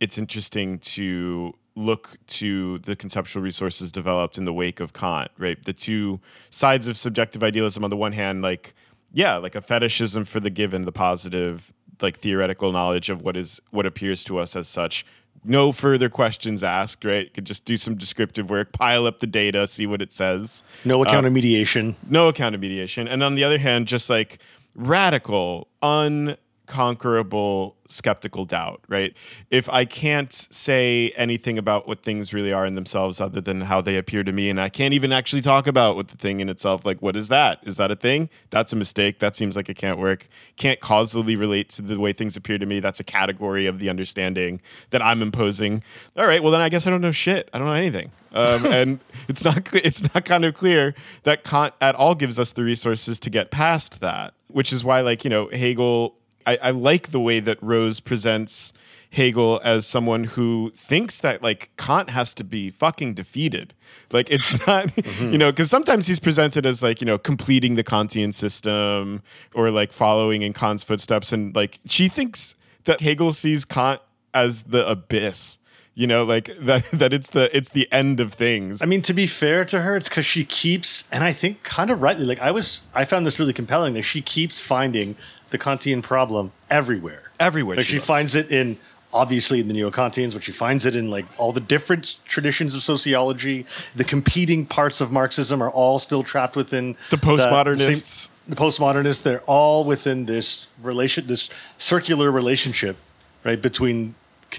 it's 0.00 0.16
interesting 0.16 0.78
to 0.78 1.54
look 1.80 2.16
to 2.26 2.78
the 2.78 2.94
conceptual 2.94 3.42
resources 3.42 3.90
developed 3.90 4.38
in 4.38 4.44
the 4.44 4.52
wake 4.52 4.80
of 4.80 4.92
Kant, 4.92 5.30
right? 5.38 5.62
The 5.64 5.72
two 5.72 6.20
sides 6.50 6.86
of 6.86 6.96
subjective 6.96 7.42
idealism 7.42 7.84
on 7.84 7.90
the 7.90 7.96
one 7.96 8.12
hand, 8.12 8.42
like 8.42 8.74
yeah, 9.12 9.36
like 9.36 9.54
a 9.54 9.60
fetishism 9.60 10.24
for 10.24 10.40
the 10.40 10.50
given, 10.50 10.82
the 10.82 10.92
positive, 10.92 11.72
like 12.00 12.18
theoretical 12.18 12.72
knowledge 12.72 13.10
of 13.10 13.22
what 13.22 13.36
is 13.36 13.60
what 13.70 13.86
appears 13.86 14.24
to 14.24 14.38
us 14.38 14.54
as 14.54 14.68
such. 14.68 15.04
No 15.42 15.72
further 15.72 16.10
questions 16.10 16.62
asked, 16.62 17.04
right? 17.04 17.32
Could 17.32 17.46
just 17.46 17.64
do 17.64 17.76
some 17.76 17.96
descriptive 17.96 18.50
work, 18.50 18.72
pile 18.72 19.06
up 19.06 19.20
the 19.20 19.26
data, 19.26 19.66
see 19.66 19.86
what 19.86 20.02
it 20.02 20.12
says. 20.12 20.62
No 20.84 21.02
account 21.02 21.24
of 21.24 21.30
um, 21.30 21.34
mediation. 21.34 21.96
No 22.08 22.28
account 22.28 22.54
of 22.54 22.60
mediation. 22.60 23.08
And 23.08 23.22
on 23.22 23.36
the 23.36 23.44
other 23.44 23.58
hand, 23.58 23.86
just 23.86 24.10
like 24.10 24.38
radical, 24.74 25.68
un 25.82 26.36
unconquerable 26.70 27.76
skeptical 27.88 28.44
doubt, 28.44 28.80
right? 28.88 29.14
If 29.50 29.68
I 29.68 29.84
can't 29.84 30.32
say 30.32 31.12
anything 31.16 31.58
about 31.58 31.88
what 31.88 32.02
things 32.02 32.32
really 32.32 32.52
are 32.52 32.64
in 32.64 32.74
themselves 32.76 33.20
other 33.20 33.40
than 33.40 33.62
how 33.62 33.80
they 33.80 33.96
appear 33.96 34.22
to 34.22 34.32
me, 34.32 34.48
and 34.48 34.60
I 34.60 34.68
can't 34.68 34.94
even 34.94 35.12
actually 35.12 35.42
talk 35.42 35.66
about 35.66 35.96
what 35.96 36.08
the 36.08 36.16
thing 36.16 36.40
in 36.40 36.48
itself, 36.48 36.84
like 36.84 37.02
what 37.02 37.16
is 37.16 37.28
that? 37.28 37.58
Is 37.64 37.76
that 37.76 37.90
a 37.90 37.96
thing? 37.96 38.28
That's 38.50 38.72
a 38.72 38.76
mistake. 38.76 39.18
That 39.18 39.34
seems 39.34 39.56
like 39.56 39.68
it 39.68 39.76
can't 39.76 39.98
work. 39.98 40.28
Can't 40.56 40.80
causally 40.80 41.36
relate 41.36 41.68
to 41.70 41.82
the 41.82 41.98
way 41.98 42.12
things 42.12 42.36
appear 42.36 42.58
to 42.58 42.66
me. 42.66 42.80
That's 42.80 43.00
a 43.00 43.04
category 43.04 43.66
of 43.66 43.78
the 43.80 43.88
understanding 43.88 44.60
that 44.90 45.02
I'm 45.02 45.22
imposing. 45.22 45.82
All 46.16 46.26
right, 46.26 46.42
well 46.42 46.52
then 46.52 46.60
I 46.60 46.68
guess 46.68 46.86
I 46.86 46.90
don't 46.90 47.00
know 47.00 47.12
shit. 47.12 47.50
I 47.52 47.58
don't 47.58 47.66
know 47.66 47.74
anything. 47.74 48.12
Um, 48.32 48.66
and 48.72 49.00
it's 49.28 49.44
not 49.44 49.74
it's 49.74 50.02
not 50.14 50.24
kind 50.24 50.44
of 50.44 50.54
clear 50.54 50.94
that 51.24 51.42
Kant 51.42 51.74
at 51.80 51.94
all 51.96 52.14
gives 52.14 52.38
us 52.38 52.52
the 52.52 52.62
resources 52.62 53.18
to 53.20 53.30
get 53.30 53.50
past 53.50 54.00
that. 54.00 54.34
Which 54.48 54.72
is 54.72 54.82
why, 54.82 55.00
like 55.02 55.22
you 55.22 55.30
know, 55.30 55.48
Hegel 55.52 56.16
I, 56.50 56.68
I 56.68 56.70
like 56.70 57.10
the 57.10 57.20
way 57.20 57.40
that 57.40 57.62
Rose 57.62 58.00
presents 58.00 58.72
Hegel 59.12 59.60
as 59.64 59.86
someone 59.86 60.24
who 60.24 60.72
thinks 60.74 61.18
that 61.18 61.42
like 61.42 61.70
Kant 61.76 62.10
has 62.10 62.34
to 62.34 62.44
be 62.44 62.70
fucking 62.70 63.14
defeated. 63.14 63.74
Like 64.12 64.30
it's 64.30 64.52
not, 64.66 64.86
mm-hmm. 64.86 65.32
you 65.32 65.38
know, 65.38 65.52
because 65.52 65.70
sometimes 65.70 66.06
he's 66.06 66.18
presented 66.18 66.66
as 66.66 66.82
like, 66.82 67.00
you 67.00 67.06
know, 67.06 67.18
completing 67.18 67.74
the 67.74 67.84
Kantian 67.84 68.34
system 68.34 69.22
or 69.54 69.70
like 69.70 69.92
following 69.92 70.42
in 70.42 70.52
Kant's 70.52 70.84
footsteps. 70.84 71.32
And 71.32 71.54
like 71.54 71.78
she 71.86 72.08
thinks 72.08 72.54
that 72.84 73.00
Hegel 73.00 73.32
sees 73.32 73.64
Kant 73.64 74.00
as 74.32 74.62
the 74.62 74.88
abyss 74.88 75.58
you 75.94 76.06
know 76.06 76.24
like 76.24 76.50
that 76.60 76.84
that 76.92 77.12
it's 77.12 77.30
the 77.30 77.54
it's 77.56 77.70
the 77.70 77.90
end 77.92 78.20
of 78.20 78.32
things 78.32 78.80
i 78.80 78.86
mean 78.86 79.02
to 79.02 79.12
be 79.12 79.26
fair 79.26 79.64
to 79.64 79.82
her 79.82 79.96
it's 79.96 80.08
because 80.08 80.24
she 80.24 80.44
keeps 80.44 81.04
and 81.10 81.24
i 81.24 81.32
think 81.32 81.62
kind 81.62 81.90
of 81.90 82.00
rightly 82.00 82.24
like 82.24 82.38
i 82.38 82.50
was 82.50 82.82
i 82.94 83.04
found 83.04 83.26
this 83.26 83.38
really 83.38 83.52
compelling 83.52 83.94
that 83.94 84.02
she 84.02 84.22
keeps 84.22 84.60
finding 84.60 85.16
the 85.50 85.58
Kantian 85.58 86.02
problem 86.02 86.52
everywhere. 86.70 87.22
Everywhere. 87.38 87.76
Like 87.76 87.86
she, 87.86 87.94
she 87.94 87.98
finds 87.98 88.34
it 88.34 88.50
in 88.50 88.78
obviously 89.12 89.60
in 89.60 89.68
the 89.68 89.74
neo-Kantians, 89.74 90.34
but 90.34 90.44
she 90.44 90.52
finds 90.52 90.86
it 90.86 90.94
in 90.94 91.10
like 91.10 91.24
all 91.38 91.52
the 91.52 91.60
different 91.60 92.20
traditions 92.26 92.74
of 92.74 92.82
sociology. 92.82 93.66
The 93.96 94.04
competing 94.04 94.66
parts 94.66 95.00
of 95.00 95.10
Marxism 95.10 95.62
are 95.62 95.70
all 95.70 95.98
still 95.98 96.22
trapped 96.22 96.56
within 96.56 96.96
the 97.10 97.16
postmodernists. 97.16 98.28
The, 98.46 98.54
the 98.54 98.60
postmodernists, 98.60 99.22
they're 99.22 99.42
all 99.42 99.84
within 99.84 100.26
this 100.26 100.68
relation, 100.82 101.26
this 101.26 101.50
circular 101.78 102.30
relationship, 102.30 102.96
right, 103.44 103.60
between 103.60 104.14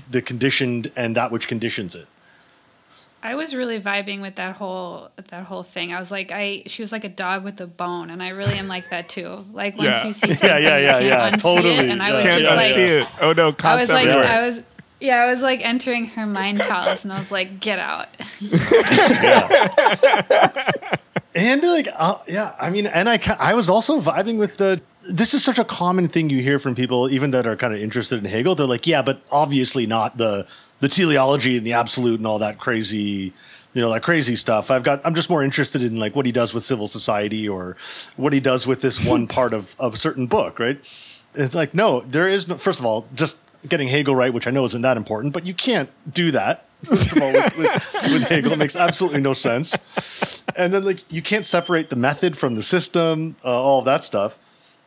the 0.10 0.22
conditioned 0.22 0.92
and 0.96 1.16
that 1.16 1.32
which 1.32 1.48
conditions 1.48 1.96
it. 1.96 2.08
I 3.24 3.36
was 3.36 3.54
really 3.54 3.80
vibing 3.80 4.22
with 4.22 4.36
that 4.36 4.56
whole 4.56 5.12
that 5.30 5.44
whole 5.44 5.62
thing. 5.62 5.94
I 5.94 6.00
was 6.00 6.10
like, 6.10 6.32
I 6.32 6.64
she 6.66 6.82
was 6.82 6.92
like 6.92 7.04
a 7.04 7.10
dog 7.10 7.44
with 7.44 7.62
a 7.62 7.68
bone, 7.68 8.10
and 8.10 8.24
I 8.24 8.30
really 8.30 8.56
am 8.56 8.68
like 8.68 8.90
that 8.90 9.10
too. 9.10 9.46
Like 9.54 9.78
once 9.78 9.90
yeah. 9.90 10.06
you 10.06 10.14
see 10.14 10.20
something, 10.34 10.50
yeah, 10.50 10.58
yeah, 10.58 10.78
yeah, 10.78 11.00
you 11.00 11.10
can't 11.10 11.34
yeah, 11.34 11.38
totally. 11.38 11.76
It, 11.76 11.90
and 11.90 12.02
I 12.02 12.14
was 12.14 12.24
can't 12.24 12.42
just 12.42 12.56
like, 12.56 12.78
it. 12.78 13.08
Oh 13.22 13.34
no, 13.34 13.56
I 13.64 13.76
was 13.76 13.90
like, 13.90 14.08
I 14.08 14.50
was. 14.50 14.64
Yeah, 15.00 15.24
I 15.24 15.32
was 15.32 15.42
like 15.42 15.66
entering 15.66 16.06
her 16.10 16.28
mind 16.28 16.60
palace, 16.60 17.04
and 17.04 17.12
I 17.12 17.18
was 17.18 17.32
like, 17.32 17.60
"Get 17.60 17.80
out!" 17.80 18.08
and 21.34 21.64
like, 21.64 21.88
uh, 21.96 22.20
yeah, 22.28 22.54
I 22.60 22.70
mean, 22.70 22.86
and 22.86 23.10
I, 23.10 23.20
I 23.40 23.56
was 23.56 23.68
also 23.68 24.00
vibing 24.00 24.38
with 24.38 24.58
the. 24.58 24.80
This 25.10 25.34
is 25.34 25.44
such 25.44 25.58
a 25.58 25.66
common 25.66 26.08
thing 26.08 26.30
you 26.30 26.44
hear 26.44 26.60
from 26.60 26.76
people, 26.76 27.10
even 27.10 27.32
that 27.32 27.48
are 27.48 27.56
kind 27.56 27.74
of 27.74 27.80
interested 27.80 28.20
in 28.20 28.26
Hegel. 28.26 28.54
They're 28.54 28.68
like, 28.68 28.86
"Yeah, 28.86 29.02
but 29.02 29.22
obviously 29.32 29.88
not 29.88 30.18
the 30.18 30.46
the 30.82 30.90
teleology 30.90 31.56
and 31.56 31.66
the 31.66 31.74
absolute 31.74 32.20
and 32.20 32.28
all 32.28 32.40
that 32.40 32.60
crazy 32.60 33.34
you 33.74 33.82
know 33.82 33.90
that 33.92 34.04
crazy 34.04 34.36
stuff. 34.36 34.70
I've 34.70 34.84
got 34.84 35.00
i'm 35.06 35.16
just 35.16 35.30
more 35.30 35.44
interested 35.44 35.82
in 35.82 35.96
like 35.96 36.16
what 36.16 36.26
he 36.26 36.32
does 36.34 36.54
with 36.54 36.66
civil 36.66 36.88
society 36.88 37.48
or 37.48 37.78
what 38.18 38.34
he 38.34 38.42
does 38.42 38.68
with 38.68 38.82
this 38.82 39.04
one 39.04 39.28
part 39.38 39.54
of, 39.54 39.76
of 39.80 39.94
a 39.94 39.98
certain 39.98 40.28
book 40.28 40.60
right? 40.60 40.80
It's 41.34 41.56
like 41.56 41.74
no 41.74 42.02
there 42.02 42.28
is 42.28 42.48
no 42.48 42.58
first 42.58 42.80
of 42.80 42.86
all 42.86 43.08
just 43.16 43.38
getting 43.68 43.88
hegel 43.88 44.16
right 44.16 44.34
which 44.34 44.48
i 44.48 44.52
know 44.52 44.66
isn't 44.66 44.82
that 44.82 44.98
important 44.98 45.34
but 45.34 45.46
you 45.46 45.54
can't 45.54 45.90
do 46.12 46.32
that. 46.32 46.66
First 46.84 47.16
of 47.16 47.22
all 47.22 47.32
with, 47.32 47.58
with, 47.58 47.72
with 48.12 48.24
hegel 48.24 48.52
it 48.54 48.58
makes 48.58 48.76
absolutely 48.76 49.22
no 49.22 49.34
sense. 49.34 49.76
And 50.56 50.74
then 50.74 50.84
like 50.84 51.10
you 51.12 51.22
can't 51.22 51.46
separate 51.46 51.90
the 51.92 51.96
method 51.96 52.38
from 52.38 52.56
the 52.56 52.64
system 52.64 53.36
uh, 53.46 53.48
all 53.48 53.80
of 53.80 53.86
that 53.86 54.04
stuff. 54.04 54.40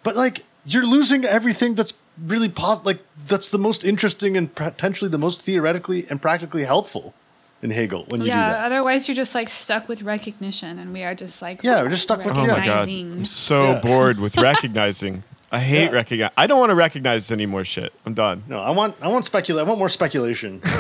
But 0.02 0.16
like 0.16 0.44
you're 0.66 0.86
losing 0.86 1.24
everything 1.24 1.74
that's 1.76 1.94
really 2.22 2.48
pos- 2.48 2.84
like 2.84 2.98
that's 3.26 3.48
the 3.48 3.58
most 3.58 3.84
interesting 3.84 4.36
and 4.36 4.54
potentially 4.54 5.10
the 5.10 5.18
most 5.18 5.42
theoretically 5.42 6.06
and 6.10 6.20
practically 6.22 6.64
helpful 6.64 7.14
in 7.62 7.70
Hegel 7.70 8.04
when 8.08 8.20
you 8.20 8.26
yeah, 8.28 8.48
do 8.48 8.52
that. 8.52 8.64
otherwise 8.66 9.08
you're 9.08 9.14
just 9.14 9.34
like 9.34 9.48
stuck 9.48 9.88
with 9.88 10.02
recognition, 10.02 10.78
and 10.78 10.92
we 10.92 11.02
are 11.02 11.14
just 11.14 11.40
like 11.42 11.62
Yeah, 11.62 11.82
we're 11.82 11.88
just 11.88 12.02
stuck 12.02 12.24
with- 12.24 12.34
Oh 12.34 12.46
my 12.46 12.64
god. 12.64 12.88
I'm 12.88 13.24
so 13.24 13.72
Yeah. 13.72 13.80
bored 13.80 14.20
with 14.24 14.36
recognizing. 14.36 15.22
I 15.50 15.60
hate 15.60 15.84
Yeah. 15.84 15.90
recognize. 15.90 16.30
I 16.36 16.46
don't 16.46 16.58
want 16.58 16.70
to 16.70 16.74
recognize 16.74 17.30
any 17.30 17.46
more 17.46 17.64
shit. 17.64 17.92
I'm 18.04 18.14
done. 18.14 18.42
No, 18.48 18.60
I 18.60 18.70
want 18.70 18.96
I 19.00 19.08
want 19.08 19.24
specula- 19.24 19.60
I 19.62 19.64
want 19.64 19.78
more 19.78 19.88
speculation. 19.88 20.60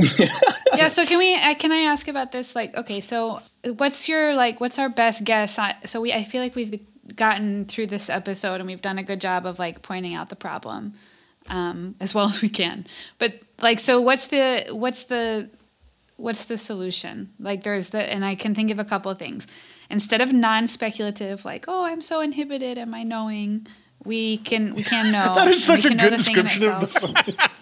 yeah 0.74 0.88
so 0.88 1.04
can 1.04 1.18
we 1.18 1.34
uh, 1.34 1.54
can 1.56 1.70
i 1.72 1.80
ask 1.80 2.08
about 2.08 2.32
this 2.32 2.54
like 2.56 2.74
okay 2.74 3.02
so 3.02 3.42
what's 3.76 4.08
your 4.08 4.34
like 4.34 4.58
what's 4.58 4.78
our 4.78 4.88
best 4.88 5.24
guess 5.24 5.58
on, 5.58 5.74
so 5.84 6.00
we 6.00 6.10
i 6.10 6.24
feel 6.24 6.40
like 6.40 6.54
we've 6.54 6.80
gotten 7.16 7.64
through 7.64 7.86
this 7.86 8.08
episode 8.08 8.56
and 8.56 8.66
we've 8.66 8.82
done 8.82 8.98
a 8.98 9.02
good 9.02 9.20
job 9.20 9.46
of 9.46 9.58
like 9.58 9.82
pointing 9.82 10.14
out 10.14 10.28
the 10.28 10.36
problem 10.36 10.94
um, 11.48 11.94
as 12.00 12.14
well 12.14 12.26
as 12.28 12.42
we 12.42 12.48
can. 12.48 12.86
But 13.18 13.34
like 13.60 13.80
so 13.80 14.00
what's 14.00 14.28
the 14.28 14.66
what's 14.70 15.04
the 15.04 15.50
what's 16.16 16.44
the 16.44 16.58
solution? 16.58 17.32
Like 17.38 17.62
there's 17.62 17.90
the 17.90 18.02
and 18.02 18.24
i 18.24 18.34
can 18.34 18.54
think 18.54 18.70
of 18.70 18.78
a 18.78 18.84
couple 18.84 19.10
of 19.10 19.18
things. 19.18 19.46
Instead 19.88 20.20
of 20.20 20.32
non-speculative 20.32 21.44
like 21.44 21.64
oh 21.68 21.84
i'm 21.84 22.02
so 22.02 22.20
inhibited 22.20 22.78
am 22.78 22.94
I 22.94 23.02
knowing 23.02 23.66
we 24.04 24.38
can 24.38 24.74
we 24.74 24.82
can 24.82 25.12
know 25.12 25.34
that 25.34 25.48
is 25.48 25.64
such 25.64 25.84
we 25.84 25.86
a 25.86 25.88
can 25.90 25.96
know 25.98 26.10
good 26.10 26.18
the 26.18 26.22
thing 26.22 26.36
in 26.38 26.44
description 26.44 26.72
of 26.72 26.82
itself. 26.82 27.14
the 27.26 27.50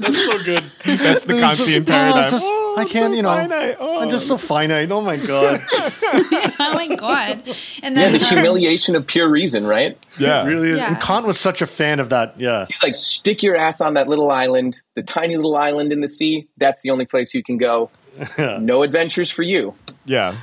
That's 0.00 0.24
so 0.24 0.38
good. 0.44 0.62
That's 1.00 1.24
the 1.24 1.34
It's 1.38 1.56
so- 1.58 1.64
Kantian 1.64 1.84
paradigm. 1.86 2.22
it's 2.22 2.30
just- 2.30 2.46
Oh, 2.46 2.76
I 2.78 2.84
can't, 2.84 3.10
so 3.10 3.16
you 3.16 3.22
know. 3.22 3.74
Oh. 3.80 4.00
I'm 4.00 4.10
just 4.10 4.28
so 4.28 4.36
finite. 4.36 4.92
Oh 4.92 5.00
my 5.00 5.16
god. 5.16 5.60
oh 5.72 6.70
my 6.74 6.94
god 6.94 7.42
and 7.82 7.96
Yeah, 7.96 8.10
the 8.10 8.20
um, 8.20 8.36
humiliation 8.36 8.94
of 8.94 9.04
pure 9.08 9.28
reason, 9.28 9.66
right? 9.66 9.98
yeah. 10.16 10.42
It 10.44 10.46
really 10.46 10.70
is. 10.70 10.76
Yeah. 10.78 10.88
And 10.92 11.00
Kant 11.02 11.26
was 11.26 11.40
such 11.40 11.60
a 11.60 11.66
fan 11.66 11.98
of 11.98 12.10
that. 12.10 12.38
Yeah. 12.38 12.66
He's 12.68 12.82
like, 12.84 12.94
stick 12.94 13.42
your 13.42 13.56
ass 13.56 13.80
on 13.80 13.94
that 13.94 14.06
little 14.06 14.30
island, 14.30 14.80
the 14.94 15.02
tiny 15.02 15.34
little 15.34 15.56
island 15.56 15.92
in 15.92 16.00
the 16.00 16.08
sea. 16.08 16.46
That's 16.58 16.82
the 16.82 16.90
only 16.90 17.04
place 17.06 17.34
you 17.34 17.42
can 17.42 17.58
go. 17.58 17.90
No 18.38 18.82
adventures 18.82 19.30
for 19.32 19.42
you. 19.42 19.74
Yeah. 20.04 20.36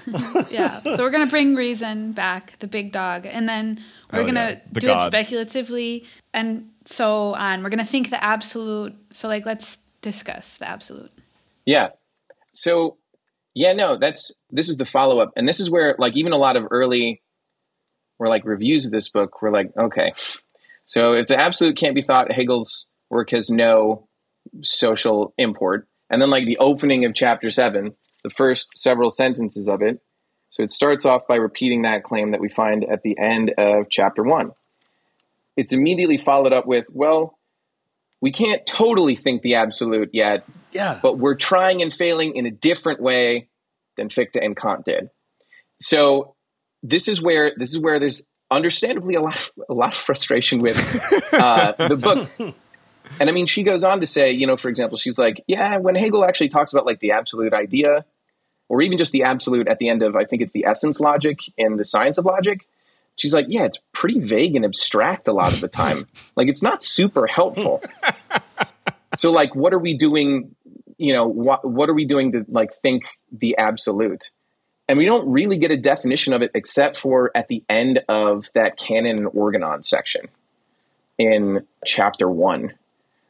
yeah. 0.49 0.81
So 0.83 0.97
we're 1.03 1.11
gonna 1.11 1.27
bring 1.27 1.55
reason 1.55 2.11
back, 2.11 2.57
the 2.59 2.67
big 2.67 2.91
dog, 2.91 3.25
and 3.25 3.47
then 3.47 3.79
we're 4.11 4.21
Oh, 4.21 4.25
gonna 4.25 4.61
yeah. 4.63 4.79
Do 4.79 4.87
god. 4.87 5.03
it 5.03 5.05
speculatively, 5.07 6.05
and 6.33 6.69
so 6.85 7.33
on. 7.33 7.63
We're 7.63 7.69
gonna 7.69 7.85
think 7.85 8.09
the 8.09 8.23
absolute. 8.23 8.95
So 9.11 9.27
like, 9.27 9.45
let's 9.45 9.77
discuss 10.01 10.57
the 10.57 10.67
absolute. 10.69 11.11
Yeah. 11.65 11.89
So, 12.51 12.97
yeah, 13.53 13.73
no, 13.73 13.97
that's 13.97 14.31
this 14.49 14.69
is 14.69 14.77
the 14.77 14.85
follow 14.85 15.19
up, 15.19 15.33
and 15.35 15.47
this 15.47 15.59
is 15.59 15.69
where 15.69 15.95
like 15.97 16.15
even 16.15 16.31
a 16.31 16.37
lot 16.37 16.55
of 16.55 16.65
early, 16.71 17.21
were 18.19 18.27
like 18.29 18.45
reviews 18.45 18.85
of 18.85 18.91
this 18.91 19.09
book 19.09 19.41
were 19.41 19.51
like, 19.51 19.71
okay, 19.77 20.13
so 20.85 21.13
if 21.13 21.27
the 21.27 21.35
absolute 21.39 21.77
can't 21.77 21.95
be 21.95 22.01
thought, 22.01 22.31
Hegel's 22.31 22.87
work 23.09 23.31
has 23.31 23.49
no 23.49 24.07
social 24.61 25.33
import, 25.37 25.87
and 26.09 26.21
then 26.21 26.29
like 26.29 26.45
the 26.45 26.57
opening 26.59 27.03
of 27.05 27.13
chapter 27.13 27.49
seven, 27.49 27.95
the 28.23 28.29
first 28.29 28.69
several 28.77 29.09
sentences 29.11 29.67
of 29.67 29.81
it. 29.81 29.99
So 30.55 30.63
it 30.63 30.71
starts 30.71 31.05
off 31.05 31.27
by 31.27 31.35
repeating 31.35 31.81
that 31.81 32.05
claim 32.05 32.31
that 32.31 32.39
we 32.39 32.47
find 32.47 32.85
at 32.85 33.03
the 33.03 33.17
end 33.19 33.53
of 33.57 33.89
chapter 33.89 34.23
one. 34.23 34.51
It's 35.57 35.73
immediately 35.73 36.17
followed 36.17 36.53
up 36.53 36.65
with, 36.65 36.85
well, 36.93 37.37
we 38.21 38.31
can't 38.31 38.65
totally 38.65 39.17
think 39.17 39.41
the 39.41 39.55
absolute 39.55 40.11
yet, 40.13 40.45
Yeah. 40.71 40.97
but 41.03 41.17
we're 41.17 41.35
trying 41.35 41.81
and 41.81 41.93
failing 41.93 42.37
in 42.37 42.45
a 42.45 42.51
different 42.51 43.01
way 43.01 43.49
than 43.97 44.09
Fichte 44.09 44.37
and 44.41 44.55
Kant 44.55 44.85
did. 44.85 45.09
So 45.81 46.35
this 46.81 47.09
is 47.09 47.21
where 47.21 47.51
this 47.57 47.71
is 47.75 47.79
where 47.81 47.99
there's 47.99 48.25
understandably 48.49 49.15
a 49.15 49.21
lot 49.21 49.35
of, 49.35 49.51
a 49.69 49.73
lot 49.73 49.91
of 49.93 49.97
frustration 49.97 50.61
with 50.61 50.77
uh, 51.33 51.73
the 51.73 51.97
book. 51.97 52.29
And 53.19 53.29
I 53.29 53.33
mean, 53.33 53.45
she 53.45 53.63
goes 53.63 53.83
on 53.83 53.99
to 53.99 54.05
say, 54.05 54.31
you 54.31 54.47
know, 54.47 54.55
for 54.55 54.69
example, 54.69 54.97
she's 54.97 55.19
like, 55.19 55.43
yeah, 55.47 55.79
when 55.79 55.95
Hegel 55.95 56.23
actually 56.23 56.47
talks 56.49 56.71
about 56.71 56.85
like 56.85 57.01
the 57.01 57.11
absolute 57.11 57.53
idea, 57.53 58.05
or 58.69 58.81
even 58.81 58.97
just 58.97 59.11
the 59.11 59.23
absolute 59.23 59.67
at 59.67 59.79
the 59.79 59.89
end 59.89 60.01
of, 60.01 60.15
I 60.15 60.25
think 60.25 60.41
it's 60.41 60.53
the 60.53 60.65
essence 60.65 60.99
logic 60.99 61.39
in 61.57 61.77
the 61.77 61.85
science 61.85 62.17
of 62.17 62.25
logic. 62.25 62.67
She's 63.15 63.33
like, 63.33 63.45
yeah, 63.47 63.63
it's 63.63 63.79
pretty 63.93 64.19
vague 64.19 64.55
and 64.55 64.65
abstract 64.65 65.27
a 65.27 65.33
lot 65.33 65.53
of 65.53 65.61
the 65.61 65.67
time. 65.67 66.07
like, 66.35 66.47
it's 66.47 66.61
not 66.61 66.83
super 66.83 67.27
helpful. 67.27 67.83
so, 69.15 69.31
like, 69.31 69.55
what 69.55 69.73
are 69.73 69.79
we 69.79 69.95
doing? 69.95 70.55
You 70.97 71.13
know, 71.13 71.27
what 71.27 71.69
what 71.69 71.89
are 71.89 71.93
we 71.93 72.05
doing 72.05 72.31
to 72.33 72.45
like 72.47 72.71
think 72.81 73.03
the 73.31 73.57
absolute? 73.57 74.29
And 74.87 74.97
we 74.97 75.05
don't 75.05 75.31
really 75.31 75.57
get 75.57 75.71
a 75.71 75.77
definition 75.77 76.33
of 76.33 76.41
it 76.41 76.51
except 76.53 76.97
for 76.97 77.31
at 77.35 77.47
the 77.47 77.63
end 77.67 78.01
of 78.07 78.47
that 78.53 78.77
canon 78.77 79.17
and 79.17 79.27
organon 79.33 79.83
section 79.83 80.27
in 81.17 81.65
chapter 81.85 82.29
one. 82.29 82.73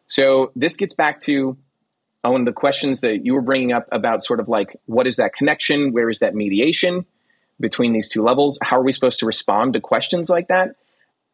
So 0.08 0.52
this 0.56 0.76
gets 0.76 0.94
back 0.94 1.22
to 1.22 1.58
Oh, 2.26 2.32
Owen, 2.32 2.44
the 2.44 2.52
questions 2.52 3.02
that 3.02 3.24
you 3.24 3.36
were 3.36 3.42
bringing 3.42 3.72
up 3.72 3.88
about 3.92 4.24
sort 4.24 4.40
of 4.40 4.50
like 4.50 4.76
what 4.86 5.06
is 5.06 5.18
that 5.18 5.34
connection? 5.34 5.94
Where 5.94 6.10
is 6.10 6.20
that 6.20 6.34
mediation 6.34 7.06
between 7.60 7.94
these 7.94 8.10
two 8.10 8.24
levels? 8.24 8.58
How 8.64 8.80
are 8.80 8.84
we 8.84 8.92
supposed 8.92 9.20
to 9.20 9.26
respond 9.26 9.74
to 9.74 9.80
questions 9.80 10.30
like 10.30 10.48
that? 10.48 10.76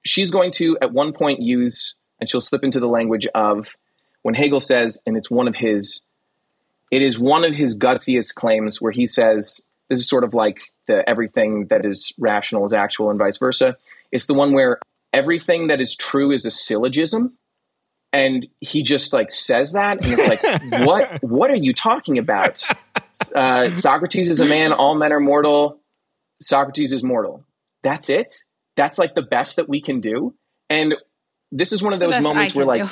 She's 0.03 0.31
going 0.31 0.51
to 0.53 0.77
at 0.81 0.91
one 0.91 1.13
point 1.13 1.39
use, 1.39 1.95
and 2.19 2.29
she'll 2.29 2.41
slip 2.41 2.63
into 2.63 2.79
the 2.79 2.87
language 2.87 3.25
of 3.33 3.75
when 4.23 4.35
Hegel 4.35 4.59
says, 4.59 5.01
and 5.05 5.15
it's 5.15 5.31
one 5.31 5.47
of 5.47 5.55
his, 5.55 6.03
it 6.91 7.01
is 7.01 7.17
one 7.17 7.43
of 7.43 7.53
his 7.53 7.77
gutsiest 7.77 8.35
claims 8.35 8.81
where 8.81 8.91
he 8.91 9.07
says, 9.07 9.61
this 9.89 9.99
is 9.99 10.09
sort 10.09 10.23
of 10.23 10.33
like 10.33 10.57
the 10.87 11.07
everything 11.09 11.67
that 11.69 11.85
is 11.85 12.13
rational 12.19 12.65
is 12.65 12.73
actual 12.73 13.09
and 13.09 13.17
vice 13.17 13.37
versa. 13.37 13.77
It's 14.11 14.25
the 14.25 14.33
one 14.33 14.53
where 14.53 14.79
everything 15.13 15.67
that 15.67 15.79
is 15.79 15.95
true 15.95 16.31
is 16.31 16.45
a 16.45 16.51
syllogism 16.51 17.37
and 18.13 18.47
he 18.59 18.83
just 18.83 19.13
like 19.13 19.31
says 19.31 19.73
that 19.73 20.03
and 20.03 20.19
it's 20.19 20.27
like 20.27 20.81
what 20.87 21.23
what 21.23 21.51
are 21.51 21.55
you 21.55 21.73
talking 21.73 22.17
about? 22.17 22.63
Uh, 23.35 23.71
socrates 23.71 24.29
is 24.29 24.39
a 24.39 24.45
man 24.45 24.71
all 24.73 24.95
men 24.95 25.11
are 25.11 25.19
mortal. 25.19 25.79
Socrates 26.41 26.91
is 26.91 27.03
mortal. 27.03 27.45
That's 27.83 28.09
it? 28.09 28.33
That's 28.75 28.97
like 28.97 29.15
the 29.15 29.21
best 29.21 29.57
that 29.57 29.69
we 29.69 29.81
can 29.81 30.01
do? 30.01 30.33
And 30.69 30.95
this 31.51 31.71
is 31.71 31.81
one 31.83 31.93
of 31.93 31.99
those 31.99 32.19
moments 32.19 32.55
I 32.55 32.57
where 32.57 32.65
like 32.65 32.89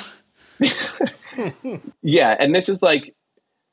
yeah 2.02 2.36
and 2.38 2.54
this 2.54 2.68
is 2.68 2.82
like 2.82 3.14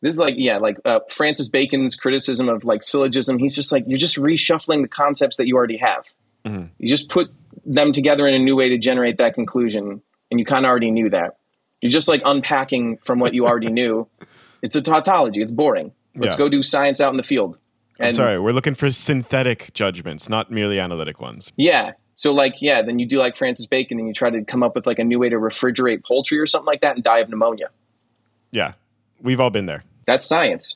this 0.02 0.14
is 0.14 0.20
like 0.20 0.36
yeah 0.38 0.58
like 0.58 0.78
uh, 0.86 1.00
francis 1.10 1.50
bacon's 1.50 1.96
criticism 1.96 2.50
of 2.50 2.64
like 2.64 2.84
syllogism. 2.84 3.38
He's 3.40 3.56
just 3.56 3.72
like 3.72 3.84
you're 3.88 4.00
just 4.00 4.18
reshuffling 4.18 4.82
the 4.82 4.88
concepts 4.88 5.38
that 5.38 5.48
you 5.48 5.56
already 5.56 5.78
have. 5.78 6.06
Mhm. 6.46 6.70
you 6.78 6.88
just 6.88 7.10
put 7.10 7.30
them 7.66 7.92
together 7.92 8.26
in 8.28 8.34
a 8.34 8.40
new 8.40 8.56
way 8.56 8.70
to 8.70 8.78
generate 8.78 9.18
that 9.18 9.34
conclusion 9.34 10.02
and 10.32 10.40
you 10.40 10.46
kind 10.46 10.66
of 10.66 10.70
already 10.70 10.92
knew 10.92 11.10
that 11.10 11.38
you're 11.82 11.92
just 11.92 12.08
like 12.08 12.22
unpacking 12.26 12.98
from 13.06 13.20
what 13.20 13.34
you 13.34 13.46
already 13.48 13.72
knew 13.72 14.08
it's 14.62 14.76
a 14.76 14.82
tautology 14.82 15.42
it's 15.42 15.52
boring 15.52 15.92
let's 16.16 16.34
Yeah. 16.34 16.38
go 16.38 16.50
do 16.50 16.64
science 16.64 17.00
out 17.02 17.12
in 17.12 17.18
the 17.18 17.24
field 17.24 17.58
I'm 18.00 18.12
sorry. 18.12 18.38
We're 18.40 18.52
looking 18.52 18.76
for 18.76 18.92
synthetic 18.92 19.74
judgments, 19.74 20.30
not 20.30 20.52
merely 20.52 20.80
analytic 20.80 21.20
ones. 21.20 21.52
yeah 21.56 21.94
so 22.16 22.34
like 22.34 22.62
yeah 22.62 22.82
then 22.82 23.00
you 23.00 23.06
do 23.08 23.18
like 23.20 23.36
francis 23.38 23.66
bacon 23.68 24.00
and 24.00 24.08
you 24.08 24.14
try 24.14 24.30
to 24.30 24.44
come 24.44 24.64
up 24.64 24.76
with 24.76 24.86
like 24.88 24.98
a 25.00 25.04
new 25.04 25.20
way 25.20 25.30
to 25.30 25.36
refrigerate 25.38 26.04
poultry 26.06 26.38
or 26.40 26.48
something 26.48 26.66
like 26.66 26.82
that 26.82 26.96
and 26.96 27.04
die 27.04 27.20
of 27.20 27.30
pneumonia 27.30 27.70
Yeah. 28.52 28.74
We've 29.22 29.40
all 29.40 29.50
been 29.50 29.66
there. 29.66 29.84
That's 30.06 30.26
science. 30.28 30.76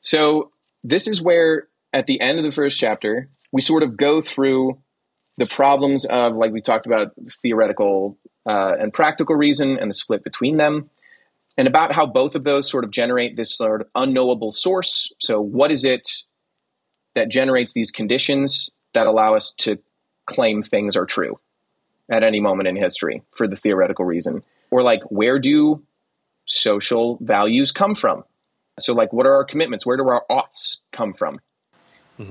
So 0.00 0.50
this 0.84 1.06
is 1.08 1.20
where 1.20 1.68
at 1.92 2.06
the 2.06 2.20
end 2.20 2.38
of 2.38 2.44
the 2.44 2.52
first 2.52 2.78
chapter, 2.78 3.28
we 3.52 3.60
sort 3.60 3.82
of 3.82 3.96
go 3.96 4.22
through 4.22 4.78
the 5.36 5.46
problems 5.46 6.04
of 6.06 6.34
like 6.34 6.52
we 6.52 6.60
talked 6.60 6.86
about 6.86 7.12
theoretical 7.42 8.16
uh, 8.46 8.74
and 8.78 8.92
practical 8.92 9.36
reason 9.36 9.78
and 9.78 9.90
the 9.90 9.94
split 9.94 10.24
between 10.24 10.56
them 10.56 10.90
and 11.56 11.68
about 11.68 11.92
how 11.92 12.06
both 12.06 12.34
of 12.34 12.44
those 12.44 12.68
sort 12.68 12.84
of 12.84 12.90
generate 12.90 13.36
this 13.36 13.56
sort 13.56 13.82
of 13.82 13.86
unknowable 13.94 14.52
source 14.52 15.12
so 15.18 15.40
what 15.40 15.70
is 15.70 15.84
it 15.84 16.08
that 17.14 17.28
generates 17.28 17.72
these 17.72 17.90
conditions 17.90 18.70
that 18.94 19.06
allow 19.06 19.34
us 19.34 19.52
to 19.58 19.78
claim 20.26 20.62
things 20.62 20.96
are 20.96 21.06
true 21.06 21.38
at 22.10 22.22
any 22.22 22.40
moment 22.40 22.68
in 22.68 22.76
history 22.76 23.22
for 23.36 23.46
the 23.46 23.56
theoretical 23.56 24.04
reason 24.04 24.42
or 24.70 24.82
like 24.82 25.02
where 25.04 25.38
do 25.38 25.82
social 26.46 27.18
values 27.20 27.70
come 27.70 27.94
from 27.94 28.24
so, 28.78 28.94
like, 28.94 29.12
what 29.12 29.26
are 29.26 29.34
our 29.34 29.44
commitments? 29.44 29.84
Where 29.84 29.96
do 29.96 30.08
our 30.08 30.24
oughts 30.30 30.80
come 30.92 31.12
from? 31.12 31.40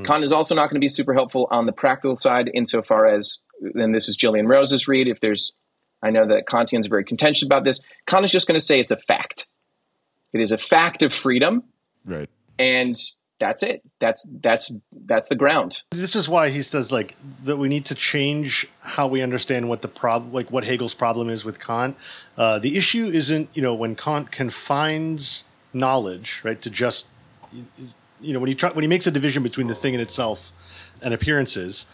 Kant 0.03 0.23
is 0.23 0.31
also 0.31 0.55
not 0.55 0.69
going 0.69 0.75
to 0.75 0.85
be 0.85 0.89
super 0.89 1.13
helpful 1.13 1.47
on 1.51 1.65
the 1.65 1.71
practical 1.71 2.17
side, 2.17 2.49
insofar 2.53 3.05
as, 3.05 3.39
and 3.75 3.93
this 3.93 4.07
is 4.07 4.15
Gillian 4.15 4.47
Rose's 4.47 4.87
read. 4.87 5.07
If 5.07 5.19
there's, 5.19 5.51
I 6.03 6.09
know 6.09 6.27
that 6.27 6.45
Kantians 6.47 6.85
are 6.85 6.89
very 6.89 7.03
contentious 7.05 7.43
about 7.45 7.63
this. 7.63 7.81
Kant 8.07 8.25
is 8.25 8.31
just 8.31 8.47
going 8.47 8.59
to 8.59 8.65
say 8.65 8.79
it's 8.79 8.91
a 8.91 8.97
fact. 8.97 9.47
It 10.33 10.41
is 10.41 10.51
a 10.51 10.57
fact 10.57 11.03
of 11.03 11.13
freedom, 11.13 11.63
Right. 12.05 12.29
and 12.57 12.95
that's 13.39 13.63
it. 13.63 13.81
That's 13.99 14.25
that's 14.41 14.71
that's 15.05 15.29
the 15.29 15.35
ground. 15.35 15.81
This 15.91 16.15
is 16.15 16.29
why 16.29 16.49
he 16.49 16.61
says 16.61 16.91
like 16.91 17.15
that 17.43 17.57
we 17.57 17.67
need 17.67 17.85
to 17.85 17.95
change 17.95 18.67
how 18.81 19.07
we 19.07 19.21
understand 19.21 19.67
what 19.67 19.81
the 19.81 19.87
problem, 19.87 20.31
like 20.31 20.51
what 20.51 20.63
Hegel's 20.63 20.93
problem 20.93 21.29
is 21.29 21.43
with 21.43 21.59
Kant. 21.59 21.97
Uh, 22.37 22.59
the 22.59 22.77
issue 22.77 23.07
isn't 23.07 23.49
you 23.53 23.61
know 23.61 23.73
when 23.75 23.95
Kant 23.95 24.31
confines 24.31 25.43
knowledge 25.73 26.41
right 26.43 26.61
to 26.61 26.69
just 26.69 27.07
you 28.21 28.33
know 28.33 28.39
when 28.39 28.47
he 28.47 28.55
try, 28.55 28.69
when 28.71 28.83
he 28.83 28.87
makes 28.87 29.07
a 29.07 29.11
division 29.11 29.41
between 29.43 29.67
the 29.67 29.75
thing 29.75 29.93
in 29.93 29.99
itself 29.99 30.51
and 31.01 31.13
appearances. 31.13 31.87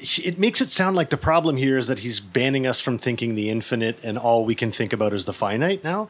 It 0.00 0.38
makes 0.38 0.60
it 0.60 0.70
sound 0.70 0.96
like 0.96 1.10
the 1.10 1.16
problem 1.16 1.56
here 1.56 1.76
is 1.76 1.86
that 1.88 2.00
he's 2.00 2.20
banning 2.20 2.66
us 2.66 2.80
from 2.80 2.98
thinking 2.98 3.34
the 3.34 3.50
infinite 3.50 3.98
and 4.02 4.18
all 4.18 4.44
we 4.44 4.54
can 4.54 4.72
think 4.72 4.92
about 4.92 5.12
is 5.12 5.24
the 5.24 5.32
finite 5.32 5.84
now. 5.84 6.08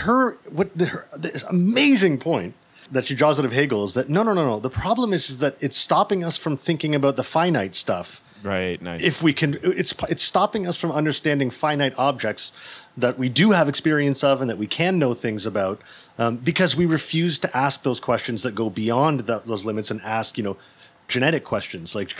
Her 0.00 0.32
what 0.48 0.76
the, 0.76 0.86
her, 0.86 1.06
this 1.16 1.42
amazing 1.44 2.18
point 2.18 2.54
that 2.90 3.06
she 3.06 3.14
draws 3.14 3.38
out 3.38 3.44
of 3.44 3.52
Hegel 3.52 3.84
is 3.84 3.94
that 3.94 4.08
no 4.08 4.22
no 4.22 4.32
no 4.32 4.46
no 4.46 4.60
the 4.60 4.70
problem 4.70 5.12
is, 5.12 5.30
is 5.30 5.38
that 5.38 5.56
it's 5.60 5.76
stopping 5.76 6.24
us 6.24 6.36
from 6.36 6.56
thinking 6.56 6.94
about 6.94 7.16
the 7.16 7.24
finite 7.24 7.74
stuff. 7.74 8.22
Right, 8.42 8.80
nice. 8.80 9.02
If 9.02 9.22
we 9.22 9.32
can 9.32 9.58
it's 9.62 9.94
it's 10.08 10.22
stopping 10.22 10.66
us 10.66 10.76
from 10.76 10.92
understanding 10.92 11.50
finite 11.50 11.94
objects 11.98 12.52
that 12.96 13.18
we 13.18 13.28
do 13.28 13.50
have 13.50 13.68
experience 13.68 14.24
of 14.24 14.40
and 14.40 14.48
that 14.48 14.56
we 14.56 14.66
can 14.66 14.98
know 14.98 15.12
things 15.14 15.44
about 15.44 15.82
um, 16.18 16.36
because 16.36 16.76
we 16.76 16.86
refuse 16.86 17.38
to 17.40 17.56
ask 17.56 17.82
those 17.82 18.00
questions 18.00 18.42
that 18.42 18.54
go 18.54 18.70
beyond 18.70 19.20
that, 19.20 19.46
those 19.46 19.64
limits 19.64 19.90
and 19.90 20.00
ask 20.02 20.38
you 20.38 20.44
know 20.44 20.56
genetic 21.08 21.44
questions 21.44 21.94
like 21.94 22.12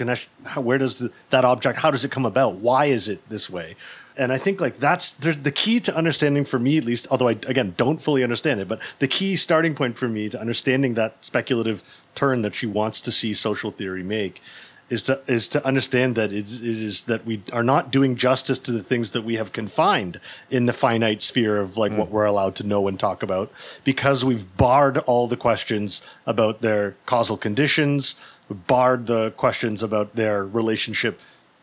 how, 0.45 0.61
where 0.61 0.79
does 0.79 0.99
the, 0.99 1.11
that 1.31 1.45
object 1.45 1.79
how 1.79 1.91
does 1.91 2.05
it 2.05 2.11
come 2.11 2.25
about 2.25 2.55
why 2.57 2.87
is 2.87 3.09
it 3.09 3.27
this 3.29 3.51
way 3.51 3.75
and 4.17 4.33
i 4.33 4.39
think 4.39 4.61
like 4.61 4.79
that's 4.79 5.13
the, 5.13 5.33
the 5.33 5.51
key 5.51 5.81
to 5.81 5.95
understanding 5.97 6.45
for 6.45 6.59
me 6.59 6.79
at 6.79 6.85
least 6.85 7.07
although 7.11 7.29
i 7.29 7.33
again 7.33 7.75
don't 7.77 8.01
fully 8.01 8.23
understand 8.23 8.61
it 8.61 8.69
but 8.69 8.81
the 8.99 9.09
key 9.09 9.35
starting 9.37 9.75
point 9.75 9.97
for 9.97 10.09
me 10.09 10.29
to 10.29 10.41
understanding 10.41 10.95
that 10.95 11.17
speculative 11.25 11.83
turn 12.15 12.43
that 12.43 12.55
she 12.55 12.67
wants 12.67 13.01
to 13.01 13.11
see 13.11 13.35
social 13.35 13.71
theory 13.71 14.03
make 14.03 14.41
is 14.89 15.03
to 15.03 15.21
is 15.27 15.49
to 15.49 15.65
understand 15.67 16.15
that 16.15 16.33
it 16.33 16.47
is 16.63 17.05
that 17.05 17.25
we 17.27 17.43
are 17.53 17.65
not 17.65 17.91
doing 17.91 18.15
justice 18.15 18.59
to 18.59 18.71
the 18.71 18.83
things 18.83 19.11
that 19.11 19.23
we 19.23 19.37
have 19.37 19.53
confined 19.53 20.21
in 20.51 20.67
the 20.67 20.73
finite 20.73 21.21
sphere 21.21 21.59
of 21.59 21.77
like 21.77 21.93
mm. 21.93 21.97
what 21.97 22.11
we're 22.11 22.25
allowed 22.25 22.55
to 22.55 22.65
know 22.65 22.87
and 22.87 23.01
talk 23.01 23.23
about 23.23 23.51
because 23.83 24.25
we've 24.25 24.57
barred 24.57 24.99
all 24.99 25.27
the 25.27 25.37
questions 25.37 26.03
about 26.25 26.61
their 26.61 26.95
causal 27.05 27.37
conditions 27.37 28.15
barred 28.51 29.07
the 29.07 29.31
questions 29.33 29.83
about 29.83 30.15
their 30.15 30.47
relationship 30.47 31.21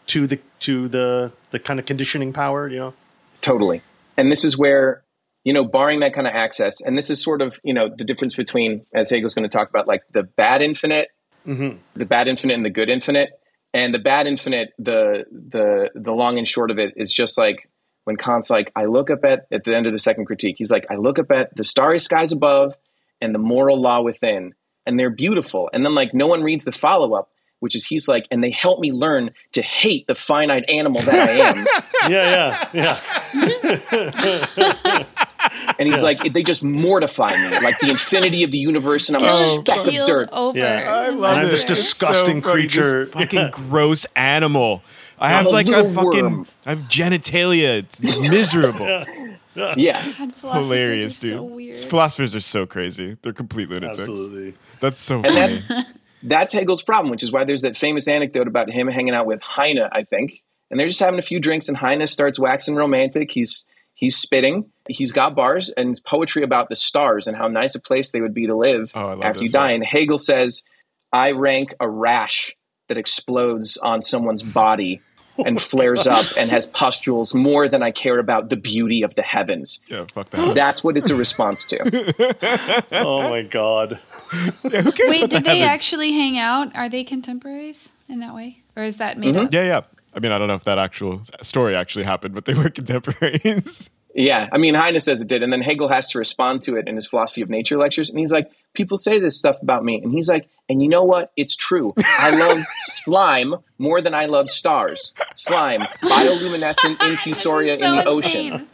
to 0.07 0.27
the 0.27 0.39
to 0.59 0.87
the 0.87 1.31
the 1.51 1.59
kind 1.59 1.79
of 1.79 1.85
conditioning 1.85 2.33
power, 2.33 2.67
you 2.67 2.79
know. 2.79 2.93
Totally. 3.41 3.81
And 4.17 4.31
this 4.31 4.43
is 4.43 4.57
where 4.57 5.03
you 5.43 5.51
know, 5.51 5.65
barring 5.65 5.99
that 5.99 6.13
kind 6.13 6.25
of 6.25 6.33
access, 6.33 6.79
and 6.81 6.97
this 6.97 7.09
is 7.09 7.21
sort 7.21 7.41
of, 7.41 7.59
you 7.63 7.73
know, 7.73 7.89
the 7.95 8.05
difference 8.05 8.33
between, 8.35 8.85
as 8.93 9.09
Hegel's 9.09 9.35
going 9.35 9.43
to 9.43 9.49
talk 9.49 9.69
about, 9.69 9.87
like 9.87 10.03
the 10.13 10.23
bad 10.23 10.61
infinite, 10.61 11.09
mm-hmm. 11.45 11.77
the 11.95 12.05
bad 12.05 12.27
infinite 12.27 12.53
and 12.53 12.65
the 12.65 12.69
good 12.69 12.89
infinite. 12.89 13.29
And 13.73 13.93
the 13.93 13.99
bad 13.99 14.27
infinite, 14.27 14.69
the 14.77 15.25
the 15.31 15.89
the 15.95 16.11
long 16.11 16.37
and 16.37 16.47
short 16.47 16.69
of 16.69 16.77
it 16.77 16.93
is 16.95 17.11
just 17.11 17.37
like 17.39 17.69
when 18.03 18.17
Kant's 18.17 18.49
like, 18.49 18.71
I 18.75 18.85
look 18.85 19.09
up 19.09 19.25
at 19.25 19.47
at 19.51 19.63
the 19.63 19.75
end 19.75 19.87
of 19.87 19.93
the 19.93 19.99
second 19.99 20.25
critique, 20.25 20.55
he's 20.59 20.71
like, 20.71 20.85
I 20.91 20.95
look 20.95 21.17
up 21.17 21.31
at 21.31 21.55
the 21.55 21.63
starry 21.63 21.99
skies 21.99 22.31
above 22.31 22.75
and 23.19 23.33
the 23.33 23.39
moral 23.39 23.81
law 23.81 24.01
within, 24.01 24.53
and 24.85 24.99
they're 24.99 25.09
beautiful. 25.09 25.69
And 25.73 25.85
then 25.85 25.95
like 25.95 26.13
no 26.13 26.27
one 26.27 26.43
reads 26.43 26.65
the 26.65 26.71
follow 26.71 27.13
up, 27.13 27.29
which 27.59 27.75
is 27.75 27.85
he's 27.85 28.07
like, 28.07 28.27
and 28.31 28.43
they 28.43 28.51
help 28.51 28.79
me 28.79 28.91
learn 28.91 29.31
to 29.53 29.61
hate 29.61 30.07
the 30.07 30.15
finite 30.15 30.69
animal 30.69 31.01
that 31.03 31.29
I 31.29 31.31
am. 31.31 31.65
yeah, 32.11 32.67
yeah, 32.73 32.99
yeah. 33.93 35.05
and 35.79 35.87
he's 35.87 35.97
yeah. 35.97 36.03
like, 36.03 36.33
they 36.33 36.43
just 36.43 36.63
mortify 36.63 37.35
me, 37.37 37.59
like 37.61 37.79
the 37.79 37.89
infinity 37.89 38.43
of 38.43 38.51
the 38.51 38.57
universe, 38.57 39.07
and 39.07 39.17
I'm 39.17 39.23
oh, 39.23 39.59
a 39.59 39.59
speck 39.61 39.87
of 39.87 40.05
dirt. 40.05 40.29
Over. 40.31 40.57
Yeah, 40.57 40.93
I 40.93 41.09
love 41.09 41.37
and 41.37 41.45
I'm 41.45 41.47
this 41.47 41.63
disgusting 41.63 42.43
so 42.43 42.51
creature, 42.51 43.05
this 43.05 43.13
fucking 43.13 43.51
gross 43.69 44.05
animal. 44.15 44.83
I 45.19 45.29
have 45.29 45.45
like 45.45 45.67
a, 45.67 45.85
a 45.85 45.93
fucking, 45.93 46.23
worm. 46.23 46.47
I 46.65 46.71
have 46.71 46.79
genitalia. 46.89 47.79
It's 47.79 48.01
miserable. 48.01 49.05
Yeah. 49.55 50.01
Hilarious, 50.41 51.19
dude. 51.19 51.75
So 51.75 51.87
philosophers 51.87 52.35
are 52.35 52.39
so 52.39 52.65
crazy. 52.65 53.17
They're 53.21 53.33
complete 53.33 53.69
lunatics. 53.69 53.99
Absolutely. 53.99 54.55
That's 54.83 54.99
so 54.99 55.21
and 55.21 55.27
funny. 55.27 55.37
That's, 55.37 55.89
that's 56.23 56.53
Hegel's 56.53 56.81
problem, 56.81 57.09
which 57.09 57.23
is 57.23 57.31
why 57.31 57.45
there's 57.45 57.61
that 57.61 57.77
famous 57.77 58.05
anecdote 58.05 58.49
about 58.49 58.69
him 58.69 58.89
hanging 58.89 59.13
out 59.13 59.25
with 59.25 59.41
Heine, 59.41 59.79
I 59.79 60.03
think. 60.03 60.43
And 60.69 60.77
they're 60.77 60.89
just 60.89 60.99
having 60.99 61.19
a 61.19 61.23
few 61.23 61.39
drinks, 61.39 61.69
and 61.69 61.77
Heine 61.77 62.05
starts 62.05 62.37
waxing 62.37 62.75
romantic. 62.75 63.31
He's 63.31 63.65
he's 63.93 64.17
spitting. 64.17 64.71
He's 64.89 65.13
got 65.13 65.35
bars 65.35 65.69
and 65.69 65.97
poetry 66.05 66.43
about 66.43 66.67
the 66.67 66.75
stars 66.75 67.27
and 67.27 67.37
how 67.37 67.47
nice 67.47 67.75
a 67.75 67.79
place 67.79 68.11
they 68.11 68.19
would 68.19 68.33
be 68.33 68.47
to 68.47 68.57
live 68.57 68.91
oh, 68.93 69.21
after 69.21 69.41
you 69.41 69.47
die. 69.47 69.71
And 69.71 69.85
Hegel 69.85 70.19
says, 70.19 70.63
I 71.13 71.31
rank 71.31 71.73
a 71.79 71.89
rash 71.89 72.53
that 72.89 72.97
explodes 72.97 73.77
on 73.77 74.01
someone's 74.01 74.43
body 74.43 74.99
and 75.45 75.61
flares 75.61 76.07
up 76.07 76.25
and 76.37 76.49
has 76.49 76.67
pustules 76.67 77.33
more 77.33 77.67
than 77.67 77.83
I 77.83 77.91
care 77.91 78.19
about 78.19 78.49
the 78.49 78.55
beauty 78.55 79.03
of 79.03 79.15
the 79.15 79.21
heavens. 79.21 79.79
Yeah, 79.87 80.05
fuck 80.13 80.29
that. 80.31 80.55
That's 80.55 80.83
what 80.83 80.97
it's 80.97 81.09
a 81.09 81.15
response 81.15 81.65
to. 81.65 82.85
oh 82.91 83.29
my 83.29 83.41
god. 83.41 83.99
Yeah, 84.63 84.81
who 84.81 84.91
cares 84.91 85.09
Wait, 85.09 85.21
did 85.21 85.31
the 85.31 85.39
they 85.39 85.59
heavens? 85.59 85.81
actually 85.81 86.11
hang 86.11 86.37
out? 86.37 86.75
Are 86.75 86.89
they 86.89 87.03
contemporaries 87.03 87.89
in 88.07 88.19
that 88.19 88.33
way? 88.35 88.59
Or 88.75 88.83
is 88.83 88.97
that 88.97 89.17
made 89.17 89.35
mm-hmm. 89.35 89.45
up? 89.45 89.53
Yeah, 89.53 89.63
yeah. 89.63 89.81
I 90.15 90.19
mean, 90.19 90.31
I 90.31 90.37
don't 90.37 90.47
know 90.47 90.55
if 90.55 90.63
that 90.65 90.77
actual 90.77 91.21
story 91.41 91.75
actually 91.75 92.05
happened, 92.05 92.35
but 92.35 92.45
they 92.45 92.53
were 92.53 92.69
contemporaries. 92.69 93.89
Yeah, 94.15 94.47
I 94.51 94.59
mean, 94.59 94.75
Heine 94.75 94.99
says 94.99 95.21
it 95.21 95.27
did, 95.27 95.41
and 95.41 95.51
then 95.51 95.61
Hegel 95.61 95.87
has 95.87 96.09
to 96.11 96.19
respond 96.19 96.61
to 96.63 96.75
it 96.75 96.87
in 96.87 96.95
his 96.95 97.07
philosophy 97.07 97.41
of 97.41 97.49
nature 97.49 97.77
lectures, 97.77 98.09
and 98.09 98.19
he's 98.19 98.31
like, 98.31 98.51
"People 98.73 98.97
say 98.97 99.17
this 99.17 99.37
stuff 99.37 99.59
about 99.61 99.83
me," 99.83 99.99
and 100.03 100.11
he's 100.11 100.29
like, 100.29 100.47
"And 100.69 100.83
you 100.83 100.87
know 100.87 101.03
what? 101.03 101.31
It's 101.35 101.55
true. 101.55 101.95
I 101.97 102.29
love 102.35 102.59
slime 102.81 103.55
more 103.79 104.01
than 104.01 104.13
I 104.13 104.27
love 104.27 104.49
stars. 104.49 105.13
Slime, 105.35 105.81
bioluminescent 106.03 106.97
infusoria 106.97 107.79
so 107.79 107.85
in 107.85 107.95
the 107.95 108.05
ocean. 108.05 108.67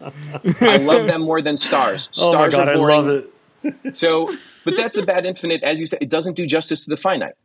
I 0.61 0.77
love 0.77 1.07
them 1.07 1.21
more 1.21 1.41
than 1.41 1.55
stars. 1.55 2.09
Stars 2.11 2.17
oh 2.35 2.37
my 2.37 2.49
God, 2.49 2.67
are 2.67 2.75
boring. 2.75 2.95
I 2.95 2.99
love 2.99 3.25
it. 3.63 3.97
so, 3.97 4.29
but 4.65 4.75
that's 4.75 4.95
the 4.95 5.03
bad 5.03 5.25
infinite, 5.25 5.63
as 5.63 5.79
you 5.79 5.85
said. 5.85 5.99
It 6.01 6.09
doesn't 6.09 6.35
do 6.35 6.45
justice 6.45 6.83
to 6.83 6.89
the 6.89 6.97
finite. 6.97 7.35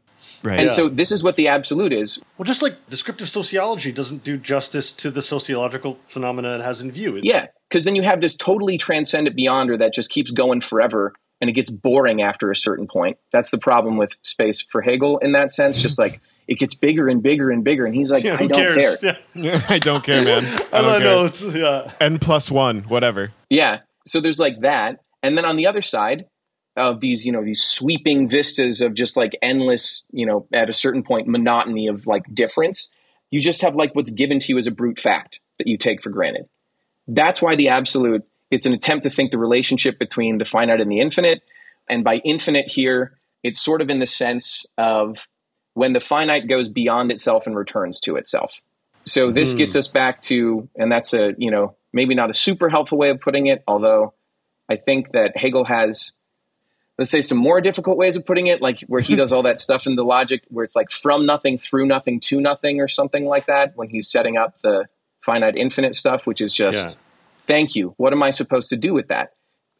Right. 0.44 0.60
And 0.60 0.68
yeah. 0.68 0.74
so 0.74 0.88
this 0.90 1.10
is 1.10 1.22
what 1.22 1.36
the 1.36 1.48
absolute 1.48 1.92
is. 1.92 2.20
Well, 2.36 2.44
just 2.44 2.60
like 2.60 2.76
descriptive 2.90 3.30
sociology 3.30 3.92
doesn't 3.92 4.24
do 4.24 4.36
justice 4.36 4.92
to 4.92 5.10
the 5.10 5.22
sociological 5.22 5.98
phenomena 6.06 6.56
it 6.56 6.62
has 6.62 6.82
in 6.82 6.92
view. 6.92 7.16
It, 7.16 7.24
yeah, 7.24 7.46
because 7.74 7.84
then 7.84 7.96
you 7.96 8.02
have 8.02 8.20
this 8.20 8.36
totally 8.36 8.78
transcendent 8.78 9.36
beyonder 9.36 9.76
that 9.76 9.92
just 9.92 10.08
keeps 10.08 10.30
going 10.30 10.60
forever 10.60 11.12
and 11.40 11.50
it 11.50 11.54
gets 11.54 11.70
boring 11.70 12.22
after 12.22 12.52
a 12.52 12.54
certain 12.54 12.86
point. 12.86 13.18
That's 13.32 13.50
the 13.50 13.58
problem 13.58 13.96
with 13.96 14.16
space 14.22 14.62
for 14.62 14.80
Hegel 14.80 15.18
in 15.18 15.32
that 15.32 15.50
sense. 15.50 15.76
Just 15.76 15.98
like 15.98 16.20
it 16.46 16.60
gets 16.60 16.76
bigger 16.76 17.08
and 17.08 17.20
bigger 17.20 17.50
and 17.50 17.64
bigger, 17.64 17.84
and 17.84 17.92
he's 17.92 18.12
like, 18.12 18.22
yeah, 18.22 18.34
I 18.34 18.46
don't 18.46 18.52
cares? 18.52 18.96
care. 18.98 19.18
Yeah. 19.34 19.60
I 19.68 19.80
don't 19.80 20.04
care, 20.04 20.22
man. 20.22 20.44
I 20.72 21.00
don't, 21.00 21.02
know. 21.02 21.50
Yeah. 21.50 21.92
N 22.00 22.20
plus 22.20 22.48
one, 22.48 22.82
whatever. 22.84 23.32
Yeah. 23.50 23.80
So 24.06 24.20
there's 24.20 24.38
like 24.38 24.60
that, 24.60 25.00
and 25.24 25.36
then 25.36 25.44
on 25.44 25.56
the 25.56 25.66
other 25.66 25.82
side, 25.82 26.26
of 26.76 27.00
these 27.00 27.26
you 27.26 27.32
know 27.32 27.44
these 27.44 27.62
sweeping 27.62 28.28
vistas 28.28 28.80
of 28.82 28.94
just 28.94 29.16
like 29.16 29.36
endless 29.42 30.06
you 30.12 30.26
know 30.26 30.46
at 30.52 30.70
a 30.70 30.74
certain 30.74 31.02
point 31.02 31.26
monotony 31.26 31.88
of 31.88 32.06
like 32.06 32.22
difference 32.32 32.88
you 33.30 33.40
just 33.40 33.62
have 33.62 33.74
like 33.74 33.94
what's 33.94 34.10
given 34.10 34.38
to 34.38 34.52
you 34.52 34.58
as 34.58 34.66
a 34.66 34.72
brute 34.72 34.98
fact 34.98 35.40
that 35.58 35.68
you 35.68 35.76
take 35.76 36.02
for 36.02 36.10
granted 36.10 36.48
that's 37.08 37.40
why 37.42 37.54
the 37.56 37.68
absolute 37.68 38.22
it's 38.50 38.66
an 38.66 38.72
attempt 38.72 39.04
to 39.04 39.10
think 39.10 39.30
the 39.30 39.38
relationship 39.38 39.98
between 39.98 40.38
the 40.38 40.44
finite 40.44 40.80
and 40.80 40.90
the 40.90 41.00
infinite 41.00 41.42
and 41.88 42.04
by 42.04 42.16
infinite 42.16 42.66
here 42.66 43.18
it's 43.42 43.60
sort 43.60 43.80
of 43.80 43.90
in 43.90 43.98
the 43.98 44.06
sense 44.06 44.64
of 44.78 45.26
when 45.74 45.92
the 45.92 46.00
finite 46.00 46.48
goes 46.48 46.68
beyond 46.68 47.10
itself 47.10 47.46
and 47.46 47.56
returns 47.56 48.00
to 48.00 48.16
itself 48.16 48.60
so 49.04 49.30
this 49.30 49.54
mm. 49.54 49.58
gets 49.58 49.76
us 49.76 49.88
back 49.88 50.20
to 50.22 50.68
and 50.76 50.90
that's 50.90 51.12
a 51.12 51.34
you 51.38 51.50
know 51.50 51.76
maybe 51.92 52.14
not 52.14 52.30
a 52.30 52.34
super 52.34 52.68
helpful 52.68 52.98
way 52.98 53.10
of 53.10 53.20
putting 53.20 53.46
it 53.46 53.62
although 53.66 54.14
i 54.68 54.76
think 54.76 55.12
that 55.12 55.36
hegel 55.36 55.64
has 55.64 56.12
let's 56.98 57.10
say 57.10 57.20
some 57.20 57.38
more 57.38 57.60
difficult 57.60 57.96
ways 57.96 58.16
of 58.16 58.24
putting 58.24 58.46
it, 58.46 58.62
like 58.62 58.80
where 58.86 59.00
he 59.00 59.16
does 59.16 59.32
all 59.32 59.42
that 59.42 59.60
stuff 59.60 59.86
in 59.86 59.96
the 59.96 60.04
logic 60.04 60.44
where 60.48 60.64
it's 60.64 60.76
like 60.76 60.90
from 60.90 61.26
nothing 61.26 61.58
through 61.58 61.86
nothing 61.86 62.20
to 62.20 62.40
nothing 62.40 62.80
or 62.80 62.88
something 62.88 63.24
like 63.24 63.46
that 63.46 63.72
when 63.76 63.88
he's 63.88 64.10
setting 64.10 64.36
up 64.36 64.60
the 64.62 64.86
finite 65.24 65.56
infinite 65.56 65.94
stuff, 65.94 66.26
which 66.26 66.40
is 66.40 66.52
just 66.52 66.98
yeah. 66.98 67.02
thank 67.46 67.74
you. 67.74 67.94
What 67.96 68.12
am 68.12 68.22
I 68.22 68.30
supposed 68.30 68.70
to 68.70 68.76
do 68.76 68.94
with 68.94 69.08
that? 69.08 69.32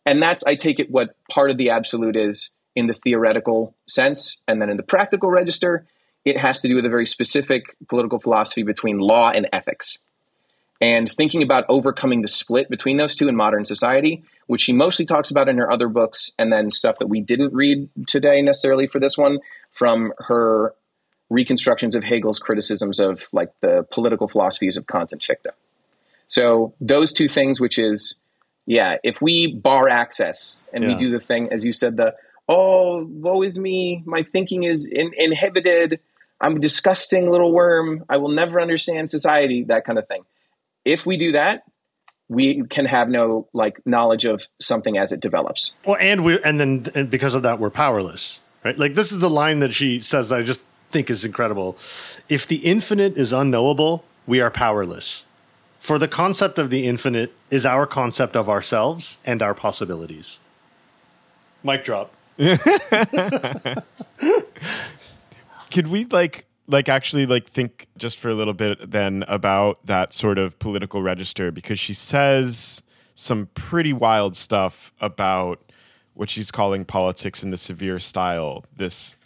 And 0.07 0.23
that's 0.23 0.45
I 0.45 0.55
take 0.55 0.79
it 0.79 0.91
what 0.91 1.17
part 1.31 1.51
of 1.51 1.57
the 1.57 1.71
absolute 1.71 2.17
is 2.17 2.51
in 2.77 2.87
the 2.87 2.95
theoretical 2.95 3.75
sense, 3.87 4.43
and 4.49 4.61
then 4.61 4.69
in 4.69 4.77
the 4.77 4.83
practical 4.83 5.31
register, 5.31 5.87
it 6.25 6.39
has 6.39 6.61
to 6.61 6.69
do 6.69 6.75
with 6.75 6.85
a 6.85 6.89
very 6.89 7.07
specific 7.07 7.77
political 7.89 8.19
philosophy 8.19 8.63
between 8.63 8.99
law 8.99 9.31
and 9.31 9.49
ethics. 9.53 9.99
And 10.81 11.11
thinking 11.11 11.43
about 11.43 11.65
overcoming 11.69 12.23
the 12.23 12.29
split 12.29 12.69
between 12.69 12.97
those 12.97 13.15
two 13.15 13.29
in 13.29 13.37
modern 13.37 13.65
society, 13.65 14.25
which 14.49 14.63
she 14.63 14.73
mostly 14.73 15.07
talks 15.07 15.31
about 15.31 15.49
in 15.49 15.57
her 15.59 15.71
other 15.71 15.89
books, 15.89 16.33
and 16.39 16.53
then 16.53 16.71
stuff 16.71 16.99
that 16.99 17.07
we 17.07 17.21
didn't 17.21 17.55
read 17.55 17.89
today 18.07 18.43
necessarily 18.43 18.87
for 18.87 18.99
this 18.99 19.17
one 19.17 19.39
from 19.71 20.13
her 20.19 20.75
reconstructions 21.35 21.95
of 21.95 22.05
Hegel's 22.05 22.39
criticisms 22.39 23.01
of 23.01 23.29
like 23.33 23.53
the 23.61 23.87
political 23.91 24.29
philosophies 24.29 24.77
of 24.77 24.87
Kant 24.87 25.13
and 25.13 25.23
Fichte. 25.23 25.51
So 26.27 26.75
those 26.81 27.13
two 27.13 27.29
things, 27.29 27.61
which 27.61 27.79
is, 27.79 28.17
yeah, 28.67 28.97
if 29.03 29.21
we 29.21 29.55
bar 29.55 29.89
access 29.89 30.67
and 30.73 30.85
yeah. 30.85 30.91
we 30.91 30.97
do 30.97 31.11
the 31.11 31.21
thing, 31.21 31.49
as 31.53 31.65
you 31.65 31.73
said, 31.73 31.97
the 31.97 32.15
oh, 32.49 33.05
woe 33.05 33.43
is 33.43 33.59
me, 33.59 34.03
my 34.07 34.23
thinking 34.23 34.65
is 34.65 34.87
in- 34.87 35.15
inhibited, 35.17 36.01
I'm 36.41 36.57
a 36.57 36.59
disgusting 36.59 37.31
little 37.31 37.53
worm, 37.53 38.05
I 38.09 38.19
will 38.19 38.31
never 38.31 38.61
understand 38.61 39.11
society, 39.11 39.65
that 39.65 39.85
kind 39.85 39.99
of 39.99 40.07
thing. 40.09 40.25
If 40.85 41.07
we 41.07 41.17
do 41.17 41.33
that, 41.33 41.65
we 42.29 42.65
can 42.65 42.87
have 42.87 43.09
no 43.09 43.49
like 43.53 43.81
knowledge 43.87 44.25
of 44.25 44.47
something 44.59 44.99
as 44.99 45.13
it 45.13 45.21
develops. 45.21 45.75
Well, 45.87 45.97
and 45.99 46.25
we 46.25 46.43
and 46.43 46.59
then 46.59 46.87
and 46.95 47.11
because 47.11 47.35
of 47.35 47.43
that, 47.43 47.59
we're 47.59 47.71
powerless, 47.71 48.41
right? 48.65 48.79
Like 48.79 48.95
this 48.95 49.13
is 49.13 49.19
the 49.19 49.31
line 49.31 49.61
that 49.61 49.75
she 49.75 50.01
says 50.01 50.31
that 50.31 50.41
I 50.41 50.43
just 50.43 50.65
think 50.95 51.11
is 51.11 51.25
incredible. 51.25 51.77
If 52.29 52.47
the 52.47 52.59
infinite 52.59 53.19
is 53.19 53.33
unknowable, 53.33 54.05
we 54.29 54.41
are 54.41 54.51
powerless. 54.51 55.25
For 55.81 55.99
the 55.99 56.07
concept 56.07 56.57
of 56.57 56.71
the 56.71 56.87
infinite 56.87 57.33
is 57.51 57.67
our 57.67 57.85
concept 57.85 58.37
of 58.37 58.49
ourselves 58.49 59.19
and 59.25 59.43
our 59.43 59.55
possibilities. 59.55 60.39
Mic 61.65 61.83
drop. 61.83 62.15
Could 65.73 65.89
we 65.89 66.05
like 66.07 66.47
like 66.69 66.89
actually 66.89 67.27
like 67.27 67.51
think 67.51 67.89
just 67.99 68.19
for 68.19 68.29
a 68.29 68.35
little 68.35 68.55
bit 68.55 68.91
then 68.91 69.25
about 69.27 69.85
that 69.85 70.15
sort 70.15 70.39
of 70.39 70.57
political 70.61 71.03
register 71.03 71.51
because 71.51 71.81
she 71.81 71.93
says 71.93 72.83
some 73.17 73.49
pretty 73.55 73.93
wild 73.93 74.37
stuff 74.37 74.93
about 75.01 75.61
what 76.15 76.31
she's 76.31 76.51
calling 76.53 76.85
politics 76.85 77.43
in 77.43 77.51
the 77.51 77.57
severe 77.57 77.99
style 77.99 78.65
this 78.77 79.17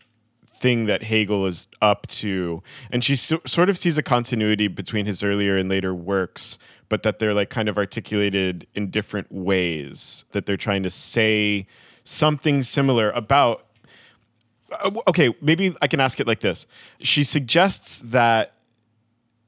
thing 0.60 0.86
that 0.86 1.02
hegel 1.02 1.46
is 1.46 1.68
up 1.80 2.06
to 2.08 2.62
and 2.90 3.04
she 3.04 3.16
so, 3.16 3.40
sort 3.46 3.68
of 3.68 3.78
sees 3.78 3.96
a 3.98 4.02
continuity 4.02 4.68
between 4.68 5.06
his 5.06 5.22
earlier 5.22 5.56
and 5.56 5.68
later 5.68 5.94
works 5.94 6.58
but 6.88 7.02
that 7.02 7.18
they're 7.18 7.34
like 7.34 7.50
kind 7.50 7.68
of 7.68 7.76
articulated 7.76 8.66
in 8.74 8.90
different 8.90 9.30
ways 9.30 10.24
that 10.32 10.46
they're 10.46 10.56
trying 10.56 10.82
to 10.82 10.90
say 10.90 11.66
something 12.04 12.62
similar 12.62 13.10
about 13.10 13.64
uh, 14.72 14.90
okay, 15.06 15.34
maybe 15.40 15.74
I 15.80 15.86
can 15.86 16.00
ask 16.00 16.20
it 16.20 16.26
like 16.26 16.40
this. 16.40 16.66
She 17.00 17.24
suggests 17.24 18.00
that 18.00 18.54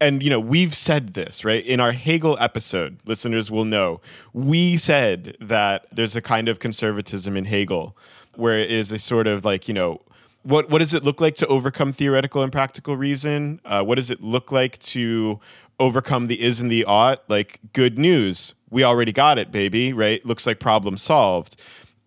and 0.00 0.22
you 0.22 0.30
know 0.30 0.40
we've 0.40 0.74
said 0.74 1.12
this 1.12 1.44
right 1.44 1.64
in 1.66 1.78
our 1.78 1.92
hegel 1.92 2.38
episode 2.40 2.98
listeners 3.04 3.50
will 3.50 3.66
know 3.66 4.00
we 4.32 4.78
said 4.78 5.36
that 5.42 5.86
there's 5.92 6.16
a 6.16 6.22
kind 6.22 6.48
of 6.48 6.58
conservatism 6.58 7.36
in 7.36 7.44
hegel 7.44 7.94
where 8.34 8.58
it 8.58 8.70
is 8.70 8.90
a 8.92 8.98
sort 8.98 9.26
of 9.26 9.44
like 9.44 9.68
you 9.68 9.74
know 9.74 10.00
what 10.42 10.70
what 10.70 10.78
does 10.78 10.94
it 10.94 11.04
look 11.04 11.20
like 11.20 11.34
to 11.34 11.46
overcome 11.46 11.92
theoretical 11.92 12.42
and 12.42 12.52
practical 12.52 12.96
reason 12.96 13.60
uh, 13.64 13.82
what 13.82 13.96
does 13.96 14.10
it 14.10 14.22
look 14.22 14.50
like 14.50 14.78
to 14.78 15.38
overcome 15.78 16.26
the 16.26 16.40
is 16.40 16.60
and 16.60 16.70
the 16.70 16.84
ought 16.84 17.22
like 17.28 17.60
good 17.72 17.98
news 17.98 18.54
we 18.70 18.84
already 18.84 19.12
got 19.12 19.38
it 19.38 19.50
baby 19.50 19.92
right 19.92 20.24
looks 20.24 20.46
like 20.46 20.58
problem 20.58 20.96
solved 20.96 21.56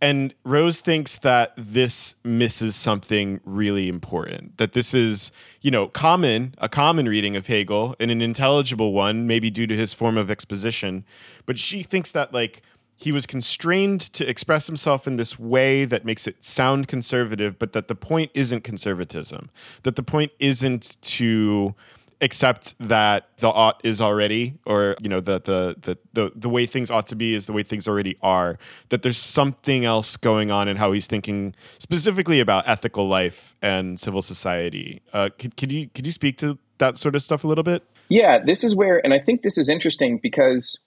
and 0.03 0.34
Rose 0.43 0.81
thinks 0.81 1.19
that 1.19 1.53
this 1.55 2.15
misses 2.25 2.75
something 2.75 3.39
really 3.45 3.88
important. 3.88 4.57
That 4.57 4.73
this 4.73 4.93
is, 4.93 5.31
you 5.61 5.71
know, 5.71 5.88
common, 5.88 6.55
a 6.57 6.67
common 6.67 7.07
reading 7.07 7.38
of 7.38 7.47
Hegel 7.47 7.95
and 8.01 8.11
an 8.11 8.21
intelligible 8.21 8.91
one, 8.91 9.27
maybe 9.27 9.49
due 9.49 9.65
to 9.65 9.77
his 9.77 9.93
form 9.93 10.17
of 10.17 10.29
exposition. 10.29 11.05
But 11.45 11.57
she 11.57 11.84
thinks 11.84 12.11
that, 12.11 12.34
like, 12.34 12.63
he 12.96 13.12
was 13.12 13.26
constrained 13.26 14.02
to 14.14 14.28
express 14.28 14.68
himself 14.68 15.08
in 15.08 15.16
this 15.16 15.38
way 15.38 15.86
that 15.86 16.06
makes 16.06 16.28
it 16.28 16.44
sound 16.44 16.88
conservative, 16.88 17.58
but 17.60 17.74
that 17.74 17.88
the 17.88 17.96
point 17.96 18.32
isn't 18.34 18.64
conservatism. 18.64 19.50
That 19.84 19.96
the 19.96 20.04
point 20.04 20.32
isn't 20.39 20.98
to 21.02 21.76
accept 22.22 22.76
that 22.80 23.28
the 23.38 23.50
ought 23.50 23.82
is 23.84 24.00
already 24.00 24.58
or 24.66 24.96
you 25.02 25.10
know 25.10 25.20
the, 25.20 25.41
the 25.41 25.76
the 25.82 25.98
the 26.14 26.32
the 26.36 26.48
way 26.48 26.66
things 26.66 26.89
ought 26.89 27.06
to 27.06 27.16
be 27.16 27.34
is 27.34 27.48
the 27.48 27.54
way 27.54 27.64
things 27.64 27.86
already 27.86 28.18
are 28.22 28.58
that 28.89 29.02
there's 29.02 29.18
something 29.18 29.84
else 29.84 30.16
going 30.16 30.50
on 30.50 30.70
in 30.70 30.78
how 30.78 30.94
he's 30.94 31.06
thinking 31.06 31.54
specifically 31.80 32.39
about 32.39 32.68
ethical 32.68 33.10
life 33.10 33.58
and 33.62 34.00
civil 34.00 34.22
society 34.22 35.02
uh, 35.12 35.30
could, 35.38 35.58
could 35.58 35.72
you 35.72 35.89
could 35.94 36.06
you 36.06 36.12
speak 36.14 36.38
to 36.38 36.58
that 36.78 36.98
sort 36.98 37.14
of 37.14 37.22
stuff 37.22 37.44
a 37.44 37.48
little 37.48 37.64
bit 37.64 37.84
yeah 38.08 38.39
this 38.39 38.64
is 38.64 38.74
where 38.74 39.04
and 39.04 39.14
i 39.14 39.20
think 39.20 39.41
this 39.41 39.58
is 39.58 39.68
interesting 39.68 40.18
because 40.24 40.80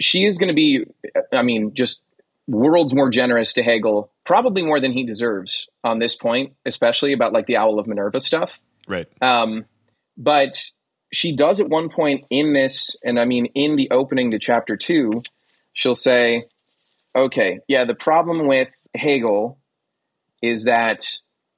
she 0.00 0.24
is 0.24 0.38
going 0.38 0.48
to 0.48 0.54
be 0.54 0.84
i 1.32 1.42
mean 1.42 1.74
just 1.74 2.02
worlds 2.48 2.94
more 2.94 3.10
generous 3.10 3.52
to 3.52 3.62
hegel 3.62 4.10
probably 4.24 4.62
more 4.62 4.80
than 4.80 4.92
he 4.92 5.04
deserves 5.04 5.68
on 5.82 5.98
this 5.98 6.14
point 6.14 6.52
especially 6.64 7.12
about 7.12 7.32
like 7.32 7.46
the 7.46 7.56
owl 7.56 7.78
of 7.78 7.86
minerva 7.86 8.20
stuff. 8.20 8.50
Right. 8.86 9.06
Um, 9.20 9.64
but 10.16 10.58
she 11.12 11.34
does 11.34 11.60
at 11.60 11.68
one 11.68 11.88
point 11.88 12.24
in 12.30 12.52
this, 12.52 12.96
and 13.04 13.18
I 13.18 13.24
mean, 13.24 13.46
in 13.54 13.76
the 13.76 13.90
opening 13.90 14.30
to 14.32 14.38
chapter 14.38 14.76
two, 14.76 15.22
she'll 15.72 15.94
say, 15.94 16.46
okay, 17.14 17.60
yeah, 17.68 17.84
the 17.84 17.94
problem 17.94 18.46
with 18.46 18.68
Hegel 18.94 19.58
is 20.42 20.64
that, 20.64 21.04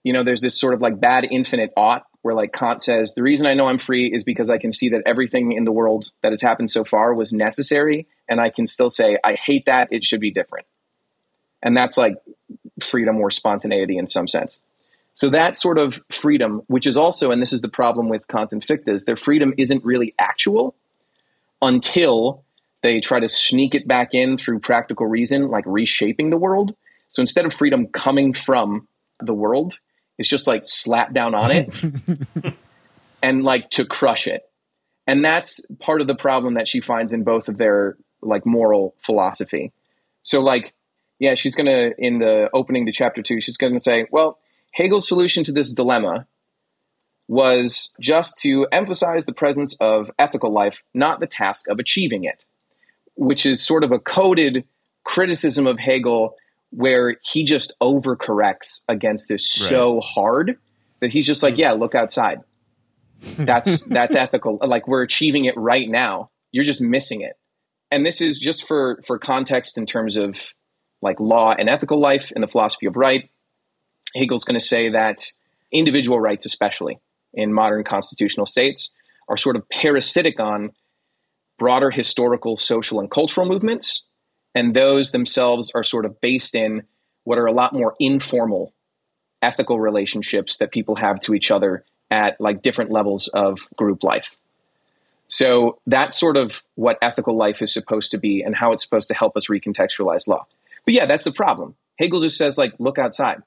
you 0.03 0.13
know, 0.13 0.25
there's 0.25 0.41
this 0.41 0.59
sort 0.59 0.75
of 0.75 0.81
like 0.81 1.01
bad 1.01 1.27
infinite 1.31 1.71
ought 1.77 2.05
where 2.29 2.35
like 2.35 2.53
Kant 2.53 2.83
says, 2.83 3.15
the 3.15 3.23
reason 3.23 3.47
I 3.47 3.55
know 3.55 3.69
I'm 3.69 3.79
free 3.79 4.13
is 4.13 4.23
because 4.23 4.51
I 4.51 4.59
can 4.59 4.71
see 4.71 4.91
that 4.91 5.01
everything 5.07 5.53
in 5.53 5.65
the 5.65 5.73
world 5.73 6.13
that 6.23 6.31
has 6.31 6.43
happened 6.43 6.69
so 6.69 6.85
far 6.85 7.15
was 7.15 7.33
necessary. 7.33 8.07
And 8.29 8.39
I 8.39 8.51
can 8.51 8.67
still 8.67 8.91
say, 8.91 9.17
I 9.25 9.33
hate 9.33 9.65
that. 9.65 9.89
It 9.91 10.05
should 10.05 10.21
be 10.21 10.31
different. 10.31 10.67
And 11.63 11.75
that's 11.75 11.97
like 11.97 12.17
freedom 12.83 13.17
or 13.17 13.31
spontaneity 13.31 13.97
in 13.97 14.07
some 14.07 14.29
sense. 14.29 14.59
So 15.15 15.31
that 15.31 15.57
sort 15.57 15.79
of 15.79 16.01
freedom, 16.13 16.65
which 16.67 16.87
is 16.87 16.99
also, 16.99 17.31
and 17.31 17.41
this 17.41 17.55
is 17.55 17.63
the 17.63 17.69
problem 17.71 18.11
with 18.11 18.29
Kant 18.29 18.53
and 18.53 18.63
Fichte, 18.63 18.89
is 18.89 19.07
their 19.07 19.17
freedom 19.17 19.55
isn't 19.57 19.83
really 19.83 20.15
actual 20.19 20.75
until 21.63 22.45
they 22.83 23.01
try 23.01 23.21
to 23.21 23.29
sneak 23.31 23.75
it 23.75 23.89
back 23.89 24.13
in 24.13 24.37
through 24.37 24.59
practical 24.59 25.07
reason, 25.07 25.49
like 25.49 25.65
reshaping 25.67 26.29
the 26.29 26.37
world. 26.37 26.75
So 27.09 27.23
instead 27.23 27.47
of 27.47 27.55
freedom 27.55 27.87
coming 27.87 28.35
from 28.35 28.87
the 29.19 29.33
world, 29.33 29.79
it's 30.19 30.29
just 30.29 30.47
like 30.47 30.63
slap 30.65 31.13
down 31.15 31.35
on 31.35 31.51
it 31.51 31.81
and 33.23 33.45
like 33.45 33.71
to 33.71 33.85
crush 33.85 34.27
it. 34.27 34.43
And 35.07 35.25
that's 35.25 35.65
part 35.79 36.01
of 36.01 36.07
the 36.07 36.15
problem 36.15 36.55
that 36.55 36.69
she 36.69 36.81
finds 36.81 37.13
in 37.13 37.25
both 37.25 37.49
of 37.49 37.57
their 37.57 37.97
like 38.21 38.45
moral 38.45 38.95
philosophy. 39.01 39.73
So 40.23 40.41
like, 40.41 40.75
yeah, 41.19 41.35
she's 41.35 41.55
gonna 41.55 41.91
in 41.97 42.19
the 42.19 42.51
opening 42.53 42.87
to 42.87 42.93
chapter 42.93 43.23
two, 43.23 43.41
she's 43.41 43.57
gonna 43.57 43.81
say, 43.81 44.07
well, 44.11 44.39
Hegel's 44.73 45.09
solution 45.09 45.45
to 45.45 45.53
this 45.53 45.73
dilemma 45.73 46.27
was 47.29 47.93
just 48.01 48.39
to 48.39 48.67
emphasize 48.73 49.27
the 49.27 49.33
presence 49.33 49.77
of 49.81 50.11
ethical 50.19 50.53
life, 50.53 50.83
not 50.95 51.21
the 51.21 51.27
task 51.27 51.69
of 51.69 51.79
achieving 51.79 52.25
it, 52.25 52.45
which 53.15 53.47
is 53.47 53.65
sort 53.65 53.85
of 53.85 53.93
a 53.93 53.99
coded 53.99 54.65
criticism 55.05 55.67
of 55.67 55.79
Hegel 55.79 56.37
where 56.71 57.17
he 57.23 57.45
just 57.45 57.75
overcorrects 57.81 58.83
against 58.89 59.29
this 59.29 59.61
right. 59.61 59.71
so 59.71 60.01
hard 60.01 60.59
that 61.01 61.11
he's 61.11 61.27
just 61.27 61.43
like, 61.43 61.55
hmm. 61.55 61.61
yeah, 61.61 61.73
look 61.73 61.95
outside. 61.95 62.39
That's 63.37 63.85
that's 63.87 64.15
ethical. 64.15 64.59
Like 64.63 64.87
we're 64.87 65.03
achieving 65.03 65.45
it 65.45 65.55
right 65.57 65.89
now. 65.89 66.31
You're 66.53 66.65
just 66.65 66.81
missing 66.81 67.23
it. 67.23 67.35
And 67.91 68.05
this 68.05 68.21
is 68.21 68.39
just 68.39 68.67
for 68.67 69.03
for 69.07 69.19
context 69.19 69.79
in 69.79 69.87
terms 69.87 70.17
of 70.17 70.53
like 71.01 71.21
law 71.21 71.55
and 71.57 71.69
ethical 71.69 72.01
life 72.01 72.33
and 72.35 72.43
the 72.43 72.49
philosophy 72.49 72.87
of 72.87 72.97
right. 72.97 73.31
Hegel's 74.15 74.45
going 74.45 74.59
to 74.59 74.65
say 74.65 74.91
that 74.91 75.25
individual 75.73 76.21
rights, 76.21 76.47
especially 76.47 76.99
in 77.35 77.53
modern 77.53 77.85
constitutional 77.85 78.47
states, 78.47 78.93
are 79.29 79.37
sort 79.37 79.57
of 79.57 79.69
parasitic 79.69 80.41
on 80.41 80.71
broader 81.59 81.91
historical, 81.91 82.57
social, 82.57 83.01
and 83.01 83.11
cultural 83.11 83.47
movements. 83.47 84.05
And 84.59 84.75
those 84.75 85.13
themselves 85.13 85.71
are 85.73 85.85
sort 85.85 86.05
of 86.05 86.21
based 86.21 86.57
in 86.57 86.83
what 87.23 87.39
are 87.39 87.47
a 87.47 87.53
lot 87.53 87.73
more 87.73 87.95
informal 88.01 88.75
ethical 89.41 89.79
relationships 89.79 90.57
that 90.57 90.73
people 90.73 90.97
have 90.97 91.21
to 91.21 91.35
each 91.35 91.53
other 91.53 91.85
at 92.11 92.41
like 92.41 92.61
different 92.61 92.91
levels 92.91 93.29
of 93.29 93.61
group 93.77 94.03
life. 94.03 94.35
So 95.29 95.79
that's 95.87 96.19
sort 96.19 96.37
of 96.37 96.65
what 96.75 96.99
ethical 97.01 97.37
life 97.37 97.63
is 97.63 97.73
supposed 97.73 98.11
to 98.11 98.19
be 98.19 98.43
and 98.43 98.57
how 98.57 98.73
it's 98.73 98.83
supposed 98.83 99.07
to 99.11 99.15
help 99.15 99.37
us 99.37 99.47
recontextualize 99.47 100.27
law. 100.27 100.45
But 100.85 100.95
yeah, 100.95 101.07
that's 101.07 101.23
the 101.23 101.31
problem. 101.31 101.77
Hegel 101.97 102.21
just 102.21 102.37
says 102.37 102.59
like 102.59 102.75
look 102.81 102.99
outside 102.99 103.41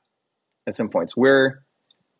at 0.66 0.76
some 0.76 0.88
points 0.88 1.18
where 1.18 1.62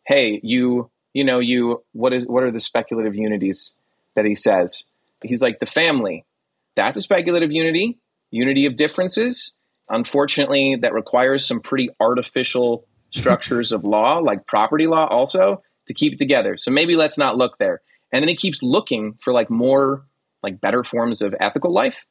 hey 0.04 0.38
you 0.42 0.90
you 1.14 1.24
know 1.24 1.38
you 1.38 1.82
what 1.92 2.12
is 2.12 2.26
what 2.26 2.42
are 2.42 2.50
the 2.50 2.60
speculative 2.60 3.14
unities 3.14 3.74
that 4.16 4.26
he 4.26 4.34
says 4.34 4.84
he's 5.22 5.40
like 5.40 5.60
the 5.60 5.66
family 5.66 6.26
that's 6.74 6.98
a 6.98 7.00
speculative 7.00 7.52
unity 7.52 7.98
unity 8.32 8.66
of 8.66 8.76
differences 8.76 9.52
unfortunately 9.88 10.76
that 10.80 10.92
requires 10.92 11.46
some 11.46 11.60
pretty 11.60 11.88
artificial 12.00 12.84
structures 13.12 13.72
of 13.72 13.84
law 13.84 14.18
like 14.18 14.46
property 14.46 14.86
law 14.86 15.06
also 15.06 15.62
to 15.86 15.94
keep 15.94 16.14
it 16.14 16.18
together 16.18 16.56
so 16.56 16.70
maybe 16.70 16.96
let's 16.96 17.18
not 17.18 17.36
look 17.36 17.58
there 17.58 17.80
and 18.12 18.22
then 18.22 18.28
he 18.28 18.36
keeps 18.36 18.62
looking 18.62 19.14
for 19.20 19.32
like 19.32 19.50
more 19.50 20.04
like 20.42 20.60
better 20.60 20.82
forms 20.82 21.22
of 21.22 21.34
ethical 21.38 21.72
life 21.72 22.04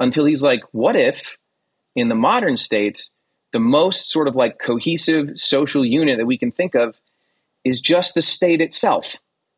until 0.00 0.24
he's 0.24 0.42
like 0.42 0.62
what 0.72 0.96
if 0.96 1.36
in 1.94 2.08
the 2.08 2.14
modern 2.14 2.56
state 2.56 3.08
the 3.52 3.60
most 3.60 4.10
sort 4.10 4.28
of 4.28 4.36
like 4.36 4.58
cohesive 4.58 5.30
social 5.34 5.82
unit 5.82 6.18
that 6.18 6.26
we 6.26 6.36
can 6.36 6.52
think 6.52 6.74
of 6.74 6.94
is 7.64 7.80
just 7.80 8.14
the 8.14 8.20
state 8.20 8.60
itself. 8.60 9.16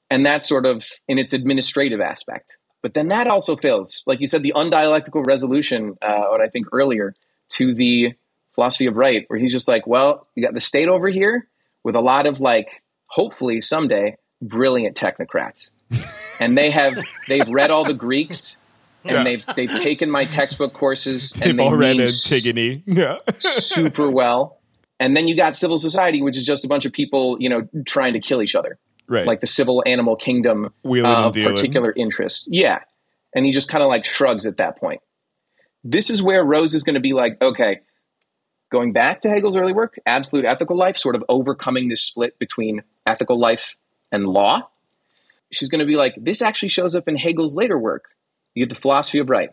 And 0.09 0.25
that's 0.25 0.49
sort 0.49 0.67
of 0.67 0.87
in 1.09 1.19
its 1.19 1.33
administrative 1.33 2.01
aspect. 2.01 2.58
But 2.83 2.95
then 2.95 3.09
that 3.09 3.27
also 3.27 3.57
fails. 3.57 4.03
Like 4.07 4.21
you 4.21 4.27
said, 4.27 4.43
the 4.43 4.53
undialectical 4.55 5.27
resolution, 5.27 5.97
uh, 6.01 6.27
what 6.29 6.41
I 6.41 6.49
think 6.49 6.67
earlier, 6.73 7.15
to 7.55 7.75
the 7.75 8.15
philosophy 8.55 8.87
of 8.87 8.97
right, 8.97 9.25
where 9.29 9.39
he's 9.39 9.53
just 9.53 9.69
like, 9.69 9.87
well, 9.87 10.29
you 10.35 10.45
got 10.45 10.55
the 10.55 10.61
state 10.61 10.89
over 10.89 11.09
here 11.09 11.49
with 11.83 11.97
a 11.97 12.01
lot 12.01 12.27
of 12.27 12.41
like, 12.41 12.83
hopefully 13.07 13.61
someday, 13.61 14.17
brilliant 14.41 14.97
technocrats. 14.97 15.71
and 16.41 16.57
they 16.57 16.71
have, 16.71 16.99
they've 17.27 17.49
read 17.49 17.71
all 17.71 17.85
the 17.85 17.95
Greeks 17.95 18.57
and 19.05 19.13
yeah. 19.13 19.25
they've 19.25 19.47
they've 19.57 19.81
taken 19.81 20.11
my 20.11 20.25
textbook 20.25 20.73
courses 20.73 21.33
and 21.33 21.43
they've 21.43 21.57
they 21.57 21.63
all 21.63 21.77
read 21.77 22.01
Antigone, 22.01 22.83
yeah, 22.87 23.19
super 23.39 24.11
well. 24.11 24.59
And 25.01 25.17
then 25.17 25.29
you 25.29 25.37
got 25.37 25.55
civil 25.55 25.79
society, 25.79 26.23
which 26.23 26.37
is 26.37 26.45
just 26.45 26.65
a 26.65 26.69
bunch 26.69 26.85
of 26.85 26.93
people, 26.93 27.37
you 27.41 27.49
know, 27.49 27.69
trying 27.87 28.15
to 28.15 28.21
kill 28.21 28.43
each 28.43 28.57
other. 28.57 28.79
Right. 29.09 29.27
like 29.27 29.41
the 29.41 29.47
civil 29.47 29.83
animal 29.87 30.17
kingdom 30.17 30.73
Wheeling 30.83 31.11
uh, 31.11 31.29
of 31.29 31.35
particular 31.35 31.93
interest. 31.97 32.49
Yeah. 32.51 32.81
And 33.35 33.47
he 33.47 33.53
just 33.53 33.69
kind 33.69 33.83
of 33.83 33.89
like 33.89 34.05
shrugs 34.05 34.47
at 34.47 34.59
that 34.59 34.79
point. 34.79 35.01
This 35.83 36.11
is 36.11 36.23
where 36.23 36.45
Rose 36.45 36.75
is 36.75 36.83
going 36.83 36.95
to 36.95 37.01
be 37.01 37.15
like, 37.15 37.41
okay, 37.41 37.81
going 38.71 38.93
back 38.93 39.23
to 39.23 39.29
Hegel's 39.29 39.57
early 39.57 39.73
work, 39.73 39.99
absolute 40.07 40.45
ethical 40.45 40.77
life, 40.77 40.97
sort 40.97 41.15
of 41.15 41.25
overcoming 41.29 41.89
this 41.89 42.03
split 42.03 42.39
between 42.39 42.83
ethical 43.07 43.39
life 43.39 43.77
and 44.13 44.27
law. 44.27 44.69
She's 45.51 45.69
going 45.69 45.81
to 45.81 45.87
be 45.87 45.97
like, 45.97 46.15
this 46.19 46.43
actually 46.43 46.69
shows 46.69 46.95
up 46.95 47.09
in 47.09 47.17
Hegel's 47.17 47.57
later 47.57 47.79
work. 47.79 48.11
You 48.55 48.67
get 48.67 48.75
the 48.75 48.81
philosophy 48.81 49.19
of 49.19 49.31
right, 49.31 49.51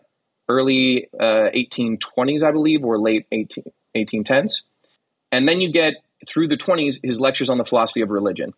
early 0.48 1.08
uh, 1.18 1.50
1820s, 1.54 2.42
I 2.42 2.50
believe, 2.50 2.84
or 2.84 2.98
late 2.98 3.26
18, 3.32 3.64
1810s. 3.96 4.62
And 5.32 5.48
then 5.48 5.60
you 5.60 5.72
get 5.72 5.94
through 6.26 6.48
the 6.48 6.56
20s 6.56 6.98
his 7.02 7.20
lectures 7.20 7.50
on 7.50 7.58
the 7.58 7.64
philosophy 7.64 8.00
of 8.00 8.10
religion. 8.10 8.52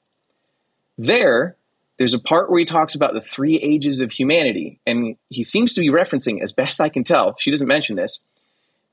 There, 0.99 1.57
there's 1.97 2.15
a 2.15 2.19
part 2.19 2.51
where 2.51 2.59
he 2.59 2.65
talks 2.65 2.95
about 2.95 3.15
the 3.15 3.21
three 3.21 3.57
ages 3.57 4.01
of 4.01 4.13
humanity, 4.13 4.81
and 4.87 5.17
he 5.31 5.45
seems 5.45 5.73
to 5.75 5.81
be 5.81 5.91
referencing, 5.91 6.43
as 6.43 6.53
best 6.53 6.81
I 6.81 6.89
can 6.89 7.05
tell, 7.05 7.37
she 7.39 7.51
doesn't 7.51 7.69
mention 7.69 7.97
this, 7.97 8.21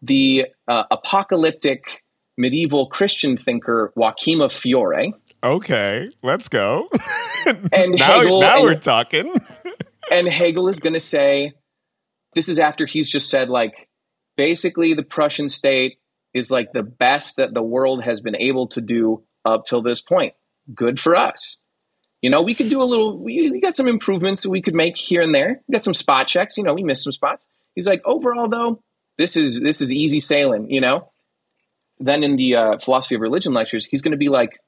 the 0.02 0.48
uh, 0.68 0.84
apocalyptic 0.92 2.04
medieval 2.38 2.88
Christian 2.88 3.38
thinker 3.38 3.92
Joachim 3.96 4.42
of 4.42 4.54
Fiore. 4.54 5.14
Okay, 5.44 6.10
let's 6.24 6.48
go. 6.48 6.90
And 7.72 7.92
now, 7.92 8.22
Hegel 8.22 8.42
now 8.42 8.56
and- 8.56 8.64
we're 8.64 8.80
talking. 8.80 9.32
and 10.12 10.28
Hegel 10.28 10.68
is 10.68 10.80
going 10.80 10.94
to 10.94 11.00
say, 11.00 11.54
this 12.34 12.50
is 12.50 12.58
after 12.58 12.88
he's 12.88 13.08
just 13.08 13.30
said, 13.30 13.50
like, 13.50 13.88
basically 14.36 14.96
the 14.96 15.04
Prussian 15.04 15.48
state 15.48 16.00
is 16.34 16.50
like 16.50 16.74
the 16.74 16.82
best 16.82 17.38
that 17.38 17.54
the 17.54 17.62
world 17.62 18.04
has 18.04 18.20
been 18.20 18.36
able 18.36 18.68
to 18.70 18.82
do 18.82 19.24
up 19.46 19.66
till 19.66 19.84
this 19.84 20.02
point. 20.02 20.34
Good 20.74 21.00
for 21.00 21.16
us. 21.16 21.58
You 22.26 22.32
know, 22.32 22.42
we 22.42 22.56
could 22.56 22.70
do 22.70 22.82
a 22.82 22.90
little, 22.90 23.16
we, 23.16 23.52
we 23.52 23.62
got 23.62 23.76
some 23.76 23.88
improvements 23.88 24.42
that 24.42 24.50
we 24.50 24.60
could 24.60 24.74
make 24.74 24.98
here 24.98 25.22
and 25.22 25.32
there. 25.32 25.62
We 25.68 25.74
got 25.74 25.84
some 25.84 25.94
spot 25.94 26.28
checks, 26.28 26.58
you 26.58 26.64
know, 26.64 26.74
we 26.74 26.82
missed 26.82 27.04
some 27.04 27.12
spots. 27.12 27.46
He's 27.76 27.86
like, 27.86 28.02
overall 28.04 28.50
though, 28.50 28.82
this 29.20 29.38
is, 29.38 29.62
this 29.62 29.80
is 29.80 29.94
easy 29.94 30.20
sailing, 30.20 30.72
you 30.72 30.82
know? 30.82 31.12
Then 32.00 32.24
in 32.24 32.36
the 32.36 32.56
uh, 32.56 32.78
philosophy 32.80 33.14
of 33.14 33.22
religion 33.22 33.54
lectures, 33.54 33.86
he's 33.86 34.02
going 34.02 34.14
to 34.14 34.18
be 34.18 34.30
like, 34.30 34.60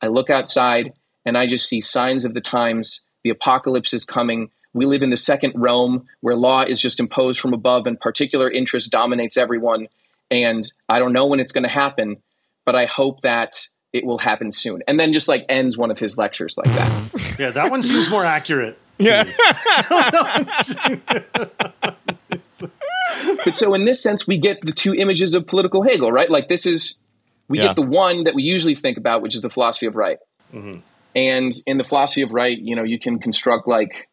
I 0.00 0.06
look 0.06 0.30
outside 0.30 0.92
and 1.26 1.36
I 1.36 1.48
just 1.48 1.68
see 1.68 1.80
signs 1.80 2.24
of 2.24 2.32
the 2.32 2.40
times. 2.40 3.00
The 3.24 3.30
apocalypse 3.30 3.92
is 3.92 4.04
coming. 4.04 4.52
We 4.72 4.86
live 4.86 5.02
in 5.02 5.10
the 5.10 5.16
second 5.16 5.54
Rome 5.56 6.06
where 6.20 6.36
law 6.36 6.62
is 6.62 6.80
just 6.80 7.00
imposed 7.00 7.40
from 7.40 7.54
above 7.54 7.88
and 7.88 7.98
particular 7.98 8.48
interest 8.48 8.92
dominates 8.92 9.36
everyone. 9.36 9.88
And 10.30 10.62
I 10.88 11.00
don't 11.00 11.12
know 11.12 11.26
when 11.26 11.40
it's 11.40 11.50
going 11.50 11.64
to 11.64 11.70
happen, 11.70 12.18
but 12.64 12.76
I 12.76 12.86
hope 12.86 13.22
that 13.22 13.66
it 13.92 14.04
will 14.04 14.18
happen 14.18 14.50
soon. 14.52 14.82
And 14.86 14.98
then 15.00 15.12
just 15.12 15.28
like 15.28 15.44
ends 15.48 15.76
one 15.76 15.90
of 15.90 15.98
his 15.98 16.16
lectures 16.16 16.56
like 16.58 16.74
that. 16.76 17.36
Yeah, 17.38 17.50
that 17.50 17.70
one 17.70 17.82
seems 17.82 18.08
more 18.10 18.24
accurate. 18.24 18.78
Yeah. 18.98 19.24
but 23.44 23.56
so 23.56 23.74
in 23.74 23.84
this 23.84 24.02
sense, 24.02 24.26
we 24.26 24.38
get 24.38 24.58
the 24.62 24.72
two 24.72 24.94
images 24.94 25.34
of 25.34 25.46
political 25.46 25.82
Hegel, 25.82 26.12
right? 26.12 26.30
Like 26.30 26.48
this 26.48 26.66
is, 26.66 26.98
we 27.48 27.58
Yeah. 27.58 27.68
get 27.68 27.76
the 27.76 27.82
one 27.82 28.24
that 28.24 28.34
we 28.34 28.42
usually 28.42 28.74
think 28.74 28.98
about, 28.98 29.22
which 29.22 29.34
is 29.34 29.42
the 29.42 29.50
philosophy 29.50 29.86
of 29.86 29.96
right. 29.96 30.18
Mm-hmm. 30.54 30.80
And 31.16 31.52
in 31.66 31.78
the 31.78 31.84
philosophy 31.84 32.22
of 32.22 32.30
right, 32.30 32.56
you 32.56 32.76
know, 32.76 32.84
you 32.84 32.98
can 32.98 33.18
construct 33.18 33.66
like 33.66 34.08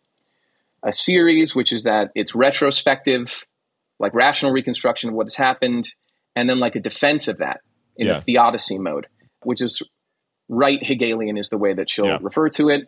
a 0.83 0.91
series, 0.91 1.55
which 1.55 1.71
is 1.71 1.83
that 1.83 2.11
it's 2.15 2.33
retrospective, 2.33 3.45
like 3.99 4.13
rational 4.13 4.51
reconstruction 4.51 5.09
of 5.09 5.15
what 5.15 5.25
has 5.25 5.35
happened, 5.35 5.87
and 6.35 6.49
then 6.49 6.59
like 6.59 6.75
a 6.75 6.79
defense 6.79 7.27
of 7.27 7.37
that 7.39 7.59
in 7.97 8.07
Yeah. 8.07 8.13
the 8.13 8.21
theodicy 8.21 8.77
mode, 8.79 9.07
which 9.43 9.61
is 9.61 9.81
right 10.49 10.81
Hegelian 10.81 11.37
is 11.37 11.49
the 11.49 11.57
way 11.57 11.73
that 11.73 11.89
she'll 11.89 12.05
Yeah. 12.05 12.17
refer 12.21 12.49
to 12.49 12.69
it. 12.69 12.87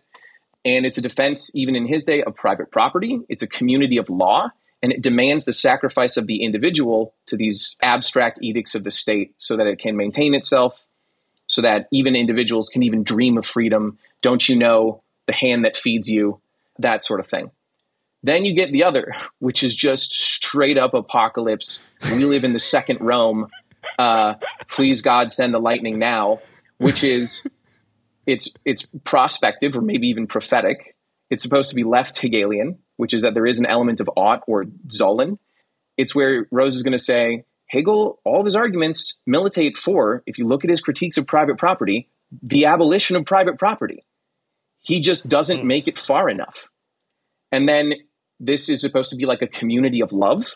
And 0.65 0.85
it's 0.85 0.97
a 0.97 1.01
defense, 1.01 1.55
even 1.55 1.75
in 1.75 1.87
his 1.87 2.05
day, 2.05 2.21
of 2.23 2.35
private 2.35 2.71
property. 2.71 3.19
It's 3.29 3.41
a 3.41 3.47
community 3.47 3.97
of 3.97 4.09
law, 4.09 4.49
and 4.83 4.91
it 4.91 5.01
demands 5.01 5.45
the 5.45 5.53
sacrifice 5.53 6.17
of 6.17 6.27
the 6.27 6.43
individual 6.43 7.13
to 7.27 7.37
these 7.37 7.75
abstract 7.81 8.39
edicts 8.41 8.75
of 8.75 8.83
the 8.83 8.91
state 8.91 9.33
so 9.37 9.55
that 9.57 9.67
it 9.67 9.79
can 9.79 9.95
maintain 9.95 10.33
itself, 10.35 10.85
so 11.47 11.61
that 11.61 11.87
even 11.91 12.15
individuals 12.15 12.69
can 12.69 12.83
even 12.83 13.03
dream 13.03 13.37
of 13.37 13.45
freedom. 13.45 13.97
Don't 14.21 14.47
you 14.49 14.55
know 14.57 15.01
the 15.27 15.33
hand 15.33 15.63
that 15.65 15.77
feeds 15.77 16.09
you? 16.09 16.39
That 16.77 17.03
sort 17.03 17.19
of 17.19 17.27
thing. 17.27 17.51
Then 18.21 18.43
you 18.43 18.53
get 18.53 18.71
the 18.73 18.83
other, 18.83 19.15
which 19.39 19.63
is 19.63 19.75
just 19.75 20.11
straight 20.11 20.77
up 20.77 20.93
apocalypse. 20.93 21.79
We 22.11 22.25
live 22.25 22.43
in 22.43 22.53
the 22.53 22.59
second 22.59 22.99
Rome. 23.01 23.47
Uh, 23.97 24.35
please 24.69 25.01
God, 25.01 25.31
send 25.31 25.53
the 25.53 25.59
lightning 25.59 25.99
now. 25.99 26.39
Which 26.77 27.03
is, 27.03 27.45
it's 28.25 28.53
it's 28.63 28.87
prospective 29.03 29.75
or 29.75 29.81
maybe 29.81 30.07
even 30.07 30.27
prophetic. 30.27 30.95
It's 31.29 31.43
supposed 31.43 31.69
to 31.69 31.75
be 31.75 31.83
left 31.83 32.17
Hegelian, 32.17 32.79
which 32.95 33.13
is 33.13 33.21
that 33.21 33.33
there 33.33 33.45
is 33.45 33.59
an 33.59 33.65
element 33.65 33.99
of 33.99 34.09
ought 34.15 34.43
or 34.47 34.63
Sollen. 34.87 35.37
It's 35.97 36.15
where 36.15 36.47
Rose 36.51 36.75
is 36.75 36.83
going 36.83 36.93
to 36.93 36.97
say 36.97 37.43
Hegel, 37.67 38.19
all 38.23 38.39
of 38.39 38.45
his 38.45 38.55
arguments 38.55 39.17
militate 39.25 39.77
for, 39.77 40.23
if 40.25 40.37
you 40.37 40.47
look 40.47 40.63
at 40.63 40.69
his 40.69 40.81
critiques 40.81 41.17
of 41.17 41.27
private 41.27 41.57
property, 41.57 42.07
the 42.41 42.65
abolition 42.65 43.15
of 43.15 43.25
private 43.25 43.59
property. 43.59 44.05
He 44.79 45.01
just 45.01 45.27
doesn't 45.27 45.65
make 45.65 45.87
it 45.87 45.99
far 45.99 46.29
enough. 46.29 46.69
And 47.51 47.67
then 47.67 47.93
this 48.39 48.69
is 48.69 48.81
supposed 48.81 49.09
to 49.11 49.17
be 49.17 49.25
like 49.25 49.41
a 49.41 49.47
community 49.47 50.01
of 50.01 50.11
love 50.11 50.55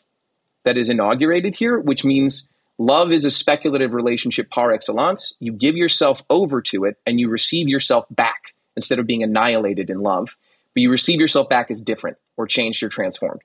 that 0.63 0.77
is 0.77 0.89
inaugurated 0.89 1.55
here, 1.55 1.77
which 1.77 2.05
means 2.05 2.49
love 2.77 3.11
is 3.11 3.25
a 3.25 3.31
speculative 3.31 3.93
relationship 3.93 4.49
par 4.49 4.71
excellence. 4.71 5.35
You 5.39 5.51
give 5.51 5.75
yourself 5.75 6.21
over 6.29 6.61
to 6.63 6.85
it 6.85 6.97
and 7.05 7.19
you 7.19 7.29
receive 7.29 7.67
yourself 7.67 8.05
back 8.09 8.53
instead 8.75 8.99
of 8.99 9.05
being 9.07 9.23
annihilated 9.23 9.89
in 9.89 9.99
love, 9.99 10.35
but 10.73 10.81
you 10.81 10.89
receive 10.89 11.19
yourself 11.19 11.49
back 11.49 11.69
as 11.69 11.81
different 11.81 12.17
or 12.37 12.47
changed 12.47 12.81
or 12.83 12.89
transformed. 12.89 13.41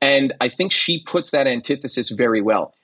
And 0.00 0.34
I 0.40 0.48
think 0.48 0.72
she 0.72 1.02
puts 1.02 1.30
that 1.30 1.46
antithesis 1.46 2.10
very 2.10 2.42
well. 2.42 2.74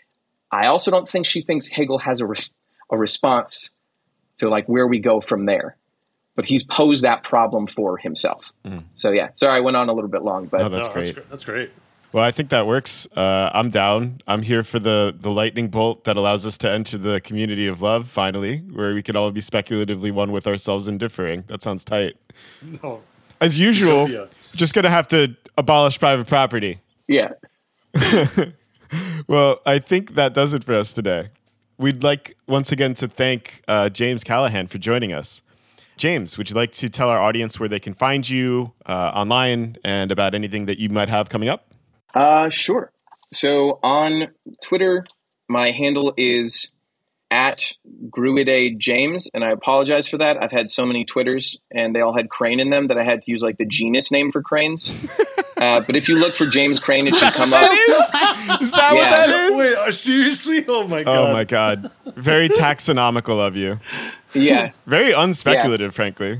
I 0.50 0.66
also 0.66 0.90
don't 0.90 1.08
think 1.08 1.24
she 1.26 1.42
thinks 1.42 1.68
Hegel 1.68 1.98
has 1.98 2.20
a, 2.20 2.26
res- 2.26 2.50
a 2.90 2.96
response 2.98 3.70
to 4.38 4.48
like 4.48 4.66
where 4.68 4.86
we 4.86 4.98
go 4.98 5.20
from 5.20 5.46
there. 5.46 5.76
But 6.34 6.46
he's 6.46 6.62
posed 6.64 7.04
that 7.04 7.22
problem 7.24 7.66
for 7.66 7.98
himself. 7.98 8.44
Mm. 8.64 8.84
So 8.96 9.10
yeah, 9.10 9.30
sorry 9.34 9.58
I 9.58 9.60
went 9.60 9.76
on 9.76 9.90
a 9.90 9.92
little 9.92 10.08
bit 10.08 10.22
long, 10.22 10.46
but 10.46 10.58
No, 10.60 10.68
that's 10.70 10.88
No, 10.88 10.94
great. 10.94 11.14
gr- 11.14 11.20
That's 11.30 11.44
great. 11.44 11.70
Well, 12.12 12.22
I 12.22 12.30
think 12.30 12.50
that 12.50 12.66
works. 12.66 13.06
Uh, 13.16 13.50
I'm 13.54 13.70
down. 13.70 14.20
I'm 14.26 14.42
here 14.42 14.62
for 14.62 14.78
the 14.78 15.14
the 15.18 15.30
lightning 15.30 15.68
bolt 15.68 16.04
that 16.04 16.16
allows 16.16 16.44
us 16.44 16.58
to 16.58 16.70
enter 16.70 16.98
the 16.98 17.20
community 17.22 17.66
of 17.66 17.80
love. 17.80 18.08
Finally, 18.08 18.58
where 18.72 18.92
we 18.94 19.02
can 19.02 19.16
all 19.16 19.30
be 19.30 19.40
speculatively 19.40 20.10
one 20.10 20.30
with 20.30 20.46
ourselves 20.46 20.88
and 20.88 21.00
differing. 21.00 21.44
That 21.46 21.62
sounds 21.62 21.84
tight. 21.84 22.16
No. 22.82 23.00
As 23.40 23.58
usual, 23.58 24.08
Utopia. 24.08 24.28
just 24.54 24.74
gonna 24.74 24.90
have 24.90 25.08
to 25.08 25.34
abolish 25.56 25.98
private 25.98 26.26
property. 26.26 26.80
yeah. 27.08 27.32
Well, 29.26 29.60
I 29.64 29.78
think 29.78 30.16
that 30.16 30.34
does 30.34 30.52
it 30.52 30.64
for 30.64 30.74
us 30.74 30.92
today. 30.92 31.30
We'd 31.78 32.02
like 32.02 32.36
once 32.46 32.72
again 32.72 32.92
to 32.94 33.08
thank 33.08 33.62
uh, 33.66 33.88
James 33.88 34.22
Callahan 34.22 34.66
for 34.66 34.76
joining 34.76 35.14
us. 35.14 35.40
James, 35.96 36.36
would 36.36 36.50
you 36.50 36.56
like 36.56 36.72
to 36.72 36.90
tell 36.90 37.08
our 37.08 37.18
audience 37.20 37.58
where 37.58 37.70
they 37.70 37.80
can 37.80 37.94
find 37.94 38.28
you 38.28 38.72
uh, 38.84 39.12
online 39.14 39.76
and 39.82 40.10
about 40.12 40.34
anything 40.34 40.66
that 40.66 40.78
you 40.78 40.90
might 40.90 41.08
have 41.08 41.30
coming 41.30 41.48
up? 41.48 41.71
Uh, 42.14 42.48
sure. 42.48 42.92
So 43.32 43.78
on 43.82 44.28
Twitter, 44.62 45.04
my 45.48 45.70
handle 45.70 46.14
is 46.16 46.68
at 47.30 47.72
Gruide 48.10 48.76
James, 48.76 49.30
and 49.32 49.42
I 49.42 49.50
apologize 49.50 50.06
for 50.06 50.18
that. 50.18 50.42
I've 50.42 50.52
had 50.52 50.68
so 50.68 50.84
many 50.84 51.06
Twitters, 51.06 51.58
and 51.70 51.94
they 51.94 52.00
all 52.00 52.14
had 52.14 52.28
crane 52.28 52.60
in 52.60 52.68
them 52.68 52.88
that 52.88 52.98
I 52.98 53.04
had 53.04 53.22
to 53.22 53.30
use 53.30 53.42
like 53.42 53.56
the 53.56 53.64
genus 53.64 54.12
name 54.12 54.30
for 54.30 54.42
cranes. 54.42 54.90
uh, 55.56 55.80
but 55.80 55.96
if 55.96 56.08
you 56.10 56.16
look 56.16 56.36
for 56.36 56.46
James 56.46 56.78
Crane, 56.78 57.06
it 57.06 57.16
should 57.16 57.32
come 57.32 57.54
up. 57.54 57.70
Is 58.60 58.70
that 58.72 58.92
what 58.94 59.10
that 59.10 59.30
is? 59.30 59.56
Wait, 59.56 59.76
uh, 59.76 59.90
seriously? 59.92 60.64
Oh 60.68 60.86
my 60.86 61.04
god. 61.04 61.30
Oh 61.30 61.32
my 61.32 61.44
god. 61.44 61.90
Very 62.16 62.50
taxonomical 62.50 63.44
of 63.44 63.56
you. 63.56 63.78
Yeah, 64.34 64.72
Very 64.86 65.12
unspeculative, 65.12 65.94
frankly. 65.94 66.38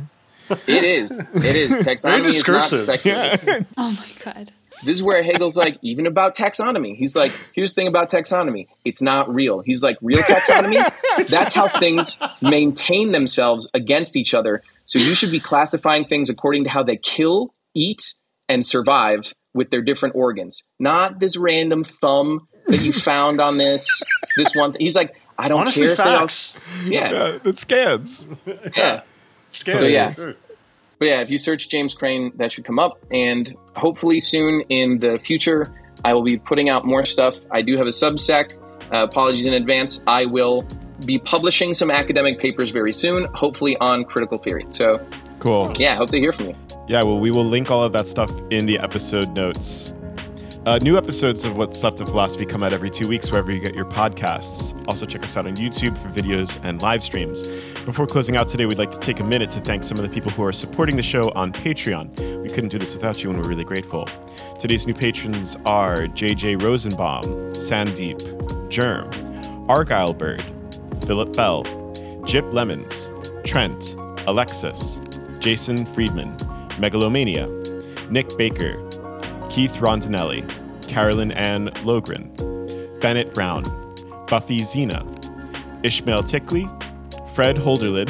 it 0.51 0.85
is. 0.85 1.18
It 1.18 1.57
is. 1.57 1.73
Taxonomy 1.87 1.87
is 1.87 2.05
not 2.05 2.23
discursive. 2.23 2.85
speculative. 2.85 3.66
Oh 3.79 3.91
my 3.93 4.09
god. 4.25 4.53
This 4.85 4.97
is 4.97 5.03
where 5.03 5.22
Hegel's 5.22 5.57
like, 5.57 5.78
even 5.83 6.07
about 6.07 6.37
taxonomy. 6.37 6.97
He's 6.97 7.14
like, 7.14 7.33
here's 7.53 7.72
the 7.72 7.74
thing 7.76 7.89
about 7.89 8.11
taxonomy. 8.11 8.66
It's 8.85 9.01
not 9.03 9.33
real. 9.33 9.61
He's 9.61 9.83
like, 9.83 9.97
real 10.03 10.20
taxonomy? 10.22 10.83
That's 11.28 11.55
how 11.55 11.68
things 11.68 12.18
maintain 12.41 13.12
themselves 13.12 13.68
against 13.74 14.16
each 14.16 14.35
other. 14.35 14.62
So 14.85 14.99
you 14.99 15.14
should 15.14 15.30
be 15.30 15.41
classifying 15.41 16.07
things 16.07 16.28
according 16.30 16.64
to 16.64 16.70
how 16.70 16.83
they 16.83 16.97
kill, 16.97 17.55
eat, 17.74 18.14
and 18.49 18.64
survive 18.66 19.33
with 19.55 19.70
their 19.70 19.83
different 19.83 20.14
organs. 20.16 20.64
Not 20.80 21.20
this 21.20 21.37
random 21.37 21.85
thumb 21.85 22.49
that 22.66 22.80
you 22.80 22.93
found 22.93 23.41
on 23.41 23.59
this 23.59 23.89
this 24.37 24.55
one. 24.55 24.74
He's 24.78 24.95
like, 24.97 25.14
I 25.39 25.49
don't 25.49 25.61
Honestly, 25.61 25.83
care 25.83 25.91
if 25.93 25.97
they 25.99 26.03
all- 26.05 26.18
facts. 26.20 26.55
Yeah, 26.85 27.12
Uh, 27.12 27.39
it 27.45 27.59
scans. 27.59 28.26
yeah. 28.76 29.03
Scary. 29.51 29.78
So, 29.78 29.85
yeah. 29.85 30.14
But 31.03 31.09
yeah, 31.09 31.21
if 31.21 31.33
you 31.33 31.39
search 31.39 31.69
James 31.69 31.97
Crane, 31.97 32.31
that 32.37 32.53
should 32.53 32.65
come 32.65 32.79
up. 32.79 32.97
And 33.11 33.57
hopefully 33.75 34.21
soon 34.21 34.61
in 34.69 35.01
the 35.01 35.19
future, 35.19 35.75
I 36.05 36.15
will 36.15 36.23
be 36.23 36.39
putting 36.39 36.69
out 36.69 36.87
more 36.87 37.05
stuff. 37.05 37.41
I 37.51 37.61
do 37.61 37.77
have 37.77 37.89
a 37.89 37.91
Substack. 37.91 38.53
Uh, 38.95 39.03
apologies 39.03 39.47
in 39.47 39.53
advance. 39.53 40.05
I 40.07 40.27
will 40.27 40.65
be 41.05 41.19
publishing 41.19 41.75
some 41.75 41.91
academic 41.91 42.39
papers 42.39 42.71
very 42.71 42.93
soon, 42.93 43.25
hopefully 43.35 43.77
on 43.79 44.05
critical 44.05 44.39
theory. 44.39 44.65
So 44.69 45.05
Cool. 45.41 45.75
Yeah, 45.77 45.95
I 45.95 45.97
hope 45.97 46.11
to 46.11 46.21
hear 46.21 46.33
from 46.33 46.51
you. 46.51 46.57
Yeah, 46.87 47.03
well, 47.03 47.19
we 47.19 47.33
will 47.33 47.47
link 47.47 47.69
all 47.69 47.83
of 47.83 47.93
that 47.95 48.07
stuff 48.07 48.31
in 48.51 48.67
the 48.67 48.79
episode 48.79 49.31
notes. 49.31 49.93
Uh, 50.65 50.79
new 50.79 50.97
episodes 50.97 51.45
of 51.45 51.57
What's 51.57 51.83
Left 51.83 52.01
of 52.01 52.09
Philosophy 52.09 52.47
come 52.47 52.63
out 52.63 52.73
every 52.73 52.89
two 52.89 53.09
weeks 53.09 53.33
wherever 53.33 53.51
you 53.51 53.59
get 53.59 53.75
your 53.75 53.85
podcasts. 53.85 54.81
Also, 54.87 55.05
check 55.05 55.25
us 55.25 55.37
out 55.37 55.45
on 55.45 55.57
YouTube 55.57 55.99
for 55.99 56.09
videos 56.09 56.57
and 56.63 56.81
live 56.81 57.03
streams. 57.03 57.49
Before 57.85 58.07
closing 58.07 58.37
out 58.37 58.47
today, 58.47 58.67
we'd 58.67 58.79
like 58.79 58.93
to 58.93 59.01
take 59.01 59.19
a 59.19 59.25
minute 59.25 59.51
to 59.51 59.61
thank 59.61 59.83
some 59.83 59.99
of 59.99 60.05
the 60.05 60.09
people 60.09 60.31
who 60.31 60.45
are 60.45 60.53
supporting 60.53 60.97
the 60.97 61.03
show 61.03 61.33
on 61.33 61.53
Patreon. 61.53 62.41
We 62.43 62.49
couldn't 62.49 62.69
do 62.69 62.79
this 62.79 62.95
without 62.95 63.25
you, 63.25 63.31
and 63.31 63.43
we're 63.43 63.49
really 63.49 63.65
grateful. 63.65 64.09
Today's 64.61 64.87
new 64.87 64.95
patrons 64.95 65.57
are 65.67 66.07
JJ 66.07 66.63
Rosenbaum, 66.63 67.25
Sandeep, 67.55 68.69
Germ, 68.71 69.11
Argyle 69.69 70.15
Bird, 70.15 70.45
Philip 71.07 71.33
Bell, 71.33 71.65
Jip 72.25 72.45
Lemons, 72.53 73.11
Trent, 73.45 73.97
Alexis, 74.29 75.01
Jason 75.41 75.85
Friedman, 75.87 76.37
Megalomania, 76.79 77.49
Nick 78.11 78.37
Baker, 78.39 78.79
Keith 79.53 79.75
Rondinelli, 79.75 80.49
Carolyn 80.89 81.31
Ann 81.31 81.69
Logren, 81.85 82.31
Bennett 83.03 83.35
Brown, 83.35 83.65
Buffy 84.27 84.65
Zena, 84.65 85.05
Ishmael 85.83 86.23
Tickley, 86.23 86.67
Fred 87.35 87.57
Holderlid, 87.57 88.09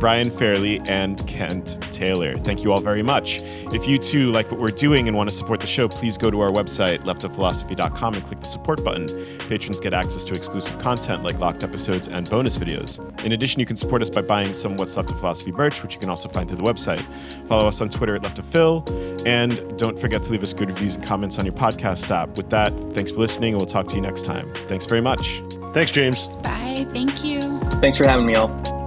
Brian 0.00 0.32
Fairley, 0.32 0.80
and 0.88 1.24
Kent 1.28 1.78
Taylor. 1.94 2.36
Thank 2.38 2.62
you 2.64 2.72
all 2.72 2.80
very 2.80 3.02
much. 3.02 3.40
If 3.72 3.86
you 3.88 3.98
too 3.98 4.30
like 4.30 4.50
what 4.50 4.60
we're 4.60 4.68
doing 4.68 5.08
and 5.08 5.16
want 5.16 5.30
to 5.30 5.34
support 5.34 5.60
the 5.60 5.66
show, 5.66 5.88
please 5.88 6.18
go 6.18 6.30
to 6.30 6.40
our 6.40 6.50
website, 6.50 7.00
leftofphilosophy.com, 7.04 8.14
and 8.14 8.24
click 8.24 8.40
the 8.40 8.46
support 8.46 8.84
button. 8.84 9.08
Patrons 9.48 9.80
get 9.80 9.94
access 9.94 10.24
to 10.24 10.34
exclusive 10.34 10.78
content 10.80 11.22
like 11.22 11.38
locked 11.38 11.62
episodes 11.64 12.08
and 12.08 12.28
bonus 12.28 12.58
videos. 12.58 12.98
In 13.24 13.32
addition, 13.32 13.60
you 13.60 13.66
can 13.66 13.76
support 13.76 14.02
us 14.02 14.10
by 14.10 14.22
buying 14.22 14.52
some 14.52 14.76
What's 14.76 14.96
Left 14.96 15.10
of 15.10 15.18
Philosophy 15.20 15.52
merch, 15.52 15.82
which 15.82 15.94
you 15.94 16.00
can 16.00 16.10
also 16.10 16.28
find 16.28 16.48
through 16.48 16.58
the 16.58 16.64
website. 16.64 17.04
Follow 17.48 17.68
us 17.68 17.80
on 17.80 17.88
Twitter 17.88 18.16
at 18.16 18.22
Left 18.22 18.38
of 18.38 18.46
Phil, 18.46 18.84
and 19.24 19.78
don't 19.78 19.98
forget 19.98 20.22
to 20.24 20.32
leave 20.32 20.42
us 20.42 20.52
good 20.52 20.68
reviews 20.68 20.96
and 20.96 21.04
comments 21.04 21.38
on 21.38 21.44
your 21.44 21.54
podcast 21.54 22.10
app. 22.10 22.36
With 22.36 22.50
that, 22.50 22.72
thanks 22.94 23.12
for 23.12 23.18
listening, 23.18 23.54
and 23.54 23.60
we'll 23.60 23.66
talk 23.66 23.86
to 23.88 23.96
you 23.96 24.02
next 24.02 24.24
time. 24.24 24.52
Thanks 24.68 24.86
very 24.86 25.00
much. 25.00 25.42
Thanks, 25.72 25.90
James. 25.90 26.26
Bye. 26.42 26.86
Thank 26.92 27.24
you. 27.24 27.40
Thanks 27.80 27.98
for 27.98 28.06
having 28.06 28.26
me 28.26 28.34
all. 28.34 28.83